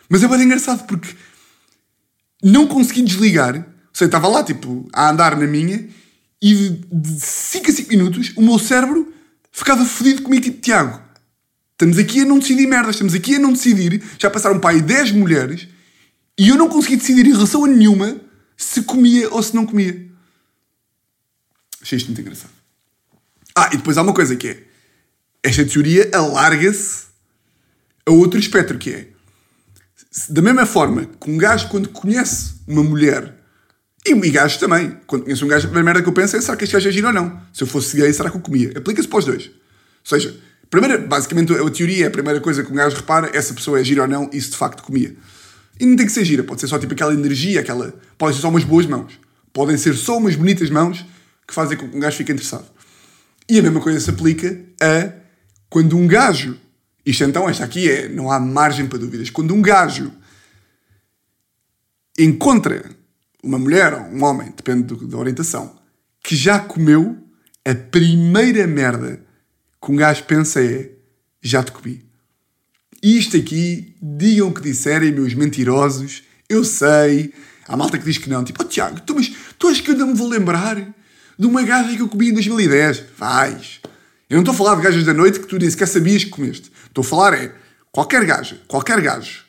Mas 0.09 0.21
é 0.21 0.27
bem 0.27 0.43
engraçado 0.43 0.85
porque 0.85 1.15
não 2.43 2.67
consegui 2.67 3.01
desligar. 3.01 3.55
Ou 3.55 3.63
seja, 3.93 4.07
estava 4.07 4.27
lá, 4.27 4.43
tipo, 4.43 4.87
a 4.91 5.09
andar 5.09 5.37
na 5.37 5.47
minha 5.47 5.87
e 6.41 6.81
de 6.91 7.19
5 7.19 7.71
a 7.71 7.73
5 7.73 7.89
minutos 7.89 8.33
o 8.35 8.41
meu 8.41 8.59
cérebro 8.59 9.13
ficava 9.51 9.85
fodido 9.85 10.21
comigo, 10.23 10.43
tipo, 10.43 10.61
Tiago, 10.61 11.01
estamos 11.71 11.97
aqui 11.97 12.21
a 12.21 12.25
não 12.25 12.39
decidir 12.39 12.67
merdas, 12.67 12.95
estamos 12.95 13.13
aqui 13.13 13.35
a 13.35 13.39
não 13.39 13.53
decidir. 13.53 14.03
Já 14.19 14.29
passaram 14.29 14.59
para 14.59 14.71
aí 14.71 14.81
10 14.81 15.13
mulheres 15.13 15.69
e 16.37 16.49
eu 16.49 16.57
não 16.57 16.67
consegui 16.67 16.97
decidir 16.97 17.25
em 17.25 17.31
relação 17.31 17.63
a 17.63 17.67
nenhuma 17.67 18.19
se 18.57 18.83
comia 18.83 19.33
ou 19.33 19.41
se 19.41 19.55
não 19.55 19.65
comia. 19.65 20.05
Achei 21.81 21.97
isto 21.97 22.07
muito 22.07 22.19
engraçado. 22.19 22.51
Ah, 23.55 23.69
e 23.73 23.77
depois 23.77 23.97
há 23.97 24.01
uma 24.01 24.13
coisa 24.13 24.35
que 24.35 24.49
é: 24.49 24.68
esta 25.43 25.65
teoria 25.65 26.09
alarga-se 26.13 27.03
a 28.05 28.11
outro 28.11 28.39
espectro, 28.39 28.77
que 28.77 28.91
é 28.91 29.07
da 30.29 30.41
mesma 30.41 30.65
forma 30.65 31.05
que 31.05 31.29
um 31.29 31.37
gajo, 31.37 31.69
quando 31.69 31.89
conhece 31.89 32.55
uma 32.67 32.83
mulher, 32.83 33.35
e, 34.05 34.11
e 34.11 34.31
gajos 34.31 34.57
também, 34.57 34.97
quando 35.05 35.23
conhece 35.23 35.43
um 35.43 35.47
gajo, 35.47 35.67
a 35.67 35.69
primeira 35.69 35.85
merda 35.85 36.01
que 36.01 36.09
eu 36.09 36.13
penso 36.13 36.35
é: 36.35 36.41
será 36.41 36.57
que 36.57 36.63
este 36.63 36.73
gajo 36.73 36.87
é 36.87 36.91
giro 36.91 37.07
ou 37.07 37.13
não? 37.13 37.41
Se 37.53 37.63
eu 37.63 37.67
fosse 37.67 37.95
gay, 37.95 38.11
será 38.11 38.29
que 38.29 38.37
eu 38.37 38.41
comia? 38.41 38.71
Aplica-se 38.75 39.07
para 39.07 39.19
os 39.19 39.25
dois. 39.25 39.45
Ou 39.47 39.51
seja, 40.05 40.35
primeira, 40.69 40.97
basicamente 40.97 41.53
a 41.53 41.69
teoria 41.69 42.05
é 42.05 42.07
a 42.07 42.11
primeira 42.11 42.39
coisa 42.39 42.63
que 42.63 42.71
um 42.71 42.75
gajo 42.75 42.95
repara: 42.95 43.29
essa 43.33 43.53
pessoa 43.53 43.79
é 43.79 43.83
gira 43.83 44.03
ou 44.03 44.07
não, 44.07 44.29
e 44.33 44.41
se 44.41 44.49
de 44.49 44.57
facto 44.57 44.81
comia. 44.81 45.15
E 45.79 45.85
não 45.85 45.95
tem 45.95 46.05
que 46.05 46.11
ser 46.11 46.25
gira, 46.25 46.43
pode 46.43 46.59
ser 46.59 46.67
só 46.67 46.79
tipo 46.79 46.93
aquela 46.93 47.13
energia, 47.13 47.59
aquela. 47.59 47.93
Podem 48.17 48.35
ser 48.35 48.41
só 48.41 48.49
umas 48.49 48.63
boas 48.63 48.85
mãos. 48.85 49.13
Podem 49.53 49.77
ser 49.77 49.93
só 49.95 50.17
umas 50.17 50.35
bonitas 50.35 50.69
mãos 50.69 51.05
que 51.47 51.53
fazem 51.53 51.77
com 51.77 51.87
que 51.87 51.95
um 51.95 51.99
gajo 51.99 52.17
fique 52.17 52.31
interessado. 52.31 52.65
E 53.47 53.59
a 53.59 53.61
mesma 53.61 53.79
coisa 53.79 53.99
se 53.99 54.09
aplica 54.09 54.59
a 54.81 55.18
quando 55.69 55.97
um 55.97 56.07
gajo. 56.07 56.57
Isto 57.05 57.23
então, 57.23 57.49
esta 57.49 57.63
aqui 57.65 57.89
é. 57.89 58.07
Não 58.09 58.31
há 58.31 58.39
margem 58.39 58.87
para 58.87 58.99
dúvidas. 58.99 59.29
Quando 59.29 59.53
um 59.53 59.61
gajo 59.61 60.11
encontra 62.17 62.89
uma 63.43 63.57
mulher 63.57 63.93
ou 63.93 64.01
um 64.01 64.23
homem, 64.23 64.53
depende 64.55 64.83
do- 64.83 65.07
da 65.07 65.17
orientação, 65.17 65.77
que 66.23 66.35
já 66.35 66.59
comeu, 66.59 67.17
a 67.65 67.73
primeira 67.73 68.67
merda 68.67 69.21
que 69.81 69.91
um 69.91 69.95
gajo 69.95 70.23
pensa 70.25 70.61
é: 70.63 70.91
já 71.41 71.63
te 71.63 71.71
comi. 71.71 72.03
Isto 73.01 73.37
aqui, 73.37 73.95
digam 74.01 74.49
o 74.49 74.53
que 74.53 74.61
disserem, 74.61 75.11
meus 75.13 75.33
mentirosos, 75.33 76.23
eu 76.49 76.65
sei. 76.65 77.33
Há 77.65 77.77
malta 77.77 77.97
que 77.97 78.03
diz 78.03 78.17
que 78.17 78.29
não, 78.29 78.43
tipo, 78.43 78.61
oh 78.61 78.65
Tiago, 78.65 78.99
tu, 79.01 79.15
mas 79.15 79.31
tu 79.57 79.67
achas 79.67 79.79
que 79.79 79.91
eu 79.91 79.97
não 79.97 80.07
me 80.07 80.13
vou 80.15 80.27
lembrar 80.27 80.75
de 80.75 81.45
uma 81.45 81.63
gaja 81.63 81.95
que 81.95 82.01
eu 82.01 82.09
comi 82.09 82.29
em 82.29 82.33
2010? 82.33 83.03
Vais. 83.17 83.78
Eu 84.29 84.35
não 84.35 84.41
estou 84.41 84.53
a 84.53 84.57
falar 84.57 84.75
de 84.75 84.83
gajas 84.83 85.03
da 85.03 85.13
noite 85.13 85.39
que 85.39 85.47
tu 85.47 85.57
nem 85.57 85.69
sequer 85.69 85.87
sabias 85.87 86.23
que 86.23 86.29
comeste. 86.29 86.71
Estou 86.85 87.01
a 87.01 87.05
falar 87.05 87.33
é, 87.33 87.53
qualquer 87.91 88.23
gaja, 88.25 88.61
qualquer 88.67 89.01
gajo 89.01 89.43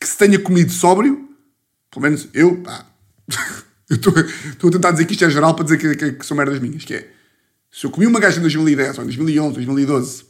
que 0.00 0.08
se 0.08 0.16
tenha 0.16 0.38
comido 0.38 0.72
sóbrio, 0.72 1.28
pelo 1.90 2.02
menos 2.02 2.28
eu, 2.32 2.56
pá, 2.62 2.86
eu 3.88 3.96
estou 3.96 4.18
estou 4.18 4.68
a 4.68 4.72
tentar 4.72 4.90
dizer 4.92 5.04
que 5.04 5.12
isto 5.12 5.24
é 5.24 5.30
geral 5.30 5.54
para 5.54 5.64
dizer 5.64 5.78
que, 5.78 5.94
que, 5.94 6.12
que 6.12 6.26
são 6.26 6.36
merdas 6.36 6.58
minhas, 6.58 6.84
que 6.84 6.94
é, 6.94 7.08
se 7.70 7.84
eu 7.84 7.90
comi 7.90 8.06
uma 8.06 8.18
gaja 8.18 8.38
em 8.38 8.40
2010, 8.40 8.98
ou 8.98 9.04
em 9.04 9.06
2011, 9.06 9.54
2012, 9.54 10.24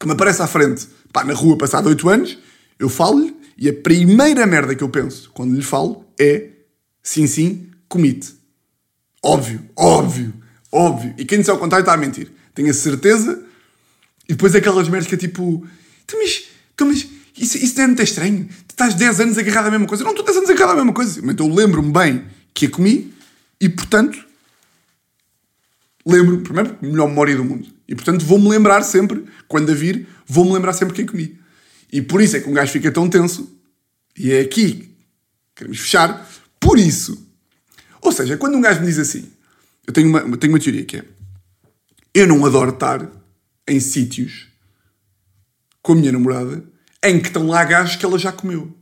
que 0.00 0.06
me 0.06 0.12
aparece 0.12 0.42
à 0.42 0.46
frente, 0.46 0.88
pá, 1.12 1.22
na 1.22 1.34
rua, 1.34 1.56
passado 1.56 1.88
8 1.88 2.08
anos, 2.08 2.38
eu 2.78 2.88
falo-lhe 2.88 3.36
e 3.56 3.68
a 3.68 3.72
primeira 3.72 4.46
merda 4.46 4.74
que 4.74 4.82
eu 4.82 4.88
penso 4.88 5.30
quando 5.32 5.54
lhe 5.54 5.62
falo 5.62 6.04
é 6.18 6.48
sim, 7.02 7.26
sim, 7.26 7.70
comi-te. 7.88 8.34
Óbvio, 9.22 9.62
óbvio, 9.76 10.34
óbvio. 10.72 11.14
E 11.16 11.24
quem 11.24 11.38
disser 11.38 11.54
ao 11.54 11.60
contrário 11.60 11.82
está 11.82 11.94
a 11.94 11.96
mentir. 11.96 12.30
Tenho 12.54 12.70
a 12.70 12.74
certeza. 12.74 13.42
E 14.28 14.32
depois 14.32 14.54
aquelas 14.54 14.88
merdas 14.88 15.08
que 15.08 15.14
é 15.14 15.18
tipo, 15.18 15.66
"Então, 16.04 16.18
mas, 16.20 16.44
então, 16.74 16.86
mas 16.86 17.06
isso, 17.36 17.58
isso 17.58 17.76
não 17.76 17.84
é 17.84 17.86
muito 17.88 18.02
estranho. 18.02 18.48
estás 18.68 18.94
10 18.94 19.20
anos 19.20 19.38
agarrado 19.38 19.66
à 19.66 19.70
mesma 19.70 19.86
coisa. 19.86 20.04
Não 20.04 20.10
estou 20.10 20.24
10 20.24 20.38
anos 20.38 20.50
agarrado 20.50 20.72
à 20.72 20.76
mesma 20.76 20.92
coisa. 20.92 21.20
Mas 21.22 21.36
eu 21.38 21.48
lembro-me 21.48 21.92
bem 21.92 22.24
que 22.52 22.66
a 22.66 22.70
comi 22.70 23.12
e, 23.60 23.68
portanto, 23.68 24.24
lembro, 26.06 26.40
primeiro, 26.40 26.76
melhor 26.80 27.08
memória 27.08 27.36
do 27.36 27.44
mundo. 27.44 27.68
E, 27.88 27.94
portanto, 27.94 28.24
vou-me 28.24 28.48
lembrar 28.48 28.82
sempre, 28.82 29.24
quando 29.48 29.70
a 29.70 29.74
vir, 29.74 30.06
vou-me 30.26 30.52
lembrar 30.52 30.72
sempre 30.72 30.94
quem 30.94 31.06
comi. 31.06 31.38
E 31.92 32.00
por 32.00 32.20
isso 32.22 32.36
é 32.36 32.40
que 32.40 32.48
um 32.48 32.52
gajo 32.52 32.72
fica 32.72 32.90
tão 32.90 33.08
tenso. 33.08 33.52
E 34.16 34.32
é 34.32 34.40
aqui 34.40 34.94
queremos 35.54 35.78
fechar. 35.78 36.28
Por 36.58 36.78
isso. 36.78 37.26
Ou 38.00 38.12
seja, 38.12 38.36
quando 38.36 38.56
um 38.56 38.60
gajo 38.60 38.80
me 38.80 38.86
diz 38.86 38.98
assim, 38.98 39.30
eu 39.86 39.92
tenho 39.92 40.08
uma, 40.08 40.36
tenho 40.36 40.52
uma 40.52 40.58
teoria 40.58 40.84
que 40.84 40.98
é: 40.98 41.04
eu 42.14 42.28
não 42.28 42.46
adoro 42.46 42.70
estar 42.70 43.10
em 43.66 43.80
sítios 43.80 44.46
com 45.82 45.92
a 45.92 45.96
minha 45.96 46.12
namorada 46.12 46.64
em 47.02 47.20
que 47.20 47.26
estão 47.26 47.48
lá 47.48 47.62
gajos 47.64 47.96
que 47.96 48.04
ela 48.06 48.18
já 48.18 48.32
comeu. 48.32 48.72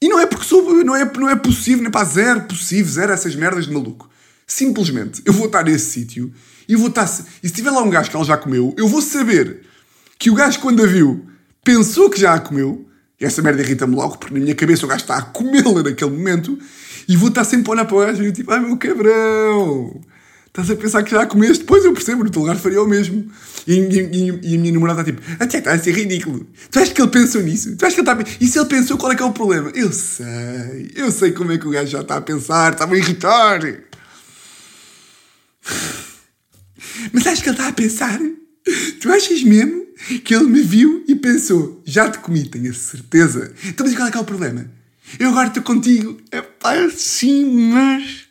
E 0.00 0.08
não 0.08 0.18
é 0.18 0.26
porque 0.26 0.44
sou, 0.44 0.84
não 0.84 0.96
é, 0.96 1.04
não 1.16 1.28
é 1.28 1.36
possível, 1.36 1.82
nem 1.82 1.92
para 1.92 2.04
zero 2.04 2.42
possível, 2.42 2.90
zero 2.90 3.12
essas 3.12 3.36
merdas 3.36 3.66
de 3.66 3.72
maluco. 3.72 4.10
Simplesmente, 4.44 5.22
eu 5.24 5.32
vou 5.32 5.46
estar 5.46 5.62
nesse 5.62 5.90
sítio 5.90 6.32
e 6.68 6.74
vou 6.74 6.88
estar. 6.88 7.04
E 7.42 7.48
se 7.48 7.54
tiver 7.54 7.70
lá 7.70 7.80
um 7.82 7.90
gajo 7.90 8.10
que 8.10 8.16
ela 8.16 8.24
já 8.24 8.36
comeu, 8.36 8.74
eu 8.76 8.88
vou 8.88 9.00
saber 9.00 9.60
que 10.18 10.30
o 10.30 10.34
gajo, 10.34 10.58
quando 10.58 10.82
a 10.82 10.86
viu, 10.86 11.24
pensou 11.62 12.10
que 12.10 12.18
já 12.18 12.34
a 12.34 12.40
comeu. 12.40 12.88
E 13.20 13.24
essa 13.24 13.40
merda 13.40 13.62
irrita-me 13.62 13.94
logo, 13.94 14.18
porque 14.18 14.34
na 14.34 14.40
minha 14.40 14.54
cabeça 14.54 14.84
o 14.84 14.88
gajo 14.88 15.02
está 15.02 15.18
a 15.18 15.22
comê-la 15.22 15.84
naquele 15.84 16.10
momento. 16.10 16.58
E 17.06 17.16
vou 17.16 17.28
estar 17.28 17.44
sempre 17.44 17.68
a 17.68 17.72
olhar 17.72 17.84
para 17.84 17.96
o 17.96 18.00
gajo 18.00 18.24
e 18.24 18.32
tipo, 18.32 18.50
ai 18.50 18.58
meu 18.58 18.76
cabrão, 18.76 20.00
estás 20.52 20.70
a 20.70 20.76
pensar 20.76 21.02
que 21.02 21.10
já 21.10 21.24
comeste? 21.24 21.60
Depois 21.60 21.82
eu 21.82 21.94
percebo, 21.94 22.22
no 22.22 22.30
teu 22.30 22.42
lugar 22.42 22.56
faria 22.56 22.82
o 22.82 22.86
mesmo. 22.86 23.26
E, 23.66 23.72
e, 23.72 24.52
e, 24.52 24.56
a 24.56 24.58
minha 24.58 24.72
namorada 24.72 25.00
está 25.00 25.12
tipo, 25.12 25.22
até 25.42 25.58
está 25.58 25.72
a 25.72 25.78
ser 25.78 25.92
ridículo. 25.92 26.46
Tu 26.70 26.78
achas 26.78 26.92
que 26.92 27.00
ele 27.00 27.10
pensou 27.10 27.42
nisso? 27.42 27.74
Tu 27.74 27.86
achas 27.86 27.94
que 27.94 28.00
ele 28.02 28.10
está 28.10 28.22
a... 28.22 28.36
E 28.38 28.46
se 28.46 28.58
ele 28.58 28.68
pensou, 28.68 28.98
qual 28.98 29.12
é 29.12 29.16
que 29.16 29.22
é 29.22 29.26
o 29.26 29.32
problema? 29.32 29.70
Eu 29.74 29.90
sei, 29.90 30.92
eu 30.94 31.10
sei 31.10 31.32
como 31.32 31.52
é 31.52 31.58
que 31.58 31.66
o 31.66 31.70
gajo 31.70 31.90
já 31.90 32.02
está 32.02 32.16
a 32.16 32.20
pensar, 32.20 32.72
está-me 32.72 32.96
a 32.96 32.98
irritar. 32.98 33.60
Mas 37.12 37.26
acho 37.26 37.42
que 37.42 37.48
ele 37.48 37.56
está 37.56 37.68
a 37.68 37.72
pensar? 37.72 38.20
Tu 39.00 39.10
achas 39.10 39.42
mesmo 39.42 39.86
que 40.22 40.34
ele 40.34 40.44
me 40.44 40.60
viu 40.60 41.02
e 41.08 41.14
pensou, 41.14 41.80
já 41.84 42.10
te 42.10 42.18
comi, 42.18 42.46
tenho 42.46 42.70
a 42.70 42.74
certeza. 42.74 43.54
Então, 43.64 43.86
mas 43.86 43.94
qual 43.96 44.08
é 44.08 44.10
que 44.10 44.18
é 44.18 44.20
o 44.20 44.24
problema? 44.24 44.70
Eu 45.18 45.30
agora 45.30 45.48
estou 45.48 45.62
contigo. 45.62 46.20
É 46.30 46.42
pá, 46.42 46.74
sim, 46.90 47.70
mas. 47.72 48.21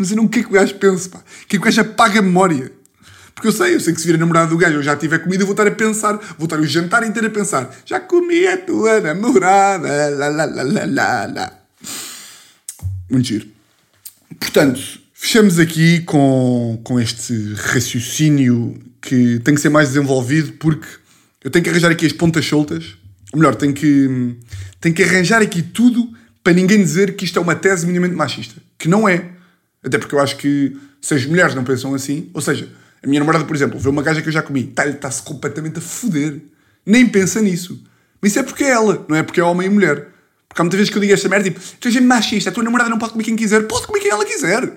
Mas 0.00 0.10
eu 0.10 0.16
não 0.16 0.26
quero 0.26 0.46
que 0.46 0.50
o 0.50 0.54
gajo 0.54 0.74
pense, 0.76 1.10
pá. 1.10 1.22
Quero 1.46 1.48
que 1.48 1.56
o 1.58 1.60
gajo 1.60 1.82
apague 1.82 2.18
a 2.18 2.22
memória. 2.22 2.72
Porque 3.34 3.48
eu 3.48 3.52
sei, 3.52 3.74
eu 3.74 3.80
sei 3.80 3.92
que 3.92 4.00
se 4.00 4.06
vir 4.06 4.14
a 4.14 4.18
namorada 4.18 4.48
do 4.48 4.56
gajo 4.56 4.76
eu 4.76 4.82
já 4.82 4.96
tiver 4.96 5.18
comida, 5.18 5.42
eu 5.42 5.46
vou 5.46 5.52
estar 5.52 5.66
a 5.66 5.70
pensar, 5.70 6.14
vou 6.38 6.46
estar 6.46 6.58
o 6.58 6.66
jantar 6.66 7.06
inteiro 7.06 7.28
a 7.28 7.30
pensar, 7.30 7.70
já 7.84 8.00
comi 8.00 8.46
a 8.46 8.56
tua 8.56 9.00
namorada, 9.00 10.08
lá, 10.10 10.28
lá, 10.28 10.44
lá, 10.46 10.62
lá, 10.62 10.84
lá, 10.86 11.26
lá. 11.26 11.52
Muito 13.10 13.28
giro. 13.28 13.46
Portanto, 14.38 14.80
fechamos 15.12 15.58
aqui 15.58 16.00
com, 16.00 16.80
com 16.82 16.98
este 16.98 17.54
raciocínio 17.54 18.80
que 19.02 19.38
tem 19.40 19.54
que 19.54 19.60
ser 19.60 19.68
mais 19.68 19.88
desenvolvido 19.88 20.52
porque 20.54 20.88
eu 21.44 21.50
tenho 21.50 21.62
que 21.62 21.70
arranjar 21.70 21.90
aqui 21.90 22.06
as 22.06 22.12
pontas 22.12 22.46
soltas. 22.46 22.96
Ou 23.32 23.38
melhor, 23.38 23.54
tenho 23.54 23.74
que, 23.74 24.36
tenho 24.80 24.94
que 24.94 25.02
arranjar 25.02 25.42
aqui 25.42 25.62
tudo 25.62 26.10
para 26.42 26.54
ninguém 26.54 26.78
dizer 26.82 27.16
que 27.16 27.24
isto 27.26 27.38
é 27.38 27.42
uma 27.42 27.54
tese 27.54 27.86
minimamente 27.86 28.16
machista. 28.16 28.60
Que 28.78 28.88
não 28.88 29.06
é. 29.08 29.39
Até 29.82 29.98
porque 29.98 30.14
eu 30.14 30.20
acho 30.20 30.36
que 30.36 30.76
se 31.00 31.14
as 31.14 31.24
mulheres 31.24 31.54
não 31.54 31.64
pensam 31.64 31.94
assim, 31.94 32.30
ou 32.34 32.40
seja, 32.40 32.68
a 33.02 33.06
minha 33.06 33.20
namorada, 33.20 33.44
por 33.44 33.56
exemplo, 33.56 33.78
vê 33.78 33.88
uma 33.88 34.02
gaja 34.02 34.20
que 34.20 34.28
eu 34.28 34.32
já 34.32 34.42
comi, 34.42 34.72
está-se 34.76 35.22
completamente 35.22 35.78
a 35.78 35.82
foder. 35.82 36.40
Nem 36.84 37.08
pensa 37.08 37.40
nisso. 37.40 37.82
Mas 38.20 38.32
isso 38.32 38.40
é 38.40 38.42
porque 38.42 38.64
é 38.64 38.70
ela, 38.70 39.04
não 39.08 39.16
é 39.16 39.22
porque 39.22 39.40
é 39.40 39.44
homem 39.44 39.66
e 39.66 39.70
mulher. 39.70 40.08
Porque 40.48 40.60
há 40.60 40.64
muitas 40.64 40.78
vezes 40.78 40.90
que 40.90 40.98
eu 40.98 41.00
digo 41.00 41.14
esta 41.14 41.28
merda, 41.28 41.48
tipo, 41.48 41.60
tu 41.78 41.88
és 41.88 42.00
machista, 42.00 42.50
a 42.50 42.52
tua 42.52 42.62
namorada 42.62 42.90
não 42.90 42.98
pode 42.98 43.12
comer 43.12 43.24
quem 43.24 43.36
quiser. 43.36 43.66
Pode 43.66 43.86
comer 43.86 44.00
quem 44.00 44.10
ela 44.10 44.24
quiser. 44.24 44.70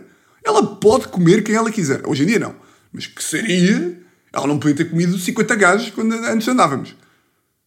Ela 0.44 0.76
pode 0.76 1.08
comer 1.08 1.44
quem 1.44 1.56
ela 1.56 1.72
quiser. 1.72 2.02
Hoje 2.06 2.24
em 2.24 2.28
dia 2.28 2.40
não. 2.40 2.56
Mas 2.92 3.08
que 3.08 3.24
seria, 3.24 4.00
ela 4.32 4.48
não 4.48 4.60
podia 4.60 4.76
ter 4.76 4.86
comido 4.86 5.18
50 5.18 5.56
gajos 5.56 5.90
quando 5.90 6.14
antes 6.14 6.48
andávamos. 6.48 6.96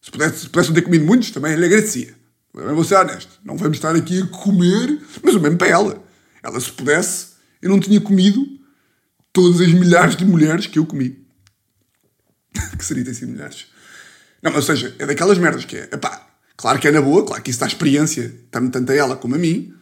Se 0.01 0.11
pudesse, 0.11 0.39
se 0.41 0.49
pudesse 0.49 0.73
ter 0.73 0.83
comido 0.83 1.05
muitos, 1.05 1.31
também 1.33 1.55
lhe 1.57 1.65
agradecia. 1.65 2.15
Eu 2.55 2.75
vou 2.75 2.85
ser 2.85 2.95
honesto. 2.95 3.41
Não 3.45 3.57
vamos 3.57 3.77
estar 3.77 3.95
aqui 3.95 4.23
a 4.23 4.27
comer, 4.27 5.01
mas 5.23 5.35
o 5.35 5.41
mesmo 5.41 5.59
para 5.59 5.69
ela. 5.69 6.06
Ela, 6.47 6.61
se 6.61 6.71
pudesse, 6.71 7.27
eu 7.61 7.69
não 7.69 7.81
tinha 7.81 8.01
comido 8.01 8.47
todas 9.33 9.61
as 9.61 9.73
milhares 9.73 10.15
de 10.15 10.25
mulheres 10.25 10.69
que 10.69 10.79
eu 10.79 10.87
comi. 10.87 11.27
que 12.79 12.85
seria 12.85 13.05
ter 13.05 13.15
sido 13.15 13.33
milhares. 13.33 13.67
Não, 14.41 14.53
mas, 14.53 14.69
ou 14.69 14.77
seja, 14.77 14.95
é 15.01 15.07
daquelas 15.07 15.39
merdas 15.39 15.65
que 15.65 15.77
é, 15.77 15.89
epá, 15.93 16.25
claro 16.57 16.79
que 16.79 16.87
é 16.87 16.93
na 16.93 17.03
boa, 17.03 17.27
claro 17.27 17.43
que 17.43 17.51
isso 17.51 17.59
dá 17.59 17.67
experiência, 17.67 18.33
tanto 18.51 18.93
a 18.93 18.95
ela 18.95 19.17
como 19.17 19.35
a 19.35 19.39
mim. 19.39 19.73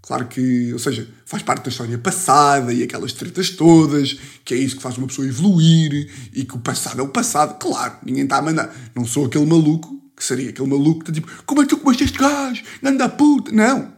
Claro 0.00 0.26
que, 0.26 0.72
ou 0.72 0.78
seja, 0.78 1.08
faz 1.24 1.42
parte 1.42 1.64
da 1.64 1.70
história 1.70 1.96
passada 1.98 2.72
e 2.72 2.82
aquelas 2.82 3.12
tretas 3.12 3.50
todas, 3.50 4.18
que 4.44 4.54
é 4.54 4.56
isso 4.56 4.76
que 4.76 4.82
faz 4.82 4.98
uma 4.98 5.06
pessoa 5.06 5.26
evoluir 5.26 6.10
e 6.32 6.44
que 6.44 6.54
o 6.54 6.58
passado 6.58 7.00
é 7.00 7.02
o 7.02 7.08
passado. 7.08 7.58
Claro, 7.58 7.98
ninguém 8.04 8.24
está 8.24 8.36
a 8.36 8.42
mandar. 8.42 8.74
Não 8.94 9.06
sou 9.06 9.26
aquele 9.26 9.46
maluco, 9.46 9.98
que 10.16 10.22
seria 10.22 10.50
aquele 10.50 10.68
maluco 10.68 11.04
que 11.04 11.10
está 11.10 11.12
tipo, 11.12 11.44
como 11.44 11.62
é 11.62 11.64
que 11.64 11.70
tu 11.70 11.78
comeste 11.78 12.04
este 12.04 12.18
gajo? 12.18 12.62
Anda 12.82 13.08
puta. 13.08 13.50
Não. 13.50 13.94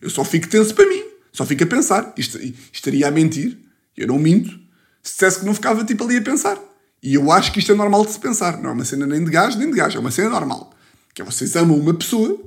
Eu 0.00 0.08
só 0.10 0.24
fico 0.24 0.48
tenso 0.48 0.74
para 0.74 0.86
mim. 0.86 1.01
Só 1.32 1.46
fico 1.46 1.64
a 1.64 1.66
pensar. 1.66 2.14
Estaria 2.72 3.08
a 3.08 3.10
mentir. 3.10 3.58
Eu 3.96 4.06
não 4.06 4.18
minto. 4.18 4.50
Se 5.02 5.12
dissesse 5.12 5.40
que 5.40 5.46
não 5.46 5.54
ficava 5.54 5.84
tipo 5.84 6.04
ali 6.04 6.18
a 6.18 6.22
pensar. 6.22 6.58
E 7.02 7.14
eu 7.14 7.32
acho 7.32 7.52
que 7.52 7.58
isto 7.58 7.72
é 7.72 7.74
normal 7.74 8.04
de 8.04 8.12
se 8.12 8.18
pensar. 8.18 8.60
Não 8.60 8.70
é 8.70 8.72
uma 8.72 8.84
cena 8.84 9.06
nem 9.06 9.24
de 9.24 9.30
gajo 9.30 9.58
nem 9.58 9.70
de 9.70 9.76
gajo. 9.76 9.96
É 9.96 10.00
uma 10.00 10.10
cena 10.10 10.28
normal. 10.28 10.72
Que 11.14 11.22
é 11.22 11.24
vocês 11.24 11.56
amam 11.56 11.76
uma 11.76 11.92
pessoa, 11.92 12.40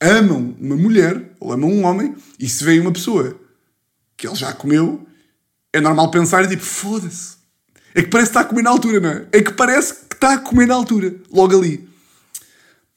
amam 0.00 0.56
uma 0.58 0.76
mulher 0.76 1.30
ou 1.38 1.52
amam 1.52 1.70
um 1.70 1.84
homem 1.84 2.14
e 2.38 2.48
se 2.48 2.64
vê 2.64 2.78
uma 2.80 2.92
pessoa 2.92 3.38
que 4.16 4.26
ele 4.26 4.36
já 4.36 4.52
comeu, 4.52 5.06
é 5.72 5.80
normal 5.80 6.10
pensar 6.10 6.46
tipo, 6.46 6.62
foda-se. 6.62 7.38
É 7.94 8.02
que 8.02 8.08
parece 8.08 8.30
que 8.30 8.38
está 8.38 8.40
a 8.40 8.44
comer 8.44 8.62
na 8.62 8.70
altura, 8.70 9.00
não 9.00 9.08
é? 9.08 9.26
É 9.32 9.42
que 9.42 9.52
parece 9.52 9.94
que 9.94 10.14
está 10.14 10.34
a 10.34 10.38
comer 10.38 10.66
na 10.66 10.74
altura. 10.74 11.14
Logo 11.32 11.56
ali. 11.58 11.88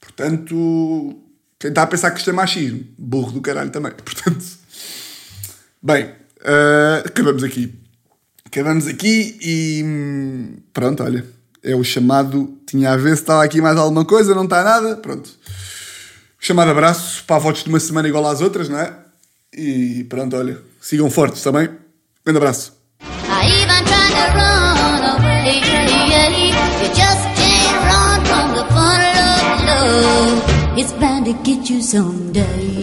Portanto, 0.00 1.18
quem 1.58 1.70
está 1.70 1.82
a 1.82 1.86
pensar 1.86 2.10
que 2.10 2.18
isto 2.18 2.30
é 2.30 2.32
machismo, 2.32 2.86
burro 2.98 3.32
do 3.32 3.40
caralho 3.40 3.70
também. 3.70 3.92
Portanto, 4.04 4.44
bem, 5.84 6.06
uh, 6.06 7.06
acabamos 7.06 7.44
aqui. 7.44 7.74
Acabamos 8.46 8.86
aqui 8.86 9.38
e 9.42 9.82
hum, 9.84 10.56
pronto, 10.72 11.02
olha. 11.02 11.24
É 11.62 11.74
o 11.74 11.84
chamado. 11.84 12.58
Tinha 12.66 12.92
a 12.92 12.96
ver 12.96 13.16
se 13.16 13.22
estava 13.22 13.44
aqui 13.44 13.60
mais 13.60 13.76
alguma 13.76 14.04
coisa, 14.04 14.34
não 14.34 14.44
está 14.44 14.64
nada. 14.64 14.96
Pronto. 14.96 15.30
Chamado 16.38 16.70
abraço 16.70 17.24
para 17.24 17.38
votos 17.38 17.62
de 17.62 17.68
uma 17.68 17.80
semana 17.80 18.08
igual 18.08 18.26
às 18.26 18.40
outras, 18.40 18.68
não 18.68 18.78
é? 18.78 18.94
E 19.52 20.04
pronto, 20.08 20.36
olha. 20.36 20.58
Sigam 20.80 21.10
fortes 21.10 21.42
também. 21.42 21.68
Grande 22.24 22.38
abraço. 22.38 22.72
It's 30.76 30.92
bound 30.94 31.24
to 31.26 31.32
get 31.44 31.70
you 31.70 31.80
someday. 31.80 32.73